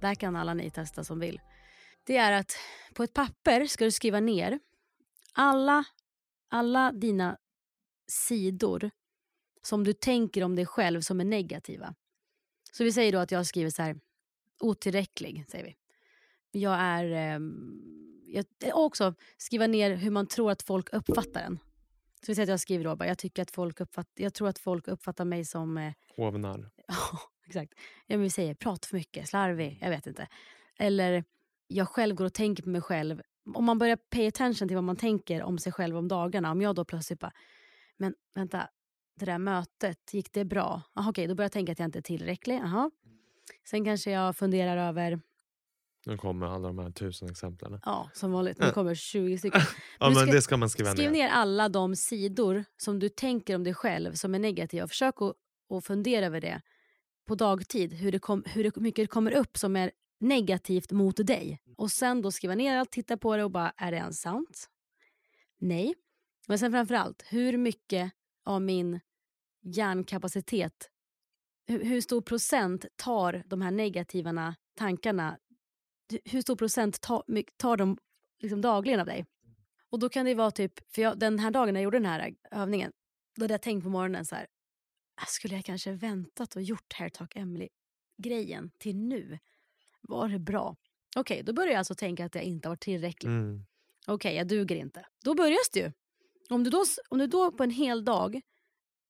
Där 0.00 0.14
kan 0.14 0.36
alla 0.36 0.54
ni 0.54 0.70
testa 0.70 1.04
som 1.04 1.18
vill. 1.18 1.40
Det 2.04 2.16
är 2.16 2.32
att 2.32 2.52
på 2.94 3.02
ett 3.02 3.14
papper 3.14 3.66
ska 3.66 3.84
du 3.84 3.90
skriva 3.90 4.20
ner 4.20 4.60
alla, 5.32 5.84
alla 6.48 6.92
dina 6.92 7.38
sidor 8.06 8.90
som 9.62 9.84
du 9.84 9.92
tänker 9.92 10.44
om 10.44 10.56
dig 10.56 10.66
själv 10.66 11.00
som 11.00 11.20
är 11.20 11.24
negativa. 11.24 11.94
Så 12.72 12.84
vi 12.84 12.92
säger 12.92 13.12
då 13.12 13.18
att 13.18 13.30
jag 13.30 13.46
skriver 13.46 13.70
så 13.70 13.82
här, 13.82 14.00
otillräcklig, 14.60 15.44
säger 15.48 15.64
vi. 15.64 15.76
Jag 16.60 16.76
är... 16.80 17.04
Eh, 17.04 17.40
jag, 18.26 18.46
också 18.72 19.14
skriva 19.36 19.66
ner 19.66 19.96
hur 19.96 20.10
man 20.10 20.26
tror 20.26 20.50
att 20.50 20.62
folk 20.62 20.92
uppfattar 20.92 21.40
en. 21.40 21.58
Så 22.26 22.30
vi 22.30 22.34
säger 22.34 22.46
att 22.46 22.50
jag 22.50 22.60
skriver 22.60 22.84
då 22.84 22.96
bara, 22.96 23.08
jag, 23.08 23.18
tycker 23.18 23.42
att 23.42 23.50
folk 23.50 23.80
uppfatt, 23.80 24.08
jag 24.14 24.34
tror 24.34 24.48
att 24.48 24.58
folk 24.58 24.88
uppfattar 24.88 25.24
mig 25.24 25.44
som... 25.44 25.78
Eh, 25.78 25.92
Hovnarr. 26.16 26.70
Ja, 26.88 27.20
exakt. 27.46 27.72
Ja, 28.06 28.16
men 28.16 28.22
vi 28.22 28.30
säger 28.30 28.54
pratar 28.54 28.86
för 28.88 28.96
mycket, 28.96 29.28
slarvig, 29.28 29.78
jag 29.80 29.90
vet 29.90 30.06
inte. 30.06 30.28
Eller 30.78 31.24
jag 31.66 31.88
själv 31.88 32.14
går 32.14 32.24
och 32.24 32.34
tänker 32.34 32.62
på 32.62 32.68
mig 32.68 32.80
själv. 32.80 33.22
Om 33.54 33.64
man 33.64 33.78
börjar 33.78 33.96
pay 33.96 34.26
attention 34.26 34.68
till 34.68 34.76
vad 34.76 34.84
man 34.84 34.96
tänker 34.96 35.42
om 35.42 35.58
sig 35.58 35.72
själv 35.72 35.96
om 35.96 36.08
dagarna. 36.08 36.50
Om 36.50 36.62
jag 36.62 36.74
då 36.74 36.84
plötsligt 36.84 37.20
bara, 37.20 37.32
men 37.96 38.14
vänta, 38.34 38.68
det 39.14 39.26
där 39.26 39.38
mötet, 39.38 40.14
gick 40.14 40.32
det 40.32 40.44
bra? 40.44 40.82
Aha, 40.94 41.10
okej, 41.10 41.26
då 41.26 41.34
börjar 41.34 41.46
jag 41.46 41.52
tänka 41.52 41.72
att 41.72 41.78
jag 41.78 41.86
inte 41.86 41.98
är 41.98 42.02
tillräcklig. 42.02 42.56
Aha. 42.56 42.90
Sen 43.64 43.84
kanske 43.84 44.10
jag 44.10 44.36
funderar 44.36 44.76
över, 44.88 45.20
Nu 46.06 46.16
kommer 46.16 46.46
alla 46.46 46.68
de 46.68 46.78
här 46.78 46.90
tusen 46.90 47.30
exemplen. 47.30 47.80
ja 47.84 48.10
som 48.14 48.32
vanligt, 48.32 48.58
nu 48.58 48.70
kommer 48.70 48.94
20 48.94 49.38
stycken. 49.38 49.60
Ja, 49.98 50.06
men 50.10 50.16
ska- 50.16 50.32
det 50.32 50.42
ska 50.42 50.56
man 50.56 50.70
skriva 50.70 50.92
Skriv 50.92 51.10
ner. 51.10 51.18
ner 51.18 51.28
alla 51.28 51.68
de 51.68 51.96
sidor 51.96 52.64
som 52.76 52.98
du 52.98 53.08
tänker 53.08 53.54
om 53.56 53.64
dig 53.64 53.74
själv 53.74 54.12
som 54.12 54.34
är 54.34 54.38
negativa. 54.38 54.88
Försök 54.88 55.14
att, 55.22 55.34
att 55.76 55.84
fundera 55.84 56.26
över 56.26 56.40
det 56.40 56.62
på 57.26 57.34
dagtid. 57.34 57.92
Hur, 57.92 58.12
det 58.12 58.18
kom, 58.18 58.44
hur 58.46 58.64
det, 58.64 58.76
mycket 58.76 59.02
det 59.02 59.06
kommer 59.06 59.32
upp 59.32 59.56
som 59.58 59.76
är 59.76 59.90
negativt 60.20 60.92
mot 60.92 61.26
dig. 61.26 61.60
Och 61.76 61.90
sen 61.90 62.22
då 62.22 62.30
skriva 62.30 62.54
ner 62.54 62.76
allt, 62.76 62.90
titta 62.90 63.16
på 63.16 63.36
det 63.36 63.44
och 63.44 63.50
bara, 63.50 63.72
är 63.76 63.90
det 63.90 63.96
ens 63.96 64.20
sant? 64.20 64.68
Nej. 65.58 65.94
Men 66.48 66.58
sen 66.58 66.72
framförallt, 66.72 67.24
hur 67.28 67.56
mycket 67.58 68.12
av 68.44 68.62
min 68.62 69.00
hjärnkapacitet, 69.62 70.90
hur, 71.66 71.84
hur 71.84 72.00
stor 72.00 72.20
procent 72.20 72.86
tar 72.96 73.42
de 73.46 73.62
här 73.62 73.70
negativa 73.70 74.54
tankarna, 74.78 75.38
hur 76.24 76.40
stor 76.40 76.56
procent 76.56 77.00
tar, 77.00 77.22
tar 77.56 77.76
de 77.76 77.98
liksom 78.40 78.60
dagligen 78.60 79.00
av 79.00 79.06
dig? 79.06 79.26
Och 79.90 79.98
då 79.98 80.08
kan 80.08 80.26
det 80.26 80.34
vara 80.34 80.50
typ, 80.50 80.92
för 80.94 81.02
jag, 81.02 81.18
den 81.18 81.38
här 81.38 81.50
dagen 81.50 81.74
när 81.74 81.80
jag 81.80 81.84
gjorde 81.84 81.98
den 81.98 82.06
här 82.06 82.34
övningen, 82.50 82.92
då 83.36 83.44
hade 83.44 83.54
jag 83.54 83.62
tänkt 83.62 83.84
på 83.84 83.90
morgonen 83.90 84.24
så 84.24 84.34
här, 84.34 84.46
"Ah, 85.22 85.26
skulle 85.26 85.54
jag 85.54 85.64
kanske 85.64 85.92
väntat 85.92 86.56
och 86.56 86.62
gjort 86.62 86.92
Hair 86.92 87.08
Talk 87.08 87.36
Emily-grejen 87.36 88.70
till 88.78 88.96
nu? 88.96 89.38
Var 90.00 90.28
det 90.28 90.38
bra? 90.38 90.76
Okej, 91.16 91.42
då 91.42 91.52
börjar 91.52 91.70
jag 91.72 91.78
alltså 91.78 91.94
tänka 91.94 92.24
att 92.24 92.34
jag 92.34 92.44
inte 92.44 92.68
har 92.68 92.70
varit 92.70 92.82
tillräcklig. 92.82 93.30
Mm. 93.30 93.64
Okej, 94.06 94.36
jag 94.36 94.48
duger 94.48 94.76
inte. 94.76 95.06
Då 95.24 95.34
börjar 95.34 95.58
det 95.72 95.80
ju. 95.80 95.92
Om 96.50 96.64
du, 96.64 96.70
då, 96.70 96.84
om 97.08 97.18
du 97.18 97.26
då 97.26 97.52
på 97.52 97.62
en 97.62 97.70
hel 97.70 98.04
dag 98.04 98.40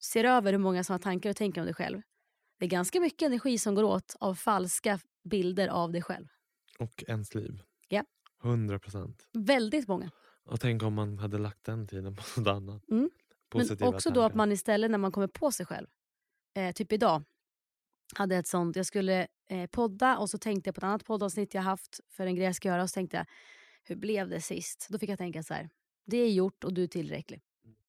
ser 0.03 0.25
över 0.25 0.53
hur 0.53 0.59
många 0.59 0.85
sådana 0.85 0.99
tankar 0.99 1.31
du 1.31 1.35
tänker 1.35 1.61
om 1.61 1.65
dig 1.65 1.75
själv. 1.75 2.03
Det 2.59 2.65
är 2.65 2.71
ganska 2.71 3.01
mycket 3.01 3.27
energi 3.27 3.59
som 3.59 3.75
går 3.75 3.83
åt 3.83 4.17
av 4.21 4.35
falska 4.35 5.01
bilder 5.25 5.69
av 5.69 5.93
dig 5.93 6.03
själv. 6.03 6.27
Och 6.79 7.05
ens 7.07 7.35
liv. 7.35 7.63
Ja. 7.89 8.05
100 8.45 8.79
procent. 8.79 9.29
Väldigt 9.33 9.89
många. 9.89 10.11
Och 10.45 10.61
tänk 10.61 10.83
om 10.83 10.95
man 10.95 11.19
hade 11.19 11.39
lagt 11.39 11.65
den 11.65 11.87
tiden 11.87 12.17
på 12.17 12.23
något 12.41 12.49
annat. 12.49 12.89
Mm. 12.91 13.11
Positiva 13.51 13.87
Men 13.87 13.95
också 13.95 14.11
då 14.11 14.21
att 14.21 14.25
tankar. 14.25 14.37
man 14.37 14.53
istället 14.53 14.91
när 14.91 14.99
man 14.99 15.13
kommer 15.13 15.27
på 15.27 15.53
sig 15.53 15.67
själv. 15.67 15.87
Eh, 16.57 16.73
typ 16.73 16.93
idag 16.93 17.23
hade 18.15 18.37
ett 18.37 18.47
sånt, 18.47 18.77
jag 18.77 18.87
skulle 18.87 19.27
eh, 19.51 19.67
podda 19.67 20.19
och 20.19 20.31
så 20.31 20.39
tänkte 20.39 20.69
jag 20.69 20.75
på 20.75 20.79
ett 20.79 20.85
annat 20.85 21.05
poddavsnitt 21.05 21.55
jag 21.55 21.63
haft 21.63 22.01
för 22.09 22.27
en 22.27 22.35
grej 22.35 22.45
jag 22.45 22.55
ska 22.55 22.69
göra 22.69 22.83
och 22.83 22.91
så 22.91 22.95
tänkte 22.95 23.17
jag, 23.17 23.27
hur 23.85 23.97
blev 23.97 24.29
det 24.29 24.41
sist? 24.41 24.87
Då 24.91 24.99
fick 24.99 25.11
jag 25.11 25.19
tänka 25.19 25.43
så 25.43 25.55
här, 25.55 25.71
det 26.07 26.17
är 26.17 26.31
gjort 26.33 26.65
och 26.65 26.75
du 26.75 26.83
är 26.83 26.87
tillräcklig. 26.87 27.43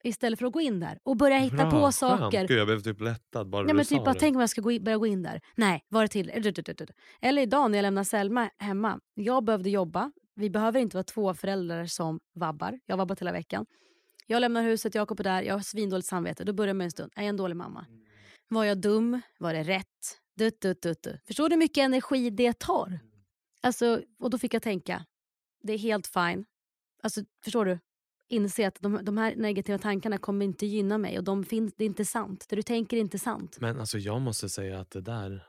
Istället 0.06 0.40
för 0.40 0.46
att 0.46 0.54
gå 0.54 0.62
in 0.62 0.80
där 0.80 1.00
och 1.04 1.18
börja 1.18 1.38
hitta 1.38 1.56
Bra, 1.56 1.72
på 1.72 1.92
saker. 1.92 2.48
Gud, 2.48 2.60
jag 2.60 2.68
blev 2.68 2.80
typ 2.80 3.02
lättad 3.02 3.50
bara 3.50 3.64
du 3.68 3.74
men 3.74 3.86
typ 3.86 4.06
bara, 4.06 4.14
det. 4.14 4.20
tänk 4.20 4.36
om 4.36 4.40
jag 4.40 4.50
ska 4.50 4.62
gå 4.62 4.72
in, 4.72 4.84
börja 4.84 4.98
gå 4.98 5.08
in 5.08 5.24
där. 5.24 5.42
Nej, 5.56 5.86
var 5.90 6.02
det 6.02 6.08
till? 6.08 6.30
Eller 7.22 7.42
idag 7.42 7.72
när 7.72 7.78
jag 7.78 7.84
lämnar 7.84 8.04
Selma 8.04 8.50
hemma. 8.58 9.00
Jag 9.14 9.44
behövde 9.44 9.70
jobba. 9.70 10.12
Vi 10.36 10.50
behöver 10.50 10.80
inte 10.80 10.98
vara 10.98 11.04
två 11.04 11.34
föräldrar 11.34 11.86
som 11.86 12.20
vabbar. 12.36 12.80
Jag 12.86 12.94
har 12.94 12.98
vabbat 12.98 13.22
hela 13.22 13.32
veckan. 13.32 13.66
Jag 14.28 14.42
lämnar 14.42 14.64
huset, 14.64 14.96
Jakob 14.96 15.20
är 15.20 15.24
där, 15.24 15.42
jag 15.42 15.54
har 15.54 15.62
svindåligt 15.62 16.08
samvete. 16.08 16.44
Då 16.44 16.54
börjar 16.54 16.70
jag 16.70 16.76
med 16.76 16.86
en 16.86 16.92
stund. 16.92 17.12
Är 17.16 17.22
jag 17.22 17.30
en 17.30 17.38
dålig 17.38 17.56
mamma? 17.56 17.86
Var 18.48 18.64
jag 18.64 18.78
dum? 18.78 19.22
Var 19.40 19.54
det 19.54 19.64
rätt? 19.64 20.20
Dut, 20.38 20.62
dut, 20.62 20.82
dut, 20.82 21.04
dut. 21.04 21.22
Förstår 21.28 21.50
du 21.50 21.56
hur 21.56 21.60
mycket 21.60 21.82
energi 21.82 22.30
det 22.30 22.60
tar? 22.60 23.00
Alltså, 23.62 24.02
och 24.20 24.30
då 24.30 24.38
fick 24.38 24.54
jag 24.54 24.62
tänka, 24.62 25.06
det 25.64 25.74
är 25.74 25.78
helt 25.78 26.08
fine. 26.08 26.46
Alltså, 27.04 27.22
förstår 27.44 27.66
du? 27.66 27.80
Inse 28.28 28.68
att 28.68 28.82
de, 28.82 29.00
de 29.04 29.18
här 29.18 29.36
negativa 29.36 29.78
tankarna 29.78 30.18
kommer 30.18 30.46
inte 30.46 30.66
gynna 30.66 30.98
mig 30.98 31.18
och 31.18 31.24
de 31.24 31.44
finns, 31.44 31.74
det 31.78 31.84
är 31.84 31.86
inte 31.86 32.06
sant. 32.06 32.46
Det 32.50 32.56
du 32.56 32.62
tänker 32.62 32.98
är 32.98 33.02
inte 33.02 33.20
sant. 33.20 33.58
Men 33.62 33.80
alltså 33.80 33.98
jag 33.98 34.22
måste 34.22 34.50
säga 34.50 34.80
att 34.80 34.92
det 34.92 35.02
där, 35.02 35.44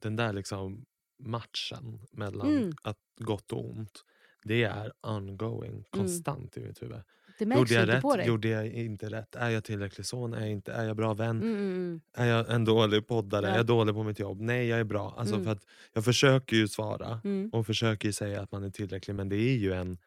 den 0.00 0.16
där 0.16 0.32
liksom 0.32 0.84
matchen 1.18 2.00
mellan 2.12 2.48
Mm. 2.56 2.72
att 2.82 2.98
gott 3.18 3.52
och 3.52 3.70
ont. 3.70 4.04
Det 4.44 4.62
är 4.62 4.92
ongoing, 5.00 5.84
konstant 5.90 6.56
i 6.56 6.60
mitt 6.60 6.82
huvud. 6.82 6.96
Det 7.38 7.46
märks 7.46 7.58
Gjorde 7.58 7.74
jag 7.74 7.82
inte 7.82 7.94
rätt? 7.96 8.02
på 8.02 8.16
dig. 8.16 8.26
Gjorde 8.26 8.48
jag 8.48 8.66
inte 8.66 9.08
rätt? 9.08 9.34
Är 9.34 9.50
jag 9.50 9.64
tillräcklig 9.64 10.06
son? 10.06 10.34
Är 10.34 10.40
jag, 10.40 10.50
inte, 10.50 10.72
är 10.72 10.84
jag 10.84 10.96
bra 10.96 11.14
vän? 11.14 11.42
Mm, 11.42 11.54
mm, 11.54 11.66
mm. 11.74 12.00
Är 12.16 12.26
jag 12.26 12.50
en 12.54 12.64
dålig 12.64 13.06
poddare? 13.06 13.46
Ja. 13.46 13.52
Är 13.52 13.56
jag 13.56 13.66
dålig 13.66 13.94
på 13.94 14.02
mitt 14.02 14.18
jobb? 14.18 14.40
Nej, 14.40 14.66
jag 14.68 14.80
är 14.80 14.84
bra. 14.84 15.14
Alltså 15.18 15.34
Mm. 15.34 15.44
för 15.44 15.52
att 15.52 15.66
jag 15.92 16.04
försöker 16.04 16.56
ju 16.56 16.68
svara 16.68 17.20
Mm. 17.24 17.50
och 17.52 17.66
försöker 17.66 18.08
ju 18.08 18.12
säga 18.12 18.40
att 18.40 18.52
man 18.52 18.64
är 18.64 18.70
tillräcklig 18.70 19.14
men 19.14 19.28
det 19.28 19.36
är 19.36 19.56
ju 19.56 19.72
en 19.72 19.98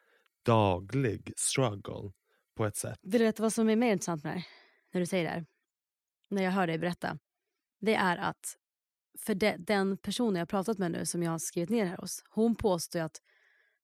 daglig 0.46 1.32
struggle 1.36 2.12
på 2.56 2.64
ett 2.66 2.76
sätt. 2.76 2.98
Vill 3.02 3.20
du 3.20 3.24
veta 3.24 3.42
vad 3.42 3.52
som 3.52 3.68
är 3.68 3.76
mer 3.76 3.92
intressant 3.92 4.24
med 4.24 4.32
det 4.32 4.38
här? 4.38 4.46
När 4.92 5.00
du 5.00 5.06
säger 5.06 5.24
det 5.24 5.30
här? 5.30 5.46
När 6.30 6.42
jag 6.42 6.50
hör 6.50 6.66
dig 6.66 6.78
berätta. 6.78 7.18
Det 7.80 7.94
är 7.94 8.16
att 8.16 8.56
för 9.18 9.34
de, 9.34 9.56
den 9.58 9.96
personen 9.96 10.36
jag 10.36 10.48
pratat 10.48 10.78
med 10.78 10.90
nu 10.90 11.06
som 11.06 11.22
jag 11.22 11.30
har 11.30 11.38
skrivit 11.38 11.70
ner 11.70 11.84
här 11.84 11.96
hos. 11.96 12.22
Hon 12.30 12.54
påstår 12.54 13.00
att 13.00 13.22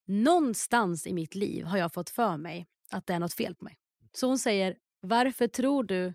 någonstans 0.06 1.06
i 1.06 1.12
mitt 1.12 1.34
liv 1.34 1.64
har 1.64 1.78
jag 1.78 1.92
fått 1.92 2.10
för 2.10 2.36
mig 2.36 2.66
att 2.90 3.06
det 3.06 3.14
är 3.14 3.18
något 3.18 3.34
fel 3.34 3.54
på 3.54 3.64
mig. 3.64 3.78
Så 4.12 4.26
hon 4.26 4.38
säger, 4.38 4.76
varför 5.00 5.46
tror 5.46 5.84
du 5.84 6.14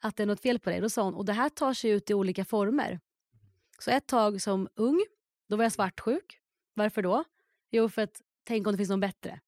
att 0.00 0.16
det 0.16 0.22
är 0.22 0.26
något 0.26 0.40
fel 0.40 0.58
på 0.58 0.70
dig? 0.70 0.80
Då 0.80 0.90
sa 0.90 1.02
hon, 1.02 1.14
och 1.14 1.24
det 1.24 1.32
här 1.32 1.48
tar 1.48 1.74
sig 1.74 1.90
ut 1.90 2.10
i 2.10 2.14
olika 2.14 2.44
former. 2.44 3.00
Så 3.78 3.90
ett 3.90 4.06
tag 4.06 4.42
som 4.42 4.68
ung, 4.74 5.04
då 5.48 5.56
var 5.56 5.64
jag 5.64 5.72
svartsjuk. 5.72 6.40
Varför 6.74 7.02
då? 7.02 7.24
Jo, 7.70 7.88
för 7.88 8.02
att 8.02 8.22
tänk 8.44 8.66
om 8.66 8.72
det 8.72 8.76
finns 8.76 8.90
någon 8.90 9.00
bättre. 9.00 9.40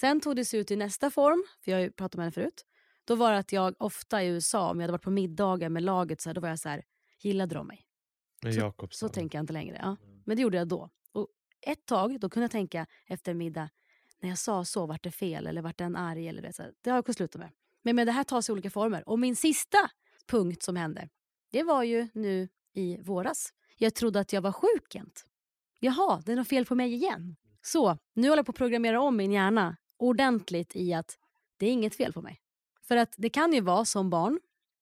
Sen 0.00 0.20
tog 0.20 0.36
det 0.36 0.44
sig 0.44 0.60
ut 0.60 0.70
i 0.70 0.76
nästa 0.76 1.10
form, 1.10 1.44
för 1.64 1.70
jag 1.70 1.78
har 1.78 1.82
ju 1.82 1.90
pratat 1.92 2.16
med 2.16 2.24
henne 2.24 2.32
förut. 2.32 2.64
Då 3.04 3.14
var 3.14 3.32
det 3.32 3.38
att 3.38 3.52
jag 3.52 3.74
ofta 3.78 4.22
i 4.22 4.28
USA, 4.28 4.70
om 4.70 4.80
jag 4.80 4.82
hade 4.82 4.92
varit 4.92 5.02
på 5.02 5.10
middagar 5.10 5.68
med 5.68 5.82
laget, 5.82 6.20
så 6.20 6.28
här, 6.28 6.34
då 6.34 6.40
var 6.40 6.48
jag 6.48 6.58
så 6.58 6.68
här, 6.68 6.82
gillade 7.20 7.54
de 7.54 7.66
mig? 7.66 7.86
Med 8.42 8.54
Så- 8.54 8.60
Jakobsson. 8.60 9.08
Så 9.08 9.14
tänker 9.14 9.38
jag 9.38 9.42
inte 9.42 9.52
längre. 9.52 9.78
Ja. 9.82 9.96
Men 10.26 10.36
det 10.36 10.42
gjorde 10.42 10.56
jag 10.58 10.68
då. 10.68 10.90
Och 11.12 11.28
ett 11.66 11.86
tag, 11.86 12.20
då 12.20 12.28
kunde 12.28 12.44
jag 12.44 12.50
tänka 12.50 12.86
efter 13.06 13.34
middag, 13.34 13.70
när 14.20 14.28
jag 14.28 14.38
sa 14.38 14.64
så, 14.64 14.86
vart 14.86 15.02
det 15.04 15.10
fel 15.10 15.46
eller 15.46 15.62
vart 15.62 15.78
den 15.78 15.96
arg? 15.96 16.28
Eller 16.28 16.42
det, 16.42 16.52
så 16.52 16.62
här, 16.62 16.72
det 16.80 16.90
har 16.90 16.96
jag 16.96 17.04
kunnat 17.04 17.16
sluta 17.16 17.38
med. 17.38 17.50
Men, 17.82 17.96
men 17.96 18.06
det 18.06 18.12
här 18.12 18.24
tar 18.24 18.40
sig 18.40 18.52
i 18.52 18.54
olika 18.54 18.70
former. 18.70 19.08
Och 19.08 19.18
min 19.18 19.36
sista 19.36 19.78
punkt 20.26 20.62
som 20.62 20.76
hände, 20.76 21.08
det 21.52 21.62
var 21.62 21.82
ju 21.82 22.08
nu 22.14 22.48
i 22.74 23.00
våras. 23.02 23.52
Jag 23.78 23.94
trodde 23.94 24.20
att 24.20 24.32
jag 24.32 24.42
var 24.42 24.52
sjuk 24.52 24.94
jämt. 24.94 25.26
Jaha, 25.80 26.22
det 26.26 26.32
är 26.32 26.36
något 26.36 26.48
fel 26.48 26.66
på 26.66 26.74
mig 26.74 26.94
igen. 26.94 27.36
Så, 27.62 27.98
nu 28.14 28.28
håller 28.28 28.38
jag 28.38 28.46
på 28.46 28.50
att 28.50 28.56
programmera 28.56 29.00
om 29.00 29.16
min 29.16 29.32
hjärna 29.32 29.76
ordentligt 30.00 30.76
i 30.76 30.94
att 30.94 31.18
det 31.56 31.66
är 31.66 31.72
inget 31.72 31.94
fel 31.94 32.12
på 32.12 32.22
mig. 32.22 32.40
För 32.82 32.96
att 32.96 33.14
det 33.16 33.30
kan 33.30 33.52
ju 33.52 33.60
vara 33.60 33.84
som 33.84 34.10
barn 34.10 34.40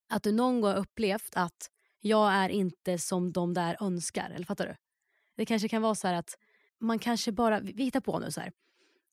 att 0.08 0.22
du 0.22 0.32
någon 0.32 0.60
gång 0.60 0.70
har 0.70 0.78
upplevt 0.78 1.32
att 1.36 1.70
jag 2.00 2.32
är 2.32 2.48
inte 2.48 2.98
som 2.98 3.32
de 3.32 3.54
där 3.54 3.76
önskar. 3.80 4.30
Eller 4.34 4.44
fattar 4.44 4.66
du? 4.66 4.76
Det 5.36 5.46
kanske 5.46 5.68
kan 5.68 5.82
vara 5.82 5.94
så 5.94 6.06
här 6.08 6.14
att 6.14 6.38
man 6.80 6.98
kanske 6.98 7.32
bara, 7.32 7.60
vi 7.60 7.84
hittar 7.84 8.00
på 8.00 8.18
nu 8.18 8.30
så 8.30 8.40
här. 8.40 8.52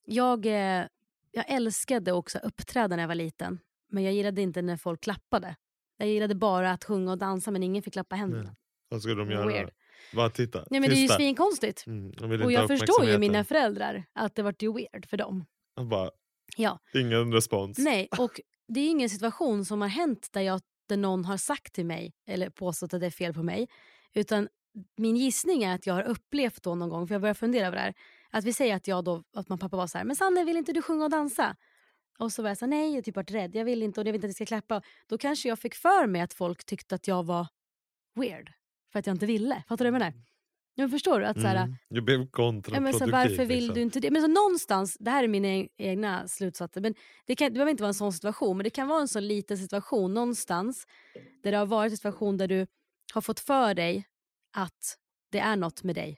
Jag, 0.06 0.46
eh, 0.46 0.86
jag 1.32 1.46
älskade 1.48 2.12
också 2.12 2.38
uppträda 2.38 2.96
när 2.96 3.04
jag 3.04 3.08
var 3.08 3.16
liten. 3.16 3.60
Men 3.90 4.04
jag 4.04 4.14
gillade 4.14 4.42
inte 4.42 4.62
när 4.62 4.78
folk 4.78 5.02
klappade. 5.02 5.56
Jag 5.98 6.08
gillade 6.08 6.36
bara 6.36 6.72
att 6.72 6.84
sjunga 6.84 7.12
och 7.12 7.18
dansa 7.18 7.52
men 7.52 7.64
ingen 7.64 7.84
fick 7.84 7.94
klappa 7.94 8.16
händerna. 8.16 8.44
Nej. 8.44 8.56
Vad 8.90 9.02
skulle 9.02 9.16
de 9.16 9.32
göra? 9.32 9.48
Weird. 9.48 9.70
Bara 10.14 10.30
titta. 10.30 10.66
Nej, 10.70 10.80
men 10.80 10.90
det 10.90 10.96
är 10.96 11.02
ju 11.02 11.08
svinkonstigt. 11.08 11.88
Mm, 11.88 12.42
Och 12.44 12.52
jag 12.52 12.68
förstår 12.68 13.06
ju 13.06 13.18
mina 13.18 13.44
föräldrar 13.44 14.04
att 14.14 14.36
det 14.36 14.44
vart 14.44 14.62
ju 14.62 14.74
weird 14.74 15.10
för 15.10 15.18
dem. 15.18 15.46
Jag 15.76 15.88
bara, 15.88 16.12
Ja. 16.58 16.80
ingen 16.94 17.34
respons. 17.34 17.78
Nej, 17.78 18.08
och 18.20 18.42
det 18.68 18.80
är 18.80 18.90
ingen 18.90 19.10
situation 19.10 19.66
som 19.66 19.82
har 19.82 19.88
hänt 19.88 20.28
där, 20.32 20.42
jag, 20.42 20.62
där 20.90 20.98
någon 20.98 21.26
har 21.26 21.38
sagt 21.38 21.74
till 21.74 21.86
mig 21.86 22.14
eller 22.28 22.50
påstått 22.50 22.94
att 22.94 23.00
det 23.00 23.06
är 23.06 23.12
fel 23.12 23.34
på 23.34 23.44
mig. 23.44 23.68
Utan 24.14 24.48
min 24.98 25.16
gissning 25.16 25.64
är 25.64 25.76
att 25.76 25.88
jag 25.88 25.94
har 25.94 26.04
upplevt 26.04 26.64
då 26.64 26.76
någon 26.76 26.90
gång, 26.90 27.08
för 27.08 27.16
jag 27.16 27.22
börjar 27.22 27.34
fundera 27.34 27.68
över 27.68 27.78
det 27.78 27.82
här. 27.84 27.94
Att 28.30 28.44
vi 28.44 28.54
säger 28.54 28.76
att 28.76 28.88
jag 28.88 29.04
då, 29.04 29.24
att 29.34 29.50
min 29.50 29.58
pappa 29.58 29.78
var 29.78 29.88
så 29.88 29.98
här, 29.98 30.06
men 30.06 30.16
Sanne 30.16 30.44
vill 30.44 30.58
inte 30.58 30.74
du 30.74 30.82
sjunga 30.82 31.04
och 31.04 31.10
dansa? 31.10 31.56
Och 32.20 32.32
så 32.32 32.42
var 32.42 32.50
jag 32.50 32.58
så 32.58 32.66
här, 32.66 32.70
nej 32.70 32.90
jag 32.90 32.96
har 32.96 33.02
typ 33.02 33.16
varit 33.16 33.32
rädd, 33.32 33.56
jag 33.56 33.66
vill 33.66 33.84
inte 33.84 34.02
och 34.02 34.08
jag 34.08 34.12
vill 34.12 34.18
inte 34.18 34.26
att 34.26 34.30
ni 34.30 34.34
ska 34.34 34.46
klappa. 34.46 34.82
Då 35.08 35.18
kanske 35.18 35.50
jag 35.50 35.60
fick 35.60 35.76
för 35.76 36.08
mig 36.08 36.22
att 36.22 36.34
folk 36.34 36.66
tyckte 36.66 36.96
att 36.96 37.08
jag 37.08 37.24
var 37.26 37.48
weird. 38.16 38.52
För 38.92 39.00
att 39.00 39.08
jag 39.08 39.14
inte 39.14 39.26
ville. 39.26 39.64
Fattar 39.68 39.86
du 39.86 39.92
vad 39.92 40.02
jag 40.02 40.06
menar? 40.06 40.24
Men 40.78 40.90
förstår 40.90 41.20
du? 41.20 41.26
Att 41.26 41.42
så 41.42 41.48
här, 41.48 41.56
Mm. 41.64 41.76
Du 41.90 42.02
blev 42.02 42.16
Ja, 42.16 42.20
men 42.20 42.28
kontraproduktiv. 42.32 43.00
så 43.00 43.12
varför 43.12 43.46
vill 43.46 43.58
liksom. 43.58 43.76
du 43.76 43.82
inte 43.82 44.00
det? 44.00 44.12
Men 44.12 44.22
så 44.22 44.28
någonstans, 44.28 44.98
det 45.00 45.12
här 45.12 45.24
är 45.24 45.28
mina 45.28 45.48
e- 45.48 45.68
egna 45.78 46.28
slutsatser, 46.28 46.82
men 46.82 46.96
det, 47.26 47.36
kan, 47.36 47.46
det 47.48 47.52
behöver 47.54 47.72
inte 47.72 47.84
vara 47.84 47.88
en 47.90 47.94
sån 47.94 48.14
situation, 48.14 48.58
men 48.58 48.64
det 48.64 48.70
kan 48.70 48.88
vara 48.88 49.02
en 49.02 49.08
sån 49.08 49.28
liten 49.28 49.58
situation 49.58 50.14
någonstans 50.14 50.88
där 51.44 51.52
det 51.52 51.58
har 51.58 51.66
varit 51.66 51.92
en 51.92 51.98
situation 51.98 52.38
där 52.38 52.48
du 52.48 52.68
har 53.14 53.22
fått 53.22 53.40
för 53.40 53.74
dig 53.74 54.06
att 54.58 54.98
det 55.32 55.40
är 55.40 55.56
något 55.56 55.84
med 55.84 55.96
dig. 55.96 56.18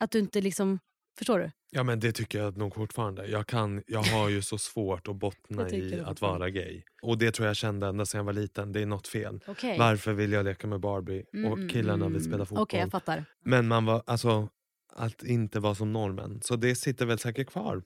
Att 0.00 0.10
du 0.10 0.18
inte 0.18 0.40
liksom 0.40 0.78
Förstår 1.18 1.38
du? 1.38 1.50
Ja 1.70 1.82
men 1.82 2.00
det 2.00 2.12
tycker 2.12 2.38
jag 2.38 2.56
nog 2.56 2.74
fortfarande. 2.74 3.26
Jag, 3.26 3.46
kan, 3.46 3.82
jag 3.86 4.02
har 4.02 4.28
ju 4.28 4.42
så 4.42 4.58
svårt 4.58 5.08
att 5.08 5.16
bottna 5.16 5.62
Jag 5.62 5.72
i 5.72 6.00
att 6.00 6.20
vara 6.20 6.50
gay. 6.50 6.82
Och 7.02 7.18
det 7.18 7.30
tror 7.30 7.46
jag 7.46 7.56
kände 7.56 7.86
ända 7.86 8.06
sedan 8.06 8.18
jag 8.18 8.24
var 8.24 8.32
liten. 8.32 8.72
Det 8.72 8.80
är 8.80 8.86
något 8.86 9.08
fel. 9.08 9.40
Okej. 9.46 9.78
Varför 9.78 10.12
vill 10.12 10.32
jag 10.32 10.44
leka 10.44 10.66
med 10.66 10.80
Barbie 10.80 11.24
Mm, 11.32 11.52
och 11.52 11.58
mm, 11.58 11.68
killarna 11.68 12.04
vill 12.04 12.16
mm. 12.16 12.28
spela 12.28 12.46
fotboll? 12.46 12.62
Okej, 12.62 12.80
jag 12.80 12.90
fattar. 12.90 13.24
Men 13.44 13.68
man 13.68 13.84
var, 13.84 14.02
alltså, 14.06 14.48
att 14.92 15.22
inte 15.22 15.60
vara 15.60 15.74
som 15.74 15.92
normen. 15.92 16.40
Så 16.42 16.56
det 16.56 16.74
sitter 16.74 17.06
väl 17.06 17.18
säkert 17.18 17.50
kvar. 17.50 17.82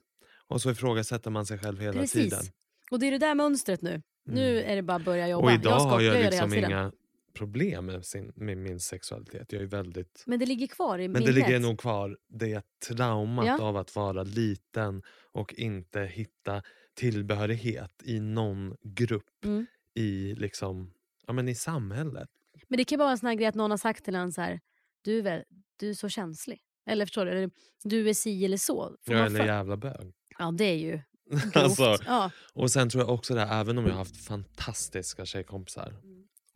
Och 0.47 0.61
så 0.61 0.71
ifrågasätter 0.71 1.31
man 1.31 1.45
sig 1.45 1.57
själv 1.57 1.79
hela 1.79 1.93
Precis. 1.93 2.11
tiden. 2.11 2.43
Och 2.91 2.99
det 2.99 3.07
är 3.07 3.11
det 3.11 3.17
där 3.17 3.35
mönstret 3.35 3.81
nu. 3.81 4.01
Nu 4.25 4.61
är 4.61 4.75
det 4.75 4.81
bara 4.81 4.97
att 4.97 5.05
börja 5.05 5.27
jobba. 5.27 5.45
Och 5.45 5.51
idag 5.51 5.81
ska 5.81 5.89
har 5.89 6.01
jag 6.01 6.31
liksom 6.31 6.53
inga 6.53 6.91
problem 7.33 7.85
med, 7.85 8.05
sin, 8.05 8.31
med 8.35 8.57
min 8.57 8.79
sexualitet. 8.79 9.51
Jag 9.53 9.61
är 9.61 9.65
väldigt... 9.65 10.23
Men 10.27 10.39
det 10.39 10.45
ligger 10.45 10.67
kvar 10.67 10.99
i 10.99 11.07
Men 11.07 11.11
minnet. 11.21 11.35
det 11.35 11.41
ligger 11.41 11.59
nog 11.59 11.79
kvar, 11.79 12.17
det 12.27 12.61
traumat 12.87 13.45
Ja. 13.45 13.61
av 13.61 13.77
att 13.77 13.95
vara 13.95 14.23
liten 14.23 15.01
och 15.31 15.53
inte 15.53 16.01
hitta 16.01 16.61
tillbehörighet 16.93 17.91
i 18.03 18.19
någon 18.19 18.75
grupp 18.83 19.45
Mm. 19.45 19.65
i, 19.95 20.35
liksom, 20.35 20.93
ja, 21.27 21.33
men 21.33 21.47
i 21.47 21.55
samhället. 21.55 22.29
Men 22.67 22.77
det 22.77 22.83
kan 22.83 22.97
bara 22.97 23.03
vara 23.05 23.11
en 23.11 23.17
sån 23.17 23.37
grej 23.37 23.45
att 23.47 23.55
någon 23.55 23.71
har 23.71 23.77
sagt 23.77 24.05
till 24.05 24.15
en 24.15 24.31
så 24.31 24.41
här, 24.41 24.59
du 25.01 25.27
är, 25.27 25.45
du 25.79 25.89
är 25.89 25.93
så 25.93 26.09
känslig. 26.09 26.61
Eller 26.89 27.05
förstår 27.05 27.25
du? 27.25 27.31
Eller, 27.31 27.49
Du 27.83 28.09
är 28.09 28.13
si 28.13 28.45
eller 28.45 28.57
så. 28.57 28.95
Jag 29.05 29.19
är 29.19 29.29
för- 29.29 29.45
jävla 29.45 29.77
bög. 29.77 30.13
ja, 30.39 30.51
det 30.57 30.63
är 30.65 30.75
ju. 30.77 30.99
Alltså, 31.53 31.97
ja. 32.05 32.31
och 32.53 32.71
sen 32.71 32.89
tror 32.89 33.03
jag 33.03 33.13
också 33.13 33.33
det 33.33 33.45
här, 33.45 33.61
även 33.61 33.77
om 33.77 33.83
jag 33.85 33.91
har 33.91 33.97
haft 33.97 34.25
fantastiska 34.25 35.25
tjejkompisar 35.25 35.93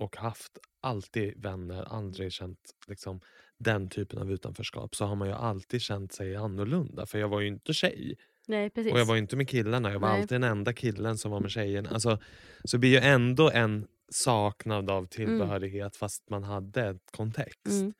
och 0.03 0.17
haft 0.17 0.57
alltid 0.81 1.43
vänner, 1.43 1.83
aldrig 1.83 2.31
känt 2.31 2.59
liksom, 2.87 3.21
den 3.57 3.89
typen 3.89 4.19
av 4.19 4.31
utanförskap 4.31 4.95
så 4.95 5.05
har 5.05 5.15
man 5.15 5.27
ju 5.27 5.33
alltid 5.33 5.81
känt 5.81 6.13
sig 6.13 6.35
annorlunda. 6.35 7.05
För 7.05 7.19
jag 7.19 7.29
var 7.29 7.41
ju 7.41 7.47
inte 7.47 7.73
tjej. 7.73 8.17
Nej. 8.47 8.71
Och 8.75 8.99
jag 8.99 9.05
var 9.05 9.15
ju 9.15 9.21
inte 9.21 9.35
med 9.35 9.49
killarna, 9.49 9.91
jag 9.91 9.99
var 9.99 10.09
Nej. 10.09 10.21
alltid 10.21 10.35
den 10.35 10.51
enda 10.51 10.73
killen 10.73 11.17
som 11.17 11.31
var 11.31 11.39
med 11.39 11.51
tjejerna. 11.51 11.89
Alltså, 11.89 12.19
så 12.63 12.77
det 12.77 12.79
blir 12.79 12.89
ju 12.89 12.97
ändå 12.97 13.51
en 13.51 13.87
saknad 14.11 14.89
av 14.89 15.05
tillbehörighet 15.05 15.95
fast 15.95 16.29
man 16.29 16.43
hade 16.43 16.89
ett 16.89 17.11
kontext. 17.11 17.67
Mm. 17.67 17.93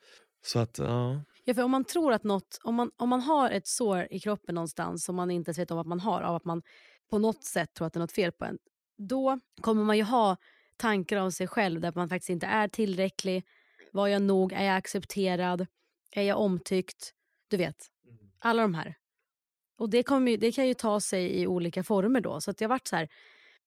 Så 0.46 0.60
att, 0.60 0.78
ja. 0.78 1.22
Ja, 1.46 1.54
för 1.54 1.64
om 1.64 1.72
man 1.72 1.84
tror 1.84 2.14
att 2.14 2.24
något, 2.24 2.60
om 2.64 2.76
man, 2.76 2.92
om 2.98 3.10
man 3.10 3.22
har 3.22 3.50
ett 3.52 3.68
sår 3.68 4.08
i 4.12 4.20
kroppen 4.20 4.56
någonstans 4.56 5.04
som 5.04 5.16
man 5.16 5.32
inte 5.32 5.50
ens 5.50 5.60
vet 5.60 5.72
om 5.72 5.78
att 5.78 5.88
man 5.88 6.00
har, 6.00 6.22
av 6.22 6.36
att 6.36 6.46
man 6.46 6.62
på 7.10 7.20
något 7.20 7.44
sätt 7.44 7.74
tror 7.74 7.88
att 7.88 7.94
det 7.94 7.98
är 7.98 8.02
något 8.02 8.12
fel 8.12 8.32
på 8.32 8.46
en, 8.46 8.58
då 8.98 9.40
kommer 9.62 9.84
man 9.84 9.98
ju 9.98 10.04
ha 10.04 10.38
tankar 10.84 11.18
om 11.18 11.32
sig 11.32 11.48
själv 11.48 11.82
där 11.82 11.92
man 11.96 12.10
faktiskt 12.10 12.30
inte 12.30 12.46
är 12.48 12.68
tillräcklig. 12.68 13.44
Var 13.92 14.08
jag 14.08 14.22
nog? 14.22 14.54
Är 14.54 14.64
jag 14.64 14.76
accepterad? 14.76 15.68
Är 16.12 16.24
jag 16.24 16.40
omtyckt? 16.40 17.14
Du 17.50 17.58
vet, 17.58 17.76
alla 18.40 18.62
de 18.62 18.74
här. 18.76 18.96
Och 19.78 19.90
det, 19.90 20.10
ju- 20.28 20.38
det 20.38 20.52
kan 20.52 20.68
ju 20.68 20.74
ta 20.74 21.00
sig 21.00 21.40
i 21.42 21.48
olika 21.48 21.84
former 21.84 22.22
då. 22.22 22.42
Så 22.42 22.52
att 22.52 22.62
jag 22.62 22.70
varit 22.70 22.88
så 22.88 22.96
här, 22.96 23.08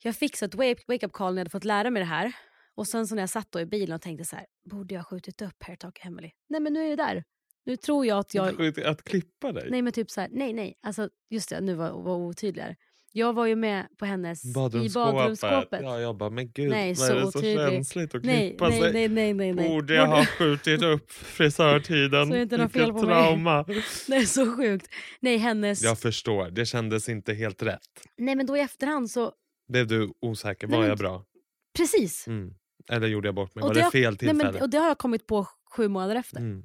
jag 0.02 0.16
fick 0.16 0.36
så 0.36 0.44
ett 0.44 0.54
wake- 0.54 0.84
wake-up 0.88 1.12
call 1.12 1.34
när 1.34 1.38
jag 1.38 1.40
hade 1.40 1.50
fått 1.50 1.64
lära 1.64 1.90
mig 1.90 2.00
det 2.00 2.06
här. 2.06 2.32
Och 2.74 2.88
sen 2.88 3.06
så 3.06 3.14
när 3.14 3.22
jag 3.22 3.30
satt 3.30 3.52
då 3.52 3.60
i 3.60 3.66
bilen 3.66 3.94
och 3.94 4.02
tänkte 4.02 4.24
så 4.24 4.36
här, 4.36 4.46
borde 4.70 4.94
jag 4.94 5.06
skjutit 5.06 5.42
upp 5.42 5.62
Hair 5.62 5.76
Talk 5.76 6.04
Emily? 6.04 6.30
Nej 6.48 6.60
men 6.60 6.72
nu 6.72 6.84
är 6.84 6.90
det 6.90 6.96
där. 6.96 7.24
Nu 7.64 7.76
tror 7.76 8.06
jag 8.06 8.18
att 8.18 8.34
jag... 8.34 8.48
Att 8.86 9.02
klippa 9.02 9.52
dig? 9.52 9.70
Nej 9.70 9.82
men 9.82 9.92
typ 9.92 10.10
så 10.10 10.20
här, 10.20 10.28
nej 10.32 10.52
nej. 10.52 10.78
Alltså 10.82 11.08
just 11.30 11.48
det, 11.48 11.60
nu 11.60 11.74
var 11.74 11.90
var 11.90 12.16
otydligare. 12.16 12.76
Jag 13.16 13.32
var 13.32 13.46
ju 13.46 13.56
med 13.56 13.86
på 13.98 14.04
hennes 14.04 14.44
i 14.44 14.52
badrumsskåpet. 14.52 15.80
Ja, 15.82 16.00
jag 16.00 16.16
bara, 16.16 16.30
men 16.30 16.50
gud, 16.52 16.70
Nej, 16.70 16.88
vad 16.88 16.96
så 16.96 17.12
är 17.12 17.14
det 17.14 17.32
så 17.32 17.38
otydlig. 17.38 17.68
känsligt 17.70 18.14
att 18.14 18.24
nej, 18.24 18.48
klippa 18.50 18.68
nej, 18.68 18.80
sig? 18.80 18.92
nej, 18.92 19.08
nej, 19.08 19.34
nej, 19.34 19.52
nej. 19.52 19.68
Borde 19.68 19.94
jag 19.94 20.06
ha 20.06 20.26
skjutit 20.26 20.82
upp 20.94 21.10
frisörtiden? 21.12 22.26
Så 22.26 22.32
det 22.32 22.38
är 22.38 22.42
inte 22.42 22.56
något 22.56 22.72
fel 22.72 22.92
på 22.92 23.02
mig. 23.02 23.04
trauma. 23.04 23.62
Det 24.08 24.16
är 24.16 24.26
så 24.26 24.56
sjukt. 24.56 24.88
Nej, 25.20 25.36
hennes... 25.36 25.82
Jag 25.82 25.98
förstår, 25.98 26.50
det 26.50 26.66
kändes 26.66 27.08
inte 27.08 27.34
helt 27.34 27.62
rätt. 27.62 27.80
Nej 28.18 28.34
men 28.36 28.46
då 28.46 28.56
i 28.56 28.60
efterhand 28.60 29.10
så, 29.10 29.32
Blev 29.68 29.86
du 29.86 30.12
osäker? 30.20 30.66
Nej, 30.66 30.74
Var 30.76 30.80
men- 30.80 30.88
jag 30.88 30.98
bra? 30.98 31.24
precis. 31.76 32.26
Mm. 32.26 32.54
Eller 32.90 33.06
gjorde 33.06 33.28
jag 33.28 33.34
bort 33.34 33.54
mig? 33.54 33.62
Och 33.62 33.68
Var 33.68 33.74
det 33.74 33.80
det 33.80 33.90
fel 33.90 34.10
Nej, 34.12 34.18
tillfälle? 34.18 34.52
men, 34.52 34.62
och 34.62 34.70
det 34.70 34.78
har 34.78 34.88
jag 34.88 34.98
kommit 34.98 35.26
på 35.26 35.46
sju 35.76 35.88
månader 35.88 36.16
efter. 36.16 36.38
mm. 36.40 36.62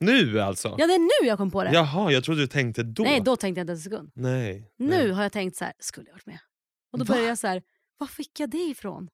Nu 0.00 0.40
alltså? 0.40 0.74
Ja 0.78 0.86
det 0.86 0.94
är 0.94 1.22
nu 1.22 1.28
jag 1.28 1.38
kom 1.38 1.50
på 1.50 1.64
det. 1.64 1.70
Jaha, 1.72 2.12
jag 2.12 2.24
trodde 2.24 2.40
du 2.40 2.46
tänkte 2.46 2.82
då. 2.82 3.02
Nej 3.02 3.20
då 3.20 3.36
tänkte 3.36 3.58
jag 3.60 3.62
inte 3.62 3.72
en 3.72 3.78
sekund. 3.78 4.10
Nej. 4.14 4.72
Nu 4.78 4.86
nej. 4.88 5.10
har 5.10 5.22
jag 5.22 5.32
tänkt 5.32 5.56
så 5.56 5.64
här, 5.64 5.72
skulle 5.78 6.06
jag 6.06 6.14
varit 6.14 6.26
med? 6.26 6.38
Och 6.92 6.98
då 6.98 7.04
Va? 7.04 7.08
började 7.14 7.28
jag 7.28 7.38
så 7.38 7.46
här, 7.46 7.62
var 7.98 8.06
fick 8.06 8.40
jag 8.40 8.50
det 8.50 8.58
ifrån? 8.58 9.08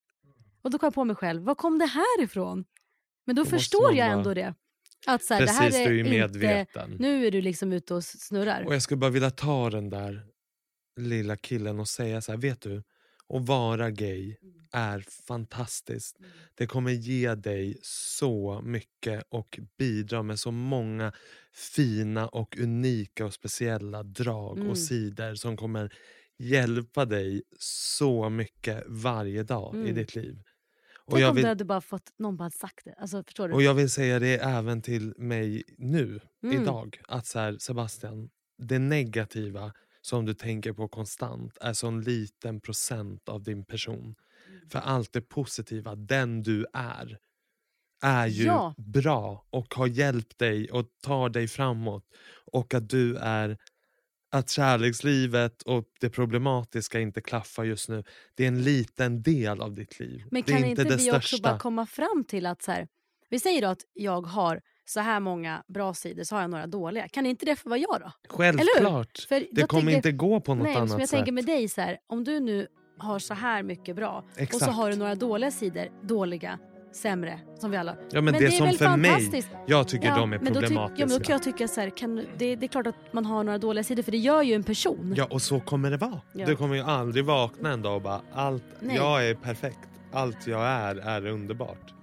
Och 0.62 0.70
då 0.70 0.78
kom 0.78 0.86
jag 0.86 0.94
på 0.94 1.04
mig 1.04 1.16
själv, 1.16 1.42
var 1.42 1.54
kom 1.54 1.78
det 1.78 1.86
här 1.86 2.22
ifrån? 2.22 2.64
Men 3.26 3.36
då, 3.36 3.44
Då 3.44 3.50
förstår 3.50 3.94
jag 3.94 4.08
ändå 4.08 4.34
det. 4.34 4.54
Att 5.06 5.24
så 5.24 5.34
här, 5.34 5.40
Precis, 5.40 5.58
det 5.58 5.62
här 5.62 5.70
du 5.70 5.76
är, 5.76 5.86
är 5.88 5.92
ju 5.92 5.98
inte, 5.98 6.10
medveten. 6.10 6.96
nu 6.98 7.26
är 7.26 7.30
du 7.30 7.40
liksom 7.40 7.72
ute 7.72 7.94
och 7.94 8.04
snurrar. 8.04 8.64
Och 8.66 8.74
jag 8.74 8.82
skulle 8.82 8.98
bara 8.98 9.10
vilja 9.10 9.30
ta 9.30 9.70
den 9.70 9.90
där 9.90 10.26
lilla 11.00 11.36
killen 11.36 11.80
och 11.80 11.88
säga 11.88 12.20
så 12.20 12.32
här, 12.32 12.38
vet 12.38 12.60
du? 12.60 12.82
Att 13.32 13.46
vara 13.48 13.90
gay 13.90 14.36
är 14.72 15.04
fantastiskt. 15.26 16.16
Det 16.54 16.66
kommer 16.66 16.90
ge 16.92 17.34
dig 17.34 17.78
så 17.82 18.60
mycket 18.64 19.24
och 19.28 19.58
bidra 19.78 20.22
med 20.22 20.38
så 20.38 20.50
många 20.50 21.12
fina 21.52 22.28
och 22.28 22.56
unika 22.58 23.26
och 23.26 23.34
speciella 23.34 24.02
drag 24.02 24.58
Mm. 24.58 24.70
och 24.70 24.78
sidor 24.78 25.34
som 25.34 25.56
kommer 25.56 25.94
hjälpa 26.38 27.04
dig 27.04 27.42
så 27.58 28.28
mycket 28.30 28.84
varje 28.86 29.42
dag 29.42 29.74
i 29.74 29.78
Mm. 29.78 29.94
ditt 29.94 30.14
liv. 30.14 30.42
Och 31.04 31.12
Tänk 31.12 31.22
jag, 31.22 31.28
om 31.30 31.36
du 31.36 31.40
vill, 31.42 31.48
hade 31.48 31.64
bara 31.64 31.80
fått, 31.80 32.12
någon 32.18 32.36
bara 32.36 32.50
sagt 32.50 32.84
det. 32.84 32.94
Alltså, 32.98 33.22
förstår 33.24 33.48
du? 33.48 33.54
och 33.54 33.62
jag 33.62 33.74
vill 33.74 33.90
säga 33.90 34.18
det 34.18 34.34
även 34.38 34.82
till 34.82 35.14
mig 35.16 35.62
nu, 35.78 36.20
Mm. 36.42 36.62
idag. 36.62 37.00
Att 37.08 37.26
så 37.26 37.38
här, 37.38 37.58
Sebastian, 37.58 38.30
det 38.58 38.78
negativa 38.78 39.72
som 40.02 40.26
du 40.26 40.34
tänker 40.34 40.74
på 40.74 40.88
konstant 40.88 41.58
är 41.60 41.72
så 41.72 41.88
en 41.88 42.02
liten 42.02 42.60
procent 42.60 43.28
av 43.28 43.42
din 43.44 43.64
person. 43.66 44.16
Mm. 44.48 44.70
För 44.70 44.78
allt 44.78 45.12
det 45.12 45.22
positiva, 45.22 45.94
den 45.96 46.42
du 46.42 46.66
är, 46.74 47.18
är 48.02 48.26
ju 48.26 48.44
Ja. 48.44 48.74
bra 48.76 49.46
och 49.50 49.74
har 49.74 49.86
hjälpt 49.86 50.38
dig 50.38 50.70
och 50.70 50.86
tar 51.02 51.28
dig 51.28 51.48
framåt. 51.48 52.04
Och 52.52 52.74
att 52.74 52.88
du 52.90 53.16
är 53.16 53.58
att 54.32 54.50
kärlekslivet 54.50 55.62
och 55.62 55.84
det 56.00 56.10
problematiska 56.10 57.00
inte 57.00 57.20
klaffar 57.20 57.64
just 57.64 57.88
nu, 57.88 58.04
det 58.34 58.44
är 58.44 58.48
en 58.48 58.62
liten 58.62 59.22
del 59.22 59.60
av 59.60 59.74
ditt 59.74 60.00
liv. 60.00 60.24
Men 60.30 60.42
det 60.46 60.52
kan 60.52 60.64
är 60.64 60.68
inte 60.68 60.84
inte 60.84 60.84
det 60.84 60.96
vi 60.96 60.98
största. 60.98 61.16
också 61.16 61.38
bara 61.38 61.56
komma 61.56 61.86
fram 61.86 62.24
till 62.28 62.46
att 62.46 62.62
så 62.62 62.72
här, 62.72 62.88
vi 63.30 63.40
säger 63.40 63.62
då 63.62 63.68
att 63.68 63.82
jag 63.92 64.22
har 64.26 64.60
så 64.84 65.00
här 65.00 65.20
många 65.20 65.62
bra 65.68 65.94
sidor 65.94 66.24
så 66.24 66.34
har 66.34 66.42
jag 66.42 66.50
några 66.50 66.66
dåliga. 66.66 67.08
Kan 67.08 67.26
inte 67.26 67.46
det 67.46 67.56
få 67.56 67.68
vara 67.68 67.78
jag 67.78 68.00
då? 68.00 68.12
Självklart. 68.28 69.26
Det 69.28 69.62
kommer 69.62 69.82
tänker- 69.82 69.96
inte 69.96 70.12
gå 70.12 70.40
på 70.40 70.54
något 70.54 70.64
Nej, 70.64 70.72
men 70.72 70.80
annat 70.82 70.90
som 70.90 71.00
jag 71.00 71.08
sätt. 71.08 71.18
tänker 71.18 71.32
med 71.32 71.46
dig 71.46 71.68
så 71.68 71.80
här, 71.80 71.98
om 72.06 72.24
du 72.24 72.40
nu 72.40 72.66
har 72.98 73.18
så 73.18 73.34
här 73.34 73.62
mycket 73.62 73.96
bra 73.96 74.24
och 74.28 74.36
så 74.36 74.42
Exakt. 74.42 74.72
har 74.72 74.90
du 74.90 74.96
några 74.96 75.14
dåliga 75.14 75.50
sidor, 75.50 75.88
dåliga, 76.02 76.58
sämre, 76.92 77.40
som 77.58 77.70
vi 77.70 77.76
alla. 77.76 77.96
Ja, 78.10 78.20
men, 78.20 78.34
det, 78.34 78.44
är 78.46 78.50
som 78.50 78.66
väl 78.66 78.78
för 78.78 78.96
mig, 78.96 79.44
jag 79.66 79.88
tycker 79.88 80.08
de 80.10 80.32
är 80.32 80.38
men 80.38 80.52
då 80.52 80.60
problematiska. 80.60 81.02
ja, 81.02 81.06
men 81.06 81.18
då 81.18 81.24
kan 81.24 81.32
jag 81.32 81.42
tycka 81.42 81.68
så 81.68 81.80
här, 81.80 81.90
kan, 81.90 82.16
det, 82.38 82.56
det 82.56 82.66
är 82.66 82.68
klart 82.68 82.86
att 82.86 83.12
man 83.12 83.26
har 83.26 83.44
några 83.44 83.58
dåliga 83.58 83.84
sidor 83.84 84.02
för 84.02 84.12
det 84.12 84.18
gör 84.18 84.42
ju 84.42 84.54
en 84.54 84.62
person. 84.62 85.14
Ja, 85.16 85.26
och 85.30 85.42
så 85.42 85.60
kommer 85.60 85.90
det 85.90 85.96
vara. 85.96 86.20
Ja. 86.32 86.46
Du 86.46 86.56
kommer 86.56 86.74
ju 86.74 86.82
aldrig 86.82 87.24
vakna 87.24 87.72
en 87.72 87.82
dag 87.82 87.96
och 87.96 88.02
bara 88.02 88.20
allt, 88.32 88.64
Nej. 88.80 88.96
jag 88.96 89.28
är 89.28 89.34
perfekt. 89.34 89.78
Allt 90.12 90.46
jag 90.46 90.66
är 90.66 90.96
är 90.96 91.26
underbart. 91.26 91.94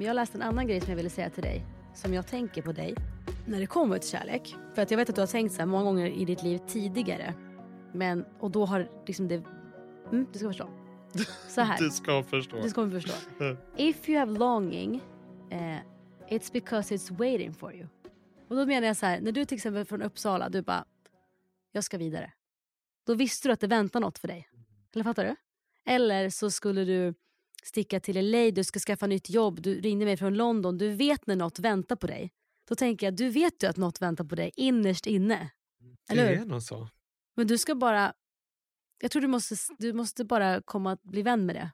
Men 0.00 0.06
jag 0.06 0.14
läste 0.14 0.38
en 0.38 0.42
annan 0.42 0.66
grej 0.66 0.80
som 0.80 0.90
jag 0.90 0.96
ville 0.96 1.10
säga 1.10 1.30
till 1.30 1.42
dig. 1.42 1.64
Som 1.94 2.14
jag 2.14 2.26
tänker 2.26 2.62
på 2.62 2.72
dig 2.72 2.94
när 3.46 3.60
det 3.60 3.66
kommer 3.66 3.98
till 3.98 4.10
kärlek. 4.10 4.56
För 4.74 4.82
att 4.82 4.90
jag 4.90 4.98
vet 4.98 5.08
att 5.08 5.14
du 5.14 5.20
har 5.20 5.26
tänkt 5.26 5.52
så 5.52 5.58
här 5.58 5.66
många 5.66 5.84
gånger 5.84 6.06
i 6.06 6.24
ditt 6.24 6.42
liv 6.42 6.60
tidigare. 6.66 7.34
Men, 7.94 8.24
och 8.38 8.50
då 8.50 8.66
har 8.66 8.90
liksom 9.06 9.28
det... 9.28 9.34
Mm, 10.12 10.26
du 10.32 10.38
ska 10.38 10.48
förstå. 10.48 10.70
Så 11.48 11.60
här. 11.60 11.78
Du 11.84 11.90
ska 11.90 12.22
förstå. 12.22 12.60
Du 12.62 12.70
kommer 12.70 13.00
förstå. 13.00 13.12
If 13.76 14.08
you 14.08 14.18
have 14.18 14.38
longing, 14.38 15.02
eh, 15.50 15.78
it's 16.28 16.52
because 16.52 16.94
it's 16.94 17.16
waiting 17.18 17.54
for 17.54 17.74
you. 17.74 17.86
Och 18.48 18.56
då 18.56 18.66
menar 18.66 18.86
jag 18.86 18.96
så 18.96 19.06
här, 19.06 19.20
när 19.20 19.32
du 19.32 19.44
till 19.44 19.56
exempel 19.56 19.84
från 19.84 20.02
Uppsala, 20.02 20.48
du 20.48 20.62
bara, 20.62 20.84
jag 21.72 21.84
ska 21.84 21.98
vidare. 21.98 22.32
Då 23.06 23.14
visste 23.14 23.48
du 23.48 23.52
att 23.52 23.60
det 23.60 23.66
väntar 23.66 24.00
något 24.00 24.18
för 24.18 24.28
dig. 24.28 24.48
Eller 24.94 25.04
fattar 25.04 25.24
du? 25.24 25.36
Eller 25.92 26.30
så 26.30 26.50
skulle 26.50 26.84
du 26.84 27.14
sticka 27.64 28.00
till 28.00 28.30
LA, 28.30 28.50
du 28.50 28.64
ska 28.64 28.78
skaffa 28.80 29.06
nytt 29.06 29.30
jobb, 29.30 29.62
du 29.62 29.80
ringde 29.80 30.04
mig 30.04 30.16
från 30.16 30.34
London, 30.34 30.78
du 30.78 30.94
vet 30.94 31.26
när 31.26 31.36
något 31.36 31.58
väntar 31.58 31.96
på 31.96 32.06
dig. 32.06 32.30
Då 32.68 32.74
tänker 32.74 33.06
jag, 33.06 33.16
du 33.16 33.28
vet 33.30 33.62
ju 33.62 33.66
att 33.66 33.76
något 33.76 34.02
väntar 34.02 34.24
på 34.24 34.34
dig 34.34 34.50
innerst 34.56 35.06
inne. 35.06 35.50
Eller 36.10 36.24
det 36.24 36.34
är 36.36 36.44
nog 36.44 36.62
så. 36.62 36.88
Men 37.36 37.46
du 37.46 37.58
ska 37.58 37.74
bara, 37.74 38.12
jag 39.02 39.10
tror 39.10 39.22
du 39.22 39.28
måste, 39.28 39.56
du 39.78 39.92
måste 39.92 40.24
bara 40.24 40.62
komma 40.62 40.92
att 40.92 41.02
bli 41.02 41.22
vän 41.22 41.46
med 41.46 41.56
det. 41.56 41.70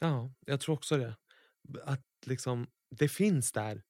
Ja, 0.00 0.32
jag 0.46 0.60
tror 0.60 0.74
också 0.74 0.96
det. 0.96 1.16
Att 1.84 2.02
liksom, 2.26 2.66
det 2.96 3.08
finns 3.08 3.52
där. 3.52 3.82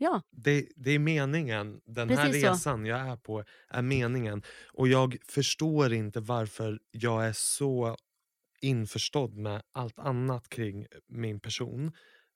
Ja, 0.00 0.22
Det, 0.30 0.68
det 0.76 0.90
är 0.90 0.98
meningen. 0.98 1.80
Den 1.86 2.08
här 2.10 2.26
Precis 2.26 2.42
så. 2.42 2.52
resan 2.52 2.86
jag 2.86 3.00
är 3.00 3.16
på 3.16 3.44
är 3.68 3.82
meningen. 3.82 4.42
Och 4.72 4.88
jag 4.88 5.16
förstår 5.28 5.92
inte 5.92 6.20
varför 6.20 6.80
jag 6.90 7.26
är 7.26 7.32
så 7.32 7.96
införstådd 8.60 9.34
med 9.36 9.62
allt 9.72 9.98
annat 9.98 10.48
kring 10.48 10.86
min 11.08 11.40
person. 11.40 11.92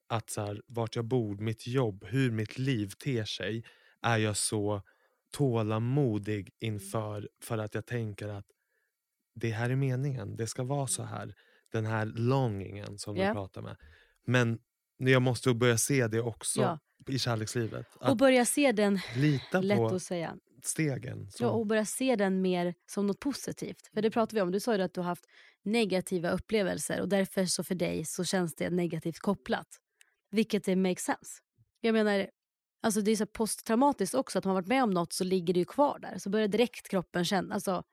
Att 0.09 0.31
så 0.31 0.41
här, 0.41 0.63
vart 0.67 0.97
jag 0.97 1.05
bor, 1.05 1.37
mitt 1.37 1.67
jobb, 1.67 2.05
hur 2.05 2.31
mitt 2.31 2.59
liv 2.59 2.89
ter 3.05 3.25
sig 3.25 3.65
är 4.03 4.19
jag 4.19 4.37
så 4.37 4.83
tålamodig 5.31 6.51
inför 6.61 7.29
för 7.43 7.59
att 7.59 7.75
jag 7.75 7.87
tänker 7.87 8.29
att 8.29 8.47
det 9.35 9.51
här 9.51 9.71
är 9.71 9.77
meningen, 9.77 10.37
det 10.37 10.47
ska 10.47 10.63
vara 10.65 10.87
så 10.87 11.03
här. 11.03 11.35
Den 11.73 11.87
här 11.87 12.05
longingen 12.07 12.99
som 12.99 13.17
Ja. 13.17 13.29
du 13.29 13.33
pratar 13.35 13.63
med. 13.63 13.77
Men 14.27 14.59
jag 14.97 15.23
måste 15.23 15.55
börja 15.55 15.79
se 15.79 16.07
det 16.09 16.21
också 16.21 16.61
Ja. 16.61 16.79
i 17.09 17.19
kärlekslivet. 17.19 17.87
och 17.97 18.09
Att 18.09 18.19
börja 18.19 18.45
se 18.45 18.73
den, 18.73 18.99
lita 19.17 19.61
lätt 19.61 19.77
på 19.79 19.87
att 19.87 20.03
säga, 20.03 20.37
stegen. 20.63 21.31
Så. 21.31 21.45
ja, 21.45 21.49
och 21.51 21.67
börja 21.67 21.85
se 21.85 22.17
den 22.17 22.43
mer 22.43 22.75
som 22.87 23.07
något 23.07 23.21
positivt. 23.21 23.91
För 23.95 24.03
det 24.03 24.11
pratade 24.11 24.35
vi 24.37 24.41
om, 24.43 24.51
du 24.53 24.61
sa 24.61 24.77
ju 24.77 24.83
att 24.83 24.95
du 24.95 25.01
har 25.01 25.09
haft 25.09 25.25
negativa 25.65 26.31
upplevelser 26.31 27.01
och 27.01 27.09
därför 27.09 27.45
så 27.45 27.65
för 27.65 27.75
dig 27.75 28.05
så 28.05 28.25
känns 28.25 28.55
det 28.55 28.71
negativt 28.71 29.19
kopplat. 29.19 29.69
Vilket 30.31 30.65
det 30.65 30.77
makes 30.77 31.05
sense. 31.05 31.41
Jag 31.81 31.93
menar, 31.93 32.31
alltså 32.83 33.01
det 33.01 33.11
är 33.11 33.17
så 33.17 33.25
här 33.25 33.31
posttraumatiskt 33.33 34.15
också, 34.15 34.39
att 34.39 34.45
man 34.45 34.55
har 34.55 34.63
varit 34.63 34.69
med 34.69 34.83
om 34.83 34.91
något 34.91 35.13
så 35.13 35.25
ligger 35.25 35.55
det 35.55 35.61
ju 35.61 35.67
kvar 35.67 35.99
där. 35.99 36.19
Så 36.19 36.31
börjar 36.31 36.49
direkt 36.49 36.89
kroppen 36.89 37.25
känna. 37.25 37.55
Alltså, 37.55 37.85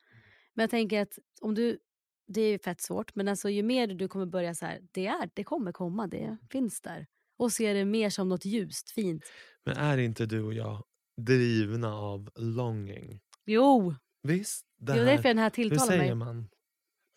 men 0.53 0.63
jag 0.63 0.69
tänker 0.69 1.01
att 1.01 1.19
om 1.41 1.55
du, 1.55 1.79
det 2.27 2.41
är 2.41 2.51
ju 2.51 2.59
fett 2.59 2.81
svårt, 2.81 3.15
men 3.15 3.27
alltså 3.27 3.49
ju 3.49 3.63
mer 3.63 3.87
du 3.87 4.07
kommer 4.07 4.25
börja 4.25 4.55
så 4.55 4.65
här, 4.65 4.79
det 4.91 5.07
är, 5.07 5.29
det 5.33 5.43
kommer 5.43 5.71
komma, 5.71 6.07
det 6.07 6.37
finns 6.51 6.81
där. 6.81 7.07
Och 7.37 7.51
se 7.51 7.73
det 7.73 7.85
mer 7.85 8.09
som 8.09 8.29
något 8.29 8.45
ljust, 8.45 8.91
fint. 8.91 9.23
Men 9.65 9.77
är 9.77 9.97
inte 9.97 10.25
du 10.25 10.43
och 10.43 10.53
jag 10.53 10.83
drivna 11.21 11.95
av 11.95 12.29
longing? 12.35 13.19
Jo, 13.45 13.95
Visst? 14.23 14.65
Det 14.77 14.93
det 14.93 14.99
är 14.99 15.05
här, 15.05 15.11
därför 15.11 15.29
den 15.29 15.37
här 15.37 15.45
hur 15.45 15.49
tilltalar 15.49 15.87
säger 15.87 16.15
mig. 16.15 16.15
man 16.15 16.49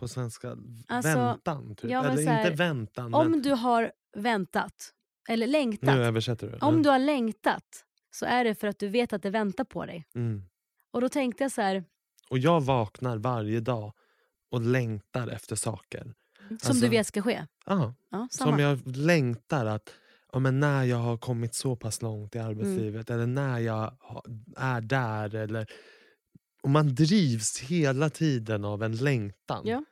på 0.03 0.09
svenska? 0.09 0.57
Alltså, 0.89 1.19
väntan? 1.19 1.75
Typ. 1.77 1.91
ja, 1.91 2.05
Eller 2.05 2.27
här, 2.27 2.47
inte 2.47 2.57
väntan, 2.57 3.15
Om 3.15 3.31
men 3.31 3.43
du 3.43 3.51
har 3.51 3.93
väntat, 4.17 4.93
eller 5.29 5.47
längtat, 5.47 5.95
nu 5.95 6.05
översätter 6.05 6.47
du. 6.51 6.59
om 6.67 6.83
du 6.83 6.89
har 6.91 6.99
längtat 6.99 7.85
så 8.11 8.27
är 8.27 8.45
det 8.45 8.55
för 8.55 8.69
att 8.69 8.79
du 8.79 8.89
vet 8.89 9.13
att 9.13 9.23
det 9.23 9.31
väntar 9.31 9.65
på 9.65 9.87
dig. 9.87 10.07
Mm. 10.15 10.43
Och 10.93 11.01
då 11.01 11.09
tänkte 11.09 11.45
jag 11.45 11.53
så 11.53 11.61
här, 11.63 11.85
Och 12.31 12.39
jag 12.39 12.61
vaknar 12.61 13.17
varje 13.19 13.61
dag 13.61 13.93
och 14.51 14.61
längtar 14.61 15.29
efter 15.29 15.57
saker. 15.57 16.03
som 16.49 16.55
Alltså, 16.55 16.73
du 16.73 16.89
vet 16.89 17.07
ska 17.07 17.23
ske. 17.23 17.47
Ja, 17.67 17.95
Ja, 18.11 18.29
som 18.31 18.59
jag 18.59 18.97
längtar 18.97 19.67
att 19.67 19.95
ja, 20.33 20.39
men 20.39 20.61
när 20.61 20.85
jag 20.85 20.97
har 20.97 21.19
kommit 21.19 21.55
så 21.55 21.77
pass 21.77 22.03
långt 22.03 22.35
i 22.35 22.39
Mm. 22.39 22.51
arbetslivet 22.51 23.11
eller 23.11 23.27
när 23.27 23.59
jag 23.59 23.97
är 24.57 24.81
där. 24.81 25.35
Eller, 25.35 25.67
och 26.63 26.71
man 26.71 26.95
drivs 26.95 27.61
hela 27.61 28.11
tiden 28.11 28.65
av 28.65 28.83
en 28.83 28.97
längtan. 28.97 29.63
Ja. 29.65 29.85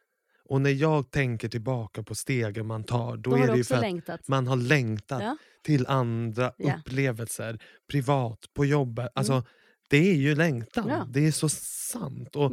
Och 0.51 0.61
när 0.61 0.71
jag 0.71 1.11
tänker 1.11 1.49
tillbaka 1.49 2.03
på 2.03 2.15
stegen 2.15 2.67
man 2.67 2.85
tar 2.85 3.17
då, 3.17 3.31
Då 3.31 3.37
är 3.37 3.47
det 3.47 3.57
ju 3.57 3.65
för 3.65 3.75
att 3.75 3.81
längtat. 3.81 4.29
man 4.29 4.47
har 4.47 4.57
längtat 4.57 5.23
Ja. 5.23 5.37
till 5.65 5.87
andra 5.87 6.53
Ja. 6.57 6.75
upplevelser. 6.79 7.59
Privat, 7.93 8.39
på 8.55 8.65
jobbet. 8.65 9.09
Alltså, 9.15 9.45
Det 9.91 10.11
är 10.11 10.15
ju 10.15 10.35
längtan. 10.35 10.85
Mm. 10.85 10.97
Ja. 10.99 11.07
Det 11.11 11.27
är 11.27 11.33
så 11.33 11.49
sant. 11.49 12.37
Och. 12.37 12.53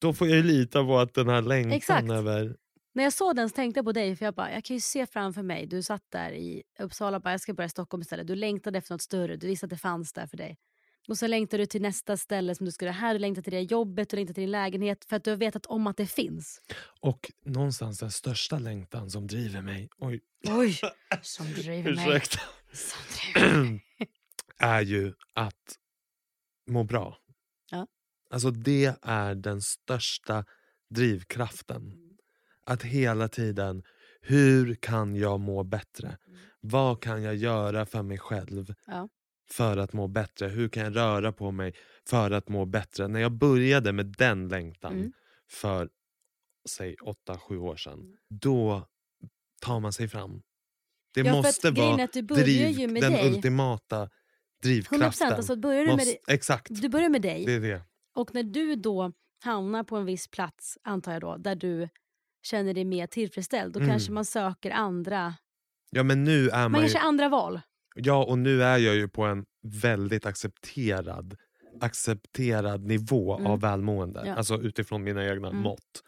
Då 0.00 0.12
får 0.12 0.28
jag 0.28 0.36
ju 0.36 0.42
lita 0.42 0.84
på 0.84 0.98
att 0.98 1.14
den 1.14 1.28
här 1.28 1.42
längtan 1.42 1.72
Exakt. 1.72 2.10
över... 2.10 2.56
När 2.94 3.04
jag 3.04 3.12
såg 3.12 3.36
den 3.36 3.48
så 3.48 3.54
tänkte 3.54 3.78
jag 3.78 3.84
på 3.84 3.92
dig, 3.92 4.16
för 4.16 4.24
jag 4.24 4.34
bara, 4.34 4.52
jag 4.52 4.64
kan 4.64 4.76
ju 4.76 4.80
se 4.80 5.06
framför 5.06 5.42
mig, 5.42 5.66
du 5.66 5.82
satt 5.82 6.02
där 6.12 6.30
i 6.30 6.62
Uppsala, 6.78 7.20
bara, 7.20 7.30
jag 7.30 7.40
ska 7.40 7.54
börja 7.54 7.66
i 7.66 7.70
Stockholm 7.70 8.00
istället. 8.00 8.26
Du 8.26 8.34
längtade 8.34 8.78
efter 8.78 8.94
något 8.94 9.02
större, 9.02 9.36
du 9.36 9.46
visste 9.46 9.66
att 9.66 9.70
det 9.70 9.76
fanns 9.76 10.12
där 10.12 10.26
för 10.26 10.36
dig. 10.36 10.56
Och 11.08 11.18
så 11.18 11.26
längtar 11.26 11.58
du 11.58 11.66
till 11.66 11.82
nästa 11.82 12.16
ställe 12.16 12.54
som 12.54 12.66
du 12.66 12.72
ska 12.72 12.84
göra 12.84 12.92
här, 12.94 13.12
du 13.14 13.18
längtar 13.18 13.42
till 13.42 13.52
det 13.52 13.60
jobbet, 13.60 14.08
du 14.10 14.16
längtar 14.16 14.34
till 14.34 14.42
din 14.42 14.50
lägenhet 14.50 15.04
för 15.04 15.16
att 15.16 15.24
du 15.24 15.30
har 15.30 15.36
vetat 15.36 15.66
om 15.66 15.86
att 15.86 15.96
det 15.96 16.06
finns. 16.06 16.60
Och 17.00 17.30
någonstans 17.44 17.98
den 17.98 18.10
största 18.10 18.58
längtan 18.58 19.10
som 19.10 19.26
driver 19.26 19.62
mig, 19.62 19.88
oj, 19.98 20.20
Oj, 20.48 20.78
som 21.22 21.46
driver 21.52 21.94
mig. 21.94 22.08
ursäkta, 22.08 22.40
Som 22.72 23.00
driver 23.34 23.62
mig. 23.62 23.82
är 24.58 24.80
ju 24.80 25.12
att 25.34 25.78
må 26.70 26.84
bra. 26.84 27.18
Ja. 27.70 27.86
Alltså 28.30 28.50
det 28.50 28.94
är 29.02 29.34
den 29.34 29.62
största 29.62 30.44
drivkraften. 30.90 31.92
Att 32.64 32.82
hela 32.82 33.28
tiden, 33.28 33.82
hur 34.20 34.74
kan 34.74 35.16
jag 35.16 35.40
må 35.40 35.64
bättre? 35.64 36.18
Vad 36.60 37.02
kan 37.02 37.22
jag 37.22 37.36
göra 37.36 37.86
för 37.86 38.02
mig 38.02 38.18
själv 38.18 38.74
Ja. 38.86 39.08
För 39.50 39.76
att 39.76 39.92
må 39.92 40.08
bättre? 40.08 40.48
Hur 40.48 40.68
kan 40.68 40.82
jag 40.84 40.96
röra 40.96 41.32
på 41.32 41.50
mig 41.50 41.74
för 42.08 42.30
att 42.30 42.48
må 42.48 42.64
bättre? 42.64 43.08
När 43.08 43.20
jag 43.20 43.32
började 43.32 43.92
med 43.92 44.06
den 44.18 44.48
längtan 44.48 44.92
Mm. 44.92 45.12
för 45.50 45.88
säg 46.68 46.96
8-7 46.96 47.56
år 47.58 47.76
sedan, 47.76 48.16
då 48.28 48.86
tar 49.62 49.80
man 49.80 49.92
sig 49.92 50.08
fram. 50.08 50.42
Det 51.14 51.20
Ja, 51.20 51.30
att 51.30 51.36
måste 51.44 51.70
vara 51.70 52.04
att 52.04 52.12
du 52.12 52.22
börjar 52.22 52.42
driv, 52.44 52.90
med 52.90 53.02
den 53.02 53.12
dig. 53.12 53.34
ultimata 53.34 53.96
100 53.96 54.10
drivkraften. 54.62 55.32
Alltså, 55.32 55.56
börjar 55.56 55.80
du, 55.80 55.86
med, 55.86 55.96
Måste, 55.96 56.16
exakt, 56.28 56.82
du 56.82 56.88
börjar 56.88 57.08
med 57.08 57.22
dig 57.22 57.44
det 57.46 57.52
är 57.52 57.60
det. 57.60 57.82
och 58.14 58.34
när 58.34 58.42
du 58.42 58.76
då 58.76 59.12
hamnar 59.44 59.84
på 59.84 59.96
en 59.96 60.04
viss 60.04 60.28
plats, 60.28 60.78
antar 60.82 61.12
jag 61.12 61.20
då, 61.20 61.36
där 61.36 61.54
du 61.54 61.88
känner 62.42 62.74
dig 62.74 62.84
mer 62.84 63.06
tillfredsställd, 63.06 63.72
då 63.74 63.80
Mm. 63.80 63.90
kanske 63.90 64.12
man 64.12 64.24
söker 64.24 64.70
andra, 64.70 65.34
Ja 65.90 66.02
men 66.02 66.24
nu 66.24 66.48
är 66.48 66.62
man 66.62 66.72
man 66.72 66.86
ju, 66.86 66.96
andra 66.96 67.28
val. 67.28 67.60
Ja 67.96 68.24
och 68.24 68.38
nu 68.38 68.62
är 68.62 68.78
jag 68.78 68.94
ju 68.94 69.08
på 69.08 69.22
en 69.24 69.44
väldigt 69.82 70.26
accepterad 70.26 71.36
accepterad 71.80 72.84
nivå 72.84 73.34
Mm. 73.36 73.46
av 73.46 73.60
välmående. 73.60 74.22
Ja. 74.26 74.34
Alltså 74.34 74.60
utifrån 74.62 75.02
mina 75.04 75.26
egna 75.28 75.48
Mm. 75.48 75.60
mått. 75.62 76.02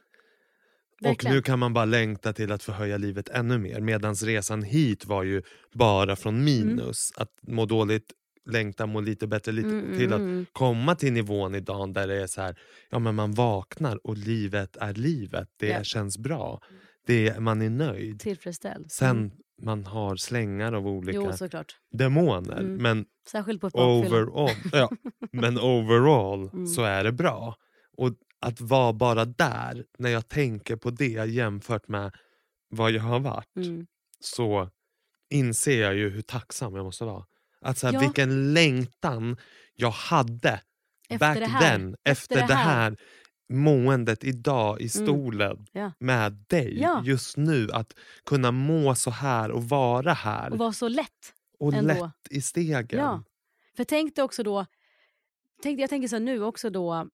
Och 1.01 1.07
Verkligen. 1.07 1.37
nu 1.37 1.43
kan 1.43 1.59
man 1.59 1.73
bara 1.73 1.85
längta 1.85 2.33
till 2.33 2.53
att 2.53 2.63
förhöja 2.63 2.97
livet 2.97 3.29
ännu 3.29 3.59
mer. 3.59 3.81
Medan 3.81 4.15
resan 4.15 4.63
hit 4.63 5.07
var 5.07 5.23
ju 5.23 5.43
bara 5.75 6.17
från 6.17 6.45
minus. 6.45 7.13
Att 7.17 7.31
må 7.43 7.67
dåligt, 7.67 8.13
längta, 8.51 8.87
må 8.87 9.01
lite 9.01 9.27
bättre, 9.27 9.53
lite, 9.53 9.69
Mm, 9.69 9.99
till 9.99 10.13
att 10.13 10.19
mm, 10.21 10.31
mm. 10.33 10.47
komma 10.53 10.95
till 10.95 11.13
nivån 11.13 11.55
idag 11.55 11.95
där 11.95 12.07
det 12.07 12.23
är 12.23 12.27
så 12.27 12.41
här, 12.41 12.59
ja 12.91 12.99
men 12.99 13.15
man 13.15 13.33
vaknar 13.33 14.07
och 14.07 14.17
livet 14.17 14.77
är 14.77 14.95
livet. 14.95 15.49
Det 15.59 15.69
Ja. 15.69 15.83
känns 15.85 16.19
bra. 16.19 16.61
Det 17.07 17.41
man 17.41 17.63
är 17.63 17.71
nöjd. 17.71 18.21
Tillfredsställd. 18.21 18.91
Sen 18.93 19.17
Mm. 19.17 19.31
Man 19.63 19.85
har 19.87 20.17
slängar 20.17 20.73
av 20.73 20.87
olika 20.87 21.17
Jo, 21.19 21.33
såklart. 21.33 21.77
demoner. 21.93 22.59
Mm. 22.59 22.77
Men 22.83 23.05
Särskilt 23.31 23.61
på 23.61 23.67
overall, 23.75 24.51
ja, 24.73 24.91
men 25.33 25.59
overall 25.59 26.49
Mm. 26.53 26.67
så 26.67 26.83
är 26.83 27.05
det 27.05 27.13
bra. 27.13 27.57
Och 27.97 28.11
att 28.41 28.61
vara 28.61 28.93
bara 28.93 29.25
där, 29.25 29.85
när 29.99 30.11
jag 30.11 30.29
tänker 30.29 30.77
på 30.77 30.91
det 30.91 31.09
jämfört 31.31 31.89
med 31.89 32.15
vad 32.71 32.91
jag 32.91 33.03
har 33.03 33.21
varit, 33.21 33.57
Mm. 33.57 33.87
så 34.21 34.71
inser 35.31 35.83
jag 35.83 35.95
ju 35.95 36.09
hur 36.11 36.23
tacksam 36.23 36.75
jag 36.77 36.85
måste 36.85 37.05
vara. 37.05 37.25
Att 37.61 37.79
så 37.79 37.87
här, 37.87 37.95
Ja. 37.95 38.01
Vilken 38.01 38.55
längtan 38.55 39.37
jag 39.75 39.91
hade 39.91 40.61
Efter 41.11 41.19
back 41.19 41.39
det 41.39 41.47
här. 41.47 41.61
then, 41.79 41.97
efter, 42.05 42.47
det 42.47 42.55
här 42.55 42.97
måendet 43.49 44.25
idag 44.25 44.81
i 44.81 44.89
Mm. 44.97 45.07
stolen 45.07 45.67
Ja. 45.73 45.93
med 45.99 46.33
dig 46.47 46.81
Ja. 46.81 47.03
just 47.05 47.37
nu. 47.37 47.69
Att 47.73 47.95
kunna 48.27 48.51
må 48.51 48.95
så 48.95 49.11
här 49.11 49.51
och 49.51 49.65
vara 49.65 50.13
här 50.13 50.53
Och 50.53 50.59
var 50.59 50.73
så 50.73 50.89
lätt. 50.89 51.35
och 51.59 51.75
ändå. 51.75 51.95
lätt 51.95 52.13
i 52.31 52.41
stegen. 52.41 52.99
Ja. 53.01 53.25
För 53.77 53.85
tänk 53.85 54.15
dig 54.15 54.25
också 54.25 54.43
då, 54.43 54.67
tänk, 55.63 55.81
jag 55.81 55.91
tänker 55.91 56.09
så 56.09 56.19
nu 56.19 56.43
också 56.45 56.71
då, 56.71 57.09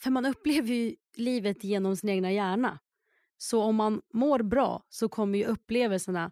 för 0.00 0.10
man 0.10 0.26
upplever 0.26 0.74
ju 0.74 0.94
livet 1.16 1.64
genom 1.64 1.96
sin 1.96 2.10
egna 2.10 2.32
hjärna. 2.32 2.78
Så 3.38 3.62
om 3.62 3.76
man 3.76 4.02
mår 4.14 4.42
bra 4.42 4.82
så 4.88 5.08
kommer 5.08 5.38
ju 5.38 5.44
upplevelserna 5.44 6.30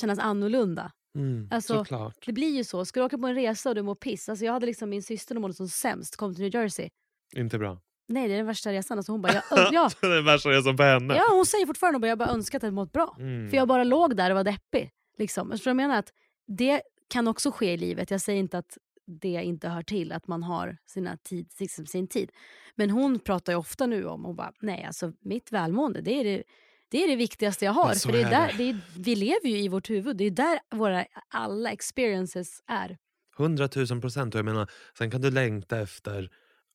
kännas 0.00 0.18
annorlunda. 0.18 0.92
Mm, 1.16 1.48
Alltså, 1.50 1.74
såklart. 1.74 2.26
Det 2.26 2.32
blir 2.32 2.56
ju 2.56 2.64
så. 2.64 2.84
Ska 2.84 3.00
du 3.00 3.06
åka 3.06 3.18
på 3.18 3.26
en 3.26 3.34
resa 3.34 3.68
och 3.68 3.74
du 3.74 3.82
mår 3.82 3.94
piss. 3.94 4.28
Alltså 4.28 4.44
jag 4.44 4.52
hade 4.52 4.66
liksom 4.66 4.90
min 4.90 5.02
syster 5.02 5.34
som 5.34 5.42
mådde 5.42 5.54
som 5.54 5.68
sämst, 5.68 6.16
kom 6.16 6.34
till 6.34 6.44
New 6.44 6.54
Jersey. 6.54 6.90
Inte 7.36 7.58
bra. 7.58 7.80
Nej 8.06 8.28
det 8.28 8.34
är 8.34 8.36
den 8.36 8.46
värsta 8.46 8.72
resan. 8.72 8.98
Alltså 8.98 9.12
hon 9.12 9.22
bara, 9.22 9.32
jag, 9.32 9.42
ja, 9.72 9.90
är 10.02 10.22
värsta 10.22 10.48
resan 10.48 10.76
på 10.76 10.82
henne. 10.82 11.16
ja, 11.16 11.24
hon 11.30 11.46
säger 11.46 11.66
fortfarande 11.66 11.98
bara, 11.98 12.08
jag 12.08 12.18
bara 12.18 12.28
önskar 12.28 12.58
att 12.58 12.62
jag 12.62 12.72
mått 12.72 12.92
bra. 12.92 13.16
Mm. 13.18 13.50
För 13.50 13.56
jag 13.56 13.68
bara 13.68 13.84
låg 13.84 14.16
där 14.16 14.30
och 14.30 14.36
var 14.36 14.44
deppig. 14.44 14.90
Liksom. 15.18 15.58
Så 15.58 15.68
jag 15.68 15.76
menar 15.76 15.98
att 15.98 16.12
det 16.46 16.82
kan 17.08 17.28
också 17.28 17.50
ske 17.50 17.72
i 17.72 17.76
livet. 17.76 18.10
Jag 18.10 18.20
säger 18.20 18.40
inte 18.40 18.58
att 18.58 18.78
det 19.06 19.28
inte 19.28 19.68
hör 19.68 19.82
till 19.82 20.12
att 20.12 20.26
man 20.26 20.42
har 20.42 20.76
sina 20.86 21.16
tid, 21.16 21.52
liksom 21.58 21.86
sin 21.86 22.08
tid. 22.08 22.30
Men 22.74 22.90
hon 22.90 23.18
pratar 23.18 23.52
ju 23.52 23.58
ofta 23.58 23.86
nu 23.86 24.06
om 24.06 24.26
och 24.26 24.34
bara, 24.34 24.52
nej 24.60 24.84
alltså 24.84 25.12
mitt 25.20 25.52
välmående 25.52 26.00
det 26.00 26.20
är 26.20 26.24
det, 26.24 26.42
det, 26.88 27.04
är 27.04 27.08
det 27.08 27.16
viktigaste 27.16 27.64
jag 27.64 27.72
har. 27.72 27.94
Så 27.94 28.08
För 28.08 28.16
det 28.16 28.22
är 28.22 28.26
är 28.26 28.30
där, 28.30 28.52
det. 28.52 28.64
det 28.64 28.70
är, 28.70 28.80
vi 28.98 29.16
lever 29.16 29.48
ju 29.48 29.58
i 29.58 29.68
vårt 29.68 29.90
huvud. 29.90 30.16
Det 30.16 30.24
är 30.24 30.30
där 30.30 30.58
våra 30.70 31.04
alla 31.28 31.70
experiences 31.70 32.62
är. 32.66 32.96
100 33.38 33.68
000 33.90 34.00
procent. 34.00 34.34
Och 34.34 34.38
jag 34.38 34.44
menar, 34.44 34.70
sen 34.98 35.10
kan 35.10 35.20
du 35.20 35.30
längta 35.30 35.80
efter 35.80 36.30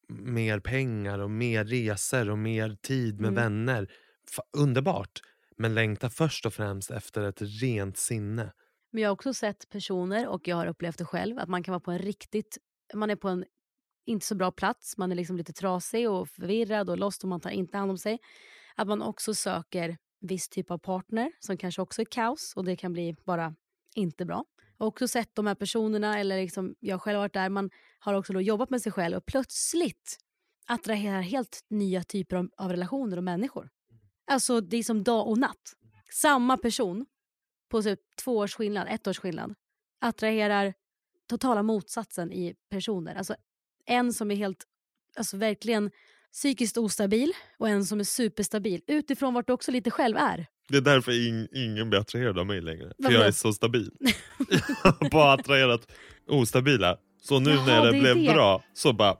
mer 0.09 0.59
pengar 0.59 1.19
och 1.19 1.31
mer 1.31 1.65
resor 1.65 2.29
och 2.29 2.37
mer 2.37 2.77
tid 2.81 3.19
med 3.19 3.29
Mm. 3.29 3.35
vänner. 3.35 3.91
Fa- 4.37 4.57
underbart. 4.57 5.19
Men 5.57 5.73
längta 5.73 6.09
först 6.09 6.45
och 6.45 6.53
främst 6.53 6.91
efter 6.91 7.21
ett 7.23 7.41
rent 7.41 7.97
sinne. 7.97 8.53
Men 8.91 9.01
jag 9.01 9.09
har 9.09 9.13
också 9.13 9.33
sett 9.33 9.69
personer, 9.69 10.27
och 10.27 10.47
jag 10.47 10.55
har 10.55 10.67
upplevt 10.67 10.97
det 10.97 11.05
själv, 11.05 11.39
att 11.39 11.49
man 11.49 11.63
kan 11.63 11.71
vara 11.71 11.79
på 11.79 11.91
en 11.91 11.99
riktigt... 11.99 12.57
Man 12.93 13.09
är 13.09 13.15
på 13.15 13.27
en 13.29 13.45
inte 14.05 14.25
så 14.25 14.35
bra 14.35 14.51
plats, 14.51 14.97
man 14.97 15.11
är 15.11 15.15
liksom 15.15 15.37
lite 15.37 15.53
trasig 15.53 16.09
och 16.09 16.29
förvirrad 16.29 16.89
och 16.89 16.97
lost 16.97 17.23
och 17.23 17.29
man 17.29 17.41
tar 17.41 17.49
inte 17.49 17.77
hand 17.77 17.91
om 17.91 17.97
sig. 17.97 18.19
Att 18.75 18.87
man 18.87 19.01
också 19.01 19.33
söker 19.33 19.97
viss 20.21 20.49
typ 20.49 20.71
av 20.71 20.77
partner 20.77 21.31
som 21.39 21.57
kanske 21.57 21.81
också 21.81 22.01
är 22.01 22.05
kaos 22.05 22.53
och 22.55 22.65
det 22.65 22.75
kan 22.75 22.93
bli 22.93 23.15
bara 23.25 23.55
inte 23.95 24.25
bra. 24.25 24.45
Jag 24.77 24.85
har 24.85 24.87
också 24.87 25.07
sett 25.07 25.35
de 25.35 25.47
här 25.47 25.55
personerna, 25.55 26.19
eller 26.19 26.37
liksom, 26.41 26.75
jag 26.79 27.01
själv 27.01 27.15
har 27.15 27.23
varit 27.23 27.33
där, 27.33 27.49
man 27.49 27.69
har 27.99 28.13
också 28.13 28.33
då 28.33 28.41
jobbat 28.41 28.69
med 28.69 28.81
sig 28.81 28.91
själv 28.91 29.17
och 29.17 29.25
plötsligt 29.25 30.17
attraherar 30.67 31.21
helt 31.21 31.65
nya 31.69 32.03
typer 32.03 32.35
av, 32.35 32.49
av 32.57 32.69
relationer 32.69 33.17
och 33.17 33.23
människor. 33.23 33.69
Alltså 34.31 34.61
det 34.61 34.77
är 34.77 34.83
som 34.83 35.03
dag 35.03 35.27
och 35.27 35.37
natt. 35.37 35.73
Samma 36.11 36.57
person 36.57 37.05
på 37.69 37.81
typ 37.81 37.99
två 38.23 38.37
års 38.37 38.55
skillnad, 38.55 38.87
ett 38.89 39.07
års 39.07 39.19
skillnad 39.19 39.55
attraherar 40.01 40.73
totala 41.29 41.63
motsatsen 41.63 42.33
i 42.33 42.55
personer. 42.69 43.15
Alltså 43.15 43.35
en 43.85 44.13
som 44.13 44.31
är 44.31 44.35
helt, 44.35 44.63
alltså 45.17 45.37
verkligen 45.37 45.91
psykiskt 46.33 46.77
ostabil 46.77 47.33
och 47.57 47.69
en 47.69 47.85
som 47.85 47.99
är 47.99 48.03
superstabil 48.03 48.81
utifrån 48.87 49.33
vart 49.33 49.47
du 49.47 49.53
också 49.53 49.71
lite 49.71 49.91
själv 49.91 50.17
är. 50.17 50.47
Det 50.69 50.77
är 50.77 50.81
därför 50.81 51.27
in, 51.27 51.47
ingen 51.51 51.89
blir 51.89 51.99
attraherad 51.99 52.39
av 52.39 52.45
mig 52.45 52.61
längre. 52.61 52.87
För 52.87 52.93
Varför 52.97 53.13
jag 53.13 53.23
då? 53.23 53.27
är 53.27 53.31
så 53.31 53.53
stabil. 53.53 53.91
bara 55.11 55.33
attraherat 55.33 55.91
ostabila. 56.27 56.97
Så 57.21 57.39
nu 57.39 57.49
Jaha, 57.51 57.65
när 57.65 57.81
det 57.85 57.91
det 57.91 57.99
blev 57.99 58.15
det. 58.15 58.33
bra 58.33 58.63
så 58.73 58.93
bara 58.93 59.15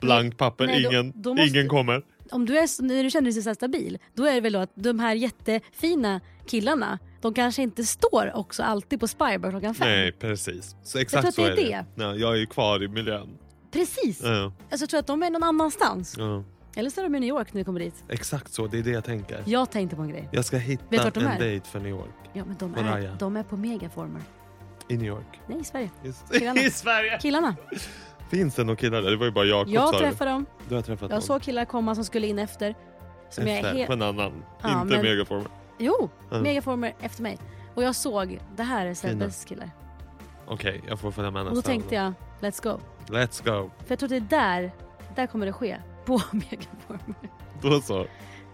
blank 0.00 0.36
papper, 0.38 0.66
Nej, 0.66 0.82
då- 0.82 0.88
ingen, 0.90 1.12
då 1.16 1.34
måste- 1.34 1.48
ingen 1.48 1.68
kommer. 1.68 2.02
Om 2.30 2.46
du, 2.46 2.58
är, 2.58 2.82
när 2.82 3.02
du 3.04 3.10
känner 3.10 3.32
dig 3.32 3.42
så 3.42 3.54
stabil, 3.54 3.98
då 4.14 4.24
är 4.26 4.34
det 4.34 4.40
väl 4.40 4.52
då 4.52 4.58
att 4.58 4.70
de 4.74 4.98
här 5.00 5.14
jättefina 5.14 6.20
killarna, 6.46 6.98
de 7.20 7.34
kanske 7.34 7.62
inte 7.62 7.84
står 7.84 8.32
också 8.36 8.62
alltid 8.62 9.00
på 9.00 9.08
Spybar 9.08 9.50
klockan 9.50 9.74
fem. 9.74 9.88
Nej 9.88 10.12
precis. 10.12 10.76
Så 10.82 10.92
tror 10.92 11.02
exakt 11.02 11.28
att 11.28 11.34
så 11.34 11.40
det 11.42 11.52
är 11.52 11.56
det. 11.56 11.84
det. 11.94 12.02
Ja, 12.04 12.14
jag 12.14 12.32
är 12.32 12.36
ju 12.36 12.46
kvar 12.46 12.82
i 12.82 12.88
miljön. 12.88 13.38
Precis! 13.72 14.20
Ja, 14.24 14.52
Alltså, 14.70 14.82
jag 14.82 14.90
tror 14.90 15.00
att 15.00 15.06
de 15.06 15.22
är 15.22 15.30
någon 15.30 15.42
annanstans. 15.42 16.14
ja. 16.18 16.44
Eller 16.76 16.90
så 16.90 17.00
är 17.00 17.04
de 17.04 17.14
i 17.14 17.20
New 17.20 17.28
York 17.28 17.52
när 17.52 17.60
vi 17.60 17.64
kommer 17.64 17.80
dit. 17.80 18.04
Exakt 18.08 18.52
så, 18.52 18.66
det 18.66 18.78
är 18.78 18.82
det 18.82 18.90
jag 18.90 19.04
tänker. 19.04 19.42
Jag 19.46 19.70
tänkte 19.70 19.96
på 19.96 20.02
en 20.02 20.08
grej. 20.08 20.28
Jag 20.32 20.44
ska 20.44 20.56
hitta 20.56 21.10
en 21.20 21.38
dejt 21.38 21.68
för 21.68 21.78
New 21.80 21.88
York. 21.90 22.14
Ja, 22.32 22.44
men 22.46 22.56
de 22.58 22.72
På 22.74 22.80
är, 22.80 22.84
Raya. 22.84 23.16
de 23.18 23.36
är 23.36 23.42
på 23.42 23.56
megaformer. 23.56 24.22
I 24.90 24.96
New 24.96 25.06
York. 25.06 25.40
Nej, 25.46 25.60
i 25.60 25.64
Sverige. 25.64 25.90
Just. 26.02 26.32
Killarna. 26.32 26.60
I 26.66 26.70
Sverige! 26.70 27.18
Killarna. 27.18 27.56
Finns 28.30 28.54
det 28.54 28.64
några 28.64 28.76
killar 28.76 29.02
där? 29.02 29.10
Det 29.10 29.16
var 29.16 29.26
ju 29.26 29.32
bara 29.32 29.44
Jakob 29.44 29.68
Jag 29.74 29.88
sa 29.88 29.92
du. 29.92 29.98
träffade 29.98 30.30
dem. 30.30 30.46
Du 30.68 30.74
har 30.74 30.82
träffat 30.82 31.10
Jag 31.10 31.16
någon? 31.16 31.22
såg 31.22 31.42
killar 31.42 31.64
komma 31.64 31.94
som 31.94 32.04
skulle 32.04 32.26
in 32.26 32.38
efter. 32.38 32.74
Som 33.30 33.46
jag 33.46 33.56
är 33.56 33.60
Efter, 33.60 33.74
helt... 33.74 33.86
på 33.86 33.92
en 33.92 34.02
annan. 34.02 34.44
Ja, 34.62 34.82
inte 34.82 34.94
men- 34.94 35.02
megaformer. 35.02 35.46
Jo, 35.78 36.10
Ja. 36.30 36.40
megaformer 36.40 36.94
efter 37.00 37.22
mig. 37.22 37.38
Och 37.74 37.82
jag 37.82 37.94
såg, 37.96 38.40
det 38.56 38.62
här 38.62 38.86
är 38.86 38.94
Sebbes 38.94 39.44
killar. 39.44 39.70
Okej, 40.46 40.82
jag 40.88 41.00
får 41.00 41.10
följa 41.10 41.30
med 41.30 41.44
nästa 41.44 41.50
Och 41.50 41.56
då 41.56 41.62
tänkte 41.62 41.94
jag, 41.94 42.12
let's 42.40 42.62
go. 42.62 42.78
Let's 43.06 43.44
go. 43.44 43.70
För 43.78 43.92
jag 43.92 43.98
tror 43.98 44.06
att 44.06 44.28
det 44.28 44.36
är 44.36 44.40
där, 44.60 44.72
där 45.16 45.26
kommer 45.26 45.46
det 45.46 45.52
ske. 45.52 45.76
På 46.04 46.20
megaformer. 46.32 47.14
Då 47.62 47.80
så. 47.80 47.96
Nej 47.98 48.06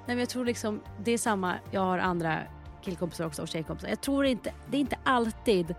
men 0.07 0.19
jag 0.19 0.29
tror 0.29 0.45
liksom, 0.45 0.81
det 1.05 1.11
är 1.13 1.19
samma, 1.19 1.55
jag 1.71 1.81
har 1.81 1.99
andra 1.99 2.39
killkompisar 2.83 3.27
också 3.27 3.43
och 3.43 3.49
tjejkompisar. 3.49 3.89
Jag 3.89 4.01
tror 4.01 4.25
inte, 4.27 4.53
det 4.71 4.77
är 4.77 4.81
inte 4.81 4.99
alltid 5.05 5.75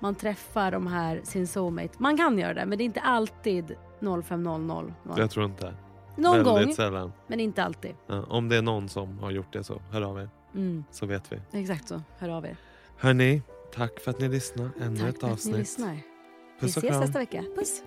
man 0.00 0.14
träffar 0.14 0.70
de 0.70 0.86
här 0.86 1.20
sin 1.24 1.46
soulmate. 1.46 1.88
Man 1.98 2.16
kan 2.16 2.38
göra 2.38 2.54
det 2.54 2.66
men 2.66 2.78
det 2.78 2.84
är 2.84 2.86
inte 2.86 3.00
alltid 3.00 3.76
0500. 4.24 4.94
Jag 5.16 5.30
tror 5.30 5.44
inte. 5.46 5.74
Någon 6.16 6.32
Väldigt 6.44 6.66
gång, 6.66 6.74
sällan. 6.74 7.12
men 7.26 7.40
inte 7.40 7.64
alltid. 7.64 7.94
Ja, 8.06 8.22
om 8.28 8.48
det 8.48 8.56
är 8.56 8.62
någon 8.62 8.88
som 8.88 9.18
har 9.18 9.30
gjort 9.30 9.52
det 9.52 9.64
så 9.64 9.80
hör 9.90 10.02
av 10.02 10.18
er. 10.18 10.28
Mm, 10.54 10.84
Så 10.90 11.06
vet 11.06 11.32
vi. 11.32 11.60
exakt 11.60 11.88
så, 11.88 12.02
hör 12.18 12.28
av 12.28 12.46
er. 12.46 12.56
Hörni, 12.96 13.42
tack 13.74 14.00
för 14.00 14.10
att 14.10 14.20
ni 14.20 14.28
lyssnade. 14.28 14.70
Ännu 14.80 14.96
Tack 14.98 15.08
ett 15.08 15.20
för 15.20 15.26
att 15.26 15.30
ni 15.30 15.32
avsnitt. 15.32 15.56
lyssnar. 15.56 15.92
Vi 15.94 16.00
Puss 16.60 16.76
och 16.76 16.84
ses 16.84 17.00
nästa 17.00 17.18
vecka. 17.18 17.44
Puss! 17.56 17.82